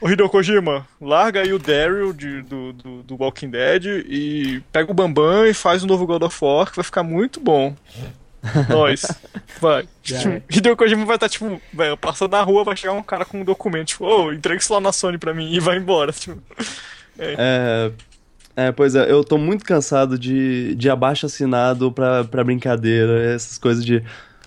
Ô 0.00 0.08
Hideo 0.10 0.28
Kojima, 0.28 0.86
larga 1.00 1.40
aí 1.40 1.52
o 1.52 1.58
Daryl 1.58 2.12
de- 2.12 2.42
do, 2.42 2.72
do, 2.74 3.02
do 3.02 3.16
Walking 3.16 3.50
Dead 3.50 3.84
e 4.06 4.62
pega 4.70 4.90
o 4.90 4.94
Bambam 4.94 5.46
e 5.46 5.54
faz 5.54 5.82
um 5.82 5.86
novo 5.86 6.06
God 6.06 6.22
of 6.22 6.38
War 6.44 6.70
que 6.70 6.76
vai 6.76 6.84
ficar 6.84 7.02
muito 7.02 7.40
bom. 7.40 7.74
Nós. 8.68 9.02
Vai. 9.60 9.88
Já 10.04 10.30
é. 10.30 10.42
Hideo 10.48 10.76
Kojima 10.76 11.04
vai 11.04 11.16
estar, 11.16 11.28
tipo, 11.28 11.60
velho, 11.72 11.96
passando 11.96 12.30
na 12.32 12.42
rua, 12.42 12.62
vai 12.64 12.76
chegar 12.76 12.92
um 12.92 13.02
cara 13.02 13.24
com 13.24 13.40
um 13.40 13.44
documento, 13.44 13.88
tipo, 13.88 14.04
ô, 14.04 14.32
entrega 14.32 14.60
isso 14.60 14.72
lá 14.72 14.80
na 14.80 14.92
Sony 14.92 15.18
pra 15.18 15.34
mim 15.34 15.50
e 15.52 15.58
vai 15.58 15.76
embora. 15.78 16.12
Tipo, 16.12 16.40
É, 17.18 17.34
é, 17.36 17.92
pois 18.72 18.94
é, 18.94 19.10
eu 19.10 19.22
tô 19.22 19.38
muito 19.38 19.64
cansado 19.64 20.18
de, 20.18 20.74
de 20.74 20.90
abaixo 20.90 21.26
assinado 21.26 21.92
pra, 21.92 22.24
pra 22.24 22.42
brincadeira, 22.42 23.32
essas 23.34 23.56
coisas 23.58 23.84
de. 23.84 24.02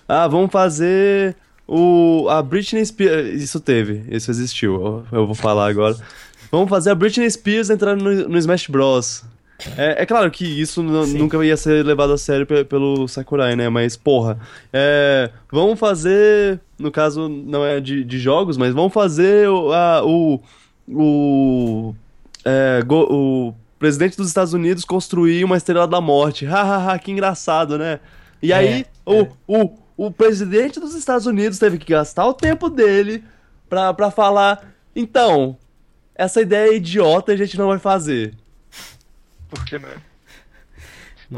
Ah, 0.08 0.28
vamos 0.28 0.50
fazer 0.52 1.34
o, 1.66 2.26
a 2.28 2.42
Britney 2.42 2.84
Spears. 2.84 3.40
Isso 3.42 3.58
teve, 3.60 4.02
isso 4.14 4.30
existiu, 4.30 4.74
eu, 4.74 5.20
eu 5.20 5.26
vou 5.26 5.34
falar 5.34 5.66
agora. 5.68 5.96
Vamos 6.50 6.68
fazer 6.68 6.90
a 6.90 6.94
Britney 6.94 7.30
Spears 7.30 7.70
entrar 7.70 7.96
no, 7.96 8.28
no 8.28 8.36
Smash 8.38 8.66
Bros. 8.68 9.24
É, 9.78 10.02
é 10.02 10.06
claro 10.06 10.28
que 10.30 10.44
isso 10.44 10.82
nunca 10.82 11.42
ia 11.44 11.56
ser 11.56 11.84
levado 11.84 12.12
a 12.12 12.18
sério 12.18 12.44
pe- 12.44 12.64
pelo 12.64 13.06
Sakurai, 13.08 13.54
né? 13.56 13.68
Mas, 13.68 13.96
porra, 13.96 14.36
é, 14.72 15.30
vamos 15.50 15.78
fazer. 15.78 16.60
No 16.78 16.90
caso, 16.90 17.28
não 17.28 17.64
é 17.64 17.78
de, 17.80 18.02
de 18.04 18.18
jogos, 18.18 18.56
mas 18.58 18.74
vamos 18.74 18.92
fazer 18.92 19.48
o. 19.48 19.72
a- 19.72 20.02
o, 20.04 20.40
o, 20.88 21.94
é, 22.44 22.82
go- 22.84 23.06
o 23.10 23.54
presidente 23.82 24.16
dos 24.16 24.28
Estados 24.28 24.52
Unidos 24.52 24.84
construir 24.84 25.42
uma 25.42 25.56
estrela 25.56 25.88
da 25.88 26.00
morte. 26.00 26.46
Hahaha, 26.46 26.96
que 27.00 27.10
engraçado, 27.10 27.76
né? 27.76 27.98
E 28.40 28.52
aí, 28.52 28.86
o, 29.04 29.22
é. 29.22 29.28
o, 29.48 29.76
o 29.96 30.08
presidente 30.08 30.78
dos 30.78 30.94
Estados 30.94 31.26
Unidos 31.26 31.58
teve 31.58 31.78
que 31.78 31.90
gastar 31.90 32.24
o 32.28 32.32
tempo 32.32 32.70
dele 32.70 33.24
pra, 33.68 33.92
pra 33.92 34.12
falar: 34.12 34.72
então, 34.94 35.58
essa 36.14 36.40
ideia 36.40 36.70
é 36.70 36.76
idiota 36.76 37.32
e 37.32 37.34
a 37.34 37.38
gente 37.38 37.58
não 37.58 37.66
vai 37.66 37.80
fazer. 37.80 38.36
Por 39.50 39.64
que 39.64 39.76
não? 39.80 40.11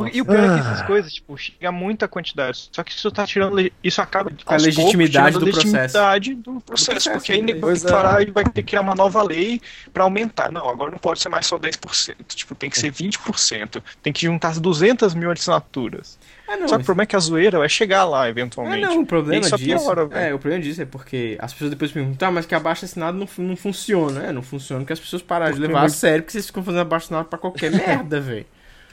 Nossa. 0.02 0.16
E 0.16 0.20
o 0.20 0.24
pior 0.24 0.38
é 0.38 0.54
que 0.54 0.60
essas 0.60 0.82
coisas, 0.82 1.12
tipo, 1.12 1.36
chega 1.36 1.68
a 1.68 1.72
muita 1.72 2.06
quantidade. 2.08 2.68
Só 2.72 2.82
que 2.82 2.92
isso 2.92 3.10
tá 3.10 3.26
tirando. 3.26 3.70
Isso 3.82 4.00
acaba 4.02 4.30
Com 4.44 4.54
a 4.54 4.56
legitimidade 4.56 5.38
poucos, 5.38 5.40
do 5.40 5.44
a 5.44 5.62
legitimidade 5.62 6.34
do 6.34 6.60
processo. 6.60 6.90
processo, 6.92 7.10
porque 7.12 7.32
aí 7.32 7.42
nego 7.42 7.66
vai 7.66 7.76
que 7.76 7.86
é. 7.86 7.90
parar 7.90 8.22
e 8.22 8.30
vai 8.30 8.44
ter 8.44 8.50
que 8.62 8.62
criar 8.62 8.80
uma 8.80 8.94
nova 8.94 9.22
lei 9.22 9.60
pra 9.92 10.04
aumentar. 10.04 10.50
Não, 10.52 10.68
agora 10.68 10.90
não 10.90 10.98
pode 10.98 11.20
ser 11.20 11.28
mais 11.28 11.46
só 11.46 11.58
10%. 11.58 12.14
Tipo, 12.28 12.54
tem 12.54 12.68
que 12.70 12.78
ser 12.78 12.92
20%. 12.92 13.82
Tem 14.02 14.12
que 14.12 14.22
juntar 14.26 14.48
as 14.48 14.60
200 14.60 15.14
mil 15.14 15.30
assinaturas. 15.30 16.18
Ah, 16.46 16.58
não, 16.58 16.68
Só 16.68 16.76
que 16.76 16.82
o 16.82 16.84
problema 16.84 17.04
é 17.04 17.06
que 17.06 17.16
a 17.16 17.18
zoeira 17.18 17.58
vai 17.58 17.68
chegar 17.70 18.04
lá, 18.04 18.24
Ah, 18.24 18.28
eventualmente. 18.28 18.82
não, 18.82 19.00
o 19.00 19.06
problema 19.06 19.40
disso. 19.40 19.56
piora, 19.58 20.02
é, 20.12 20.34
o 20.34 20.38
problema 20.38 20.62
disso 20.62 20.82
é 20.82 20.84
porque 20.84 21.38
as 21.40 21.52
pessoas 21.54 21.70
depois 21.70 21.90
perguntam, 21.90 22.16
tá, 22.16 22.30
mas 22.30 22.44
que 22.44 22.54
abaixo 22.54 22.84
assinado 22.84 23.16
não, 23.16 23.26
não 23.38 23.56
funciona. 23.56 24.24
É, 24.26 24.32
não 24.32 24.42
funciona 24.42 24.80
porque 24.82 24.92
as 24.92 25.00
pessoas 25.00 25.22
pararam 25.22 25.52
de 25.54 25.58
Porque 25.60 25.72
levar 25.72 25.86
a 25.86 25.88
sério 25.88 26.22
porque 26.22 26.32
vocês 26.32 26.46
ficam 26.46 26.62
fazendo 26.62 26.80
abaixo 26.82 27.06
assinado 27.06 27.28
pra 27.28 27.38
qualquer 27.38 27.70
merda, 27.72 28.20
velho. 28.20 28.44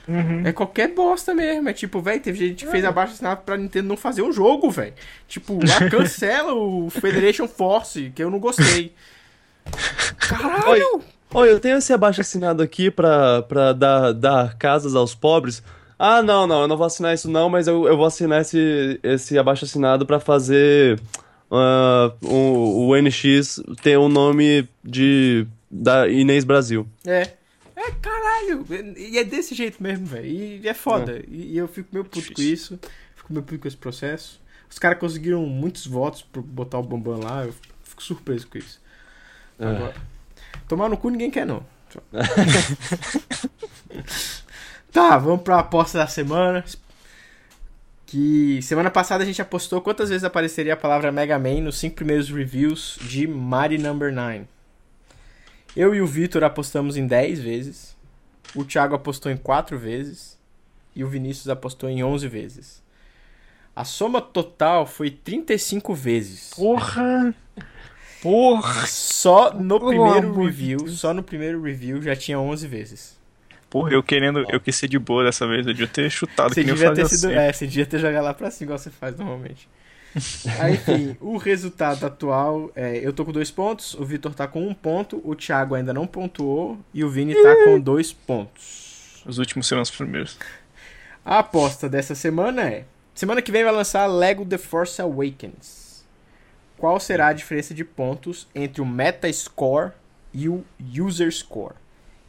Uhum. 0.08 0.44
É 0.46 0.52
qualquer 0.52 0.94
bosta 0.94 1.34
mesmo. 1.34 1.70
É 1.70 1.74
tipo, 1.74 2.02
velho, 2.02 2.22
teve 2.22 2.48
gente 2.48 2.66
que 2.66 2.72
fez 2.72 2.84
abaixo 2.84 3.14
assinado 3.14 3.42
pra 3.46 3.58
Nintendo 3.58 3.88
não 3.88 3.98
fazer 3.98 4.22
um 4.22 4.32
jogo, 4.32 4.70
velho. 4.70 4.94
Tipo, 5.28 5.60
lá 5.66 5.88
cancela 5.90 6.54
o 6.54 6.90
Federation 6.90 7.48
Force, 7.48 8.12
que 8.16 8.24
eu 8.24 8.30
não 8.30 8.40
gostei. 8.40 8.94
Caralho! 10.18 11.02
Olha, 11.34 11.50
eu 11.50 11.60
tenho 11.60 11.78
esse 11.78 11.94
abaixo 11.94 12.22
assinado 12.22 12.62
aqui 12.62 12.92
pra, 12.92 13.42
pra 13.44 13.72
dar, 13.72 14.12
dar 14.12 14.58
casas 14.58 14.96
aos 14.96 15.16
pobres. 15.16 15.64
Ah, 15.98 16.22
não, 16.22 16.46
não, 16.46 16.64
eu 16.64 16.68
não 16.68 16.76
vou 16.76 16.86
assinar 16.86 17.14
isso 17.14 17.30
não, 17.30 17.48
mas 17.48 17.68
eu, 17.68 17.88
eu 17.88 17.96
vou 17.96 18.06
assinar 18.06 18.42
esse, 18.42 19.00
esse 19.04 19.38
abaixo 19.38 19.66
assinado 19.66 20.06
pra 20.06 20.20
fazer 20.20 21.00
ah, 21.50 22.12
o, 22.24 22.88
o 22.88 22.96
NX 23.02 23.62
ter 23.82 23.98
o 23.98 24.10
nome 24.10 24.68
de 24.84 25.46
da 25.70 26.08
Inês 26.10 26.44
Brasil. 26.44 26.88
É. 27.06 27.30
É, 27.76 27.92
caralho. 28.42 28.96
E 28.98 29.18
é 29.18 29.24
desse 29.24 29.56
jeito 29.56 29.82
mesmo, 29.82 30.06
velho. 30.06 30.26
E 30.26 30.68
é 30.68 30.74
foda. 30.74 31.24
E, 31.28 31.54
e 31.54 31.58
eu 31.58 31.68
fico 31.68 31.90
meio 31.92 32.06
puto 32.06 32.34
com 32.34 32.42
isso. 32.42 32.80
Fico 33.16 33.34
meio 33.34 33.44
puto 33.44 33.60
com 33.60 33.68
esse 33.68 33.78
processo. 33.78 34.42
Os 34.70 34.80
caras 34.80 35.00
conseguiram 35.00 35.46
muitos 35.46 35.86
votos 35.86 36.22
pra 36.22 36.42
botar 36.42 36.80
o 36.80 36.84
Bambam 36.84 37.20
lá. 37.20 37.46
Eu 37.46 37.54
fico 37.84 38.02
surpreso 38.02 38.48
com 38.48 38.58
isso. 38.58 38.82
Agora, 39.60 39.94
tomar 40.68 40.90
no 40.90 40.98
cu 40.98 41.10
ninguém 41.10 41.30
quer, 41.30 41.46
não. 41.46 41.64
tá, 44.92 45.18
vamos 45.18 45.42
pra 45.44 45.60
aposta 45.60 45.98
da 45.98 46.08
semana. 46.08 46.64
Que 48.06 48.62
semana 48.62 48.90
passada 48.90 49.24
a 49.24 49.26
gente 49.26 49.42
apostou 49.42 49.82
quantas 49.82 50.10
vezes 50.10 50.24
apareceria 50.24 50.74
a 50.74 50.78
palavra 50.78 51.12
Mega 51.12 51.38
Man 51.38 51.62
nos 51.62 51.78
cinco 51.78 51.96
primeiros 51.98 52.30
reviews 52.30 52.98
de 53.02 53.28
Mighty 53.28 53.78
Number 53.78 54.12
9. 54.14 54.46
Eu 55.76 55.96
e 55.96 56.02
o 56.02 56.08
Vitor 56.08 56.44
apostamos 56.44 56.98
em 56.98 57.08
10 57.08 57.40
vezes. 57.40 57.96
O 58.56 58.64
Thiago 58.66 58.96
apostou 58.96 59.32
em 59.32 59.38
4 59.38 59.78
vezes. 59.78 60.40
E 60.96 61.04
o 61.04 61.08
Vinícius 61.08 61.48
apostou 61.48 61.90
em 61.90 62.04
11 62.04 62.28
vezes. 62.28 62.84
A 63.74 63.86
soma 63.86 64.22
total 64.22 64.86
foi 64.86 65.10
35 65.10 65.94
vezes. 65.94 66.50
Porra! 66.54 67.34
Porra! 68.22 68.86
Só 68.88 69.54
no 69.54 69.80
Pelo 69.80 69.90
primeiro 69.92 70.44
review, 70.44 70.88
só 70.90 71.14
no 71.14 71.24
primeiro 71.24 71.62
review 71.62 72.02
já 72.02 72.16
tinha 72.16 72.38
11 72.40 72.68
vezes. 72.68 73.20
Porra, 73.70 73.94
eu 73.94 74.04
querendo. 74.04 74.46
Eu 74.50 74.60
quis 74.60 74.76
ser 74.76 74.90
de 74.90 75.00
boa 75.00 75.24
dessa 75.24 75.48
vez. 75.48 75.66
Eu 75.66 75.72
devia 75.74 75.88
ter 75.88 76.10
chutado 76.12 76.54
Você 76.54 76.62
que 76.62 76.68
nem 76.68 76.72
eu 76.72 76.76
devia 76.76 76.90
ter 76.94 77.02
fazia 77.04 77.18
sido, 77.18 77.30
sempre. 77.30 77.38
é, 77.38 77.54
você 77.54 77.66
devia 77.66 77.86
ter 77.86 78.00
jogado 78.00 78.24
lá 78.26 78.34
pra 78.34 78.52
cima 78.52 78.66
igual 78.68 78.78
você 78.80 78.90
faz 78.90 79.16
normalmente. 79.18 79.70
Aí, 80.60 80.74
enfim, 80.74 81.16
o 81.20 81.38
resultado 81.38 82.06
atual 82.06 82.72
é, 82.76 82.98
eu 82.98 83.14
tô 83.14 83.24
com 83.24 83.32
dois 83.32 83.50
pontos, 83.50 83.94
o 83.94 84.04
Vitor 84.04 84.34
tá 84.34 84.48
com 84.48 84.68
um 84.68 84.74
ponto, 84.74 85.22
o 85.24 85.36
Thiago 85.36 85.76
ainda 85.76 85.94
não 85.94 86.06
pontuou 86.06 86.78
e 86.94 87.04
o 87.04 87.10
Vini 87.10 87.34
tá 87.34 87.56
com 87.64 87.80
dois 87.80 88.12
pontos. 88.12 89.24
Os 89.26 89.38
últimos 89.38 89.68
serão 89.68 89.82
os 89.82 89.92
primeiros. 89.92 90.38
A 91.24 91.40
aposta 91.40 91.88
dessa 91.88 92.16
semana 92.16 92.64
é: 92.64 92.86
semana 93.14 93.42
que 93.42 93.52
vem 93.52 93.64
vai 93.64 93.72
lançar 93.72 94.06
Lego 94.08 94.46
The 94.46 94.58
Force 94.58 95.02
Awakens. 95.02 96.04
Qual 96.78 97.00
será 97.00 97.28
a 97.28 97.34
diferença 97.34 97.74
de 97.74 97.86
pontos 97.86 98.48
entre 98.56 98.82
o 98.82 98.86
Metascore 98.86 99.92
e 100.34 100.50
o 100.50 100.66
User 100.80 101.32
Score? 101.32 101.76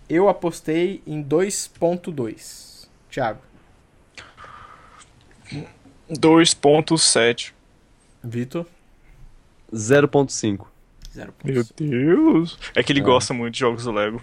Eu 0.09 0.29
apostei 0.29 1.03
em 1.07 1.25
2.2. 1.25 2.87
Thiago. 3.11 3.41
2.7. 6.11 7.53
Vitor. 8.23 8.67
0.5. 9.73 10.67
0 11.15 11.35
Meu 11.45 11.65
Deus. 11.77 12.59
É 12.75 12.83
que 12.83 12.93
ele 12.93 13.01
É. 13.01 13.03
gosta 13.03 13.35
muito 13.35 13.55
de 13.55 13.61
jogos 13.61 13.85
do 13.85 13.93
Lego. 13.93 14.23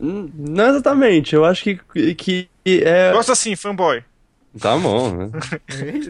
Hum, 0.00 0.30
Não 0.34 0.68
exatamente, 0.68 1.34
eu 1.34 1.44
acho 1.44 1.62
que, 1.62 2.14
que 2.14 2.48
é. 2.64 3.12
Gosta 3.12 3.32
assim, 3.32 3.54
fanboy. 3.54 4.02
Tá 4.58 4.76
bom, 4.76 5.14
né? 5.16 5.30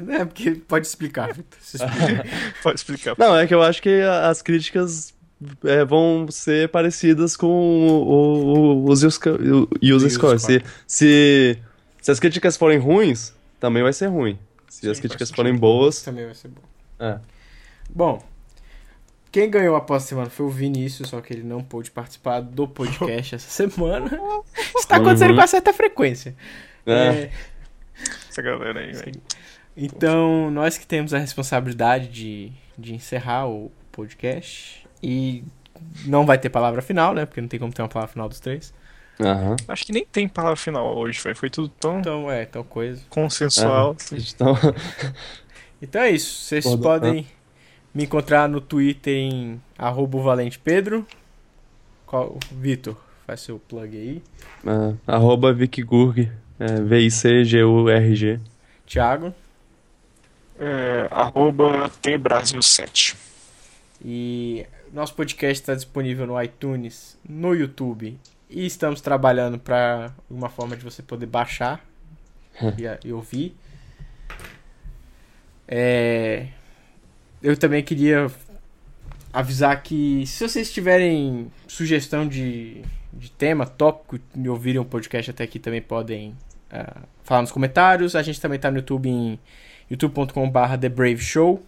É, 0.19 0.25
porque 0.25 0.53
pode 0.53 0.87
explicar, 0.87 1.33
Vitor. 1.33 1.59
Pode 2.63 2.81
explicar. 2.81 3.15
Não, 3.19 3.37
é 3.37 3.47
que 3.47 3.55
eu 3.55 3.63
acho 3.63 3.81
que 3.81 4.01
as 4.01 4.43
críticas 4.43 5.15
é, 5.65 5.85
vão 5.85 6.27
ser 6.29 6.69
parecidas 6.71 7.37
com 7.37 7.47
o, 7.47 8.85
o, 8.85 8.91
os 8.91 9.03
o 9.05 9.07
user 9.07 9.69
User 9.81 10.11
score. 10.11 10.39
Se, 10.41 10.63
se, 10.87 11.59
se 12.01 12.11
as 12.11 12.19
críticas 12.19 12.57
forem 12.57 12.79
ruins, 12.79 13.33
também 13.61 13.83
vai 13.83 13.93
ser 13.93 14.07
ruim. 14.07 14.37
Se 14.69 14.81
Sim, 14.81 14.91
as 14.91 14.99
críticas 14.99 15.31
forem 15.31 15.55
boas. 15.57 16.03
Também 16.03 16.25
vai 16.25 16.35
ser 16.35 16.49
bom. 16.49 16.63
É. 17.03 17.19
Bom, 17.91 18.23
quem 19.31 19.51
ganhou 19.51 19.75
a 19.75 19.79
aposta 19.79 20.09
semana 20.11 20.31
foi 20.31 20.47
o 20.47 20.51
Vinícius, 20.51 21.09
só 21.09 21.21
que 21.21 21.33
ele 21.33 21.43
não 21.43 21.63
pôde 21.63 21.91
participar 21.91 22.41
do 22.41 22.69
podcast 22.69 23.35
essa 23.37 23.49
semana. 23.51 24.11
Isso 24.77 24.87
tá 24.87 24.97
acontecendo 24.97 25.31
Uhum. 25.31 25.41
com 25.41 25.47
certa 25.47 25.73
frequência. 25.73 26.35
É. 26.87 26.93
É, 26.93 27.31
Essa 28.29 28.43
galera 28.43 28.81
aí, 28.81 28.93
velho. 28.93 29.21
então, 29.77 30.51
nós 30.51 30.77
que 30.79 30.87
temos 30.87 31.13
a 31.15 31.19
responsabilidade 31.19 32.09
de, 32.09 32.53
de 32.79 32.95
encerrar 32.95 33.47
o 33.49 33.71
podcast. 33.91 34.87
E 35.03 35.45
não 36.07 36.25
vai 36.25 36.39
ter 36.39 36.49
palavra 36.49 36.81
final, 36.83 37.13
né? 37.15 37.27
Porque 37.27 37.41
não 37.41 37.49
tem 37.49 37.59
como 37.59 37.73
ter 37.73 37.83
uma 37.83 37.89
palavra 37.89 38.13
final 38.13 38.29
dos 38.29 38.39
três. 38.41 38.73
Aham. 39.21 39.57
Acho 39.69 39.85
que 39.85 39.93
nem 39.93 40.05
tem 40.05 40.27
palavra 40.29 40.57
final 40.57 40.97
hoje, 40.97 41.21
velho. 41.21 41.37
Foi 41.37 41.51
tudo 41.51 41.69
tão 41.69 41.99
Então, 42.01 42.31
é, 42.31 42.45
tal 42.47 42.65
coisa. 42.65 43.03
consensual. 43.11 43.97
Então, 44.13 44.57
Então 45.83 46.01
é 46.01 46.11
isso. 46.13 46.45
Vocês 46.45 46.65
Pode- 46.65 46.83
podem 46.83 47.27
me 47.93 48.05
encontrar 48.05 48.49
no 48.49 48.61
Twitter 48.61 49.15
em 49.15 49.61
arroba 49.77 50.17
o 50.17 50.23
Valente 50.23 50.59
Pedro. 50.59 51.05
Qual- 52.07 52.39
Vitor, 52.53 52.97
faz 53.27 53.41
seu 53.41 53.59
plug 53.59 53.97
aí. 53.97 54.23
é, 54.65 54.95
arroba 55.07 55.53
VicGurg, 55.53 56.31
é, 56.59 56.81
V-I-C-G-U-R-G. 56.81 58.39
Thiago. 58.87 59.35
É, 60.59 61.09
arroba 61.11 61.91
TBrasil7. 62.03 63.17
E 64.05 64.67
nosso 64.93 65.15
podcast 65.15 65.61
está 65.63 65.75
disponível 65.75 66.27
no 66.27 66.41
iTunes, 66.41 67.19
no 67.29 67.55
YouTube. 67.55 68.19
E 68.51 68.67
estamos 68.67 69.01
trabalhando 69.01 69.59
para 69.59 70.13
uma 70.31 70.49
forma 70.51 70.77
de 70.77 70.85
você 70.85 71.03
poder 71.03 71.27
baixar 71.27 71.83
e, 72.79 73.09
e 73.09 73.13
ouvir. 73.13 73.57
É, 75.67 76.49
eu 77.43 77.57
também 77.57 77.83
queria 77.83 78.31
avisar 79.33 79.83
que 79.83 80.27
se 80.27 80.47
vocês 80.47 80.73
tiverem 80.73 81.51
sugestão 81.67 82.29
de, 82.29 82.83
de 83.13 83.31
tema, 83.31 83.67
tópico, 83.67 84.19
e 84.35 84.49
ouvirem 84.49 84.81
o 84.81 84.85
podcast 84.85 85.31
até 85.31 85.45
aqui, 85.45 85.59
também 85.59 85.81
podem 85.81 86.37
ah, 86.71 87.03
falar 87.25 87.43
nos 87.43 87.53
comentários. 87.53 88.15
A 88.15 88.23
gente 88.23 88.41
também 88.41 88.57
está 88.57 88.71
no 88.71 88.79
YouTube 88.79 89.09
em 89.09 89.39
youtube.com.br 89.91 90.77
The 90.81 90.89
Brave 90.89 91.19
Show. 91.19 91.63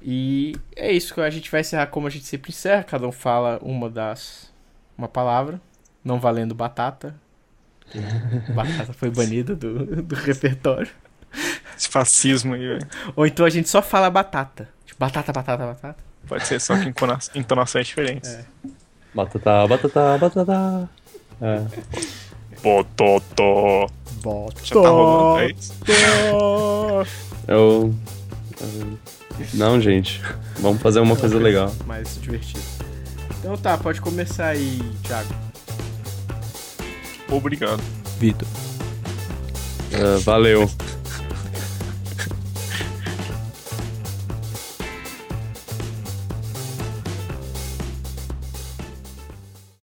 E 0.00 0.54
é 0.76 0.92
isso 0.92 1.20
a 1.20 1.30
gente 1.30 1.50
vai 1.50 1.60
encerrar 1.60 1.88
como 1.88 2.06
a 2.06 2.10
gente 2.10 2.24
sempre 2.24 2.50
encerra. 2.50 2.84
Cada 2.84 3.06
um 3.06 3.12
fala 3.12 3.58
uma 3.62 3.90
das. 3.90 4.52
uma 4.96 5.08
palavra. 5.08 5.60
Não 6.04 6.20
valendo 6.20 6.54
batata. 6.54 7.14
batata 8.54 8.92
foi 8.92 9.10
banida 9.10 9.56
do, 9.56 10.02
do 10.02 10.14
repertório. 10.14 10.90
Esse 11.76 11.88
fascismo 11.88 12.54
aí, 12.54 12.66
velho. 12.66 12.86
Ou 13.14 13.26
então 13.26 13.46
a 13.46 13.50
gente 13.50 13.68
só 13.68 13.80
fala 13.82 14.10
batata. 14.10 14.68
Tipo, 14.84 14.98
batata, 15.00 15.32
batata, 15.32 15.66
batata. 15.66 15.96
Pode 16.26 16.46
ser 16.46 16.60
só 16.60 16.76
que 16.76 16.88
encona- 16.88 17.18
entonações 17.34 17.86
diferentes. 17.86 18.30
É. 18.30 18.44
Batata, 19.14 19.66
batata, 19.66 20.18
batata. 20.18 20.90
É. 21.40 21.62
Bototó. 22.62 23.86
Já 24.64 24.74
tá 24.82 24.88
rolando, 24.88 25.40
é 25.40 25.50
isso? 25.52 25.72
Eu. 25.86 27.06
eu- 27.46 27.94
Não, 29.54 29.80
gente. 29.80 30.20
Vamos 30.58 30.82
fazer 30.82 30.98
uma 31.00 31.14
coisa 31.16 31.38
legal. 31.38 31.72
Mais 31.86 32.20
divertido. 32.20 32.60
Então 33.38 33.56
tá, 33.56 33.78
pode 33.78 34.00
começar 34.00 34.48
aí, 34.48 34.80
Thiago. 35.04 35.32
Obrigado. 37.30 37.80
Vitor. 38.18 38.48
É, 39.92 40.18
valeu. 40.18 40.68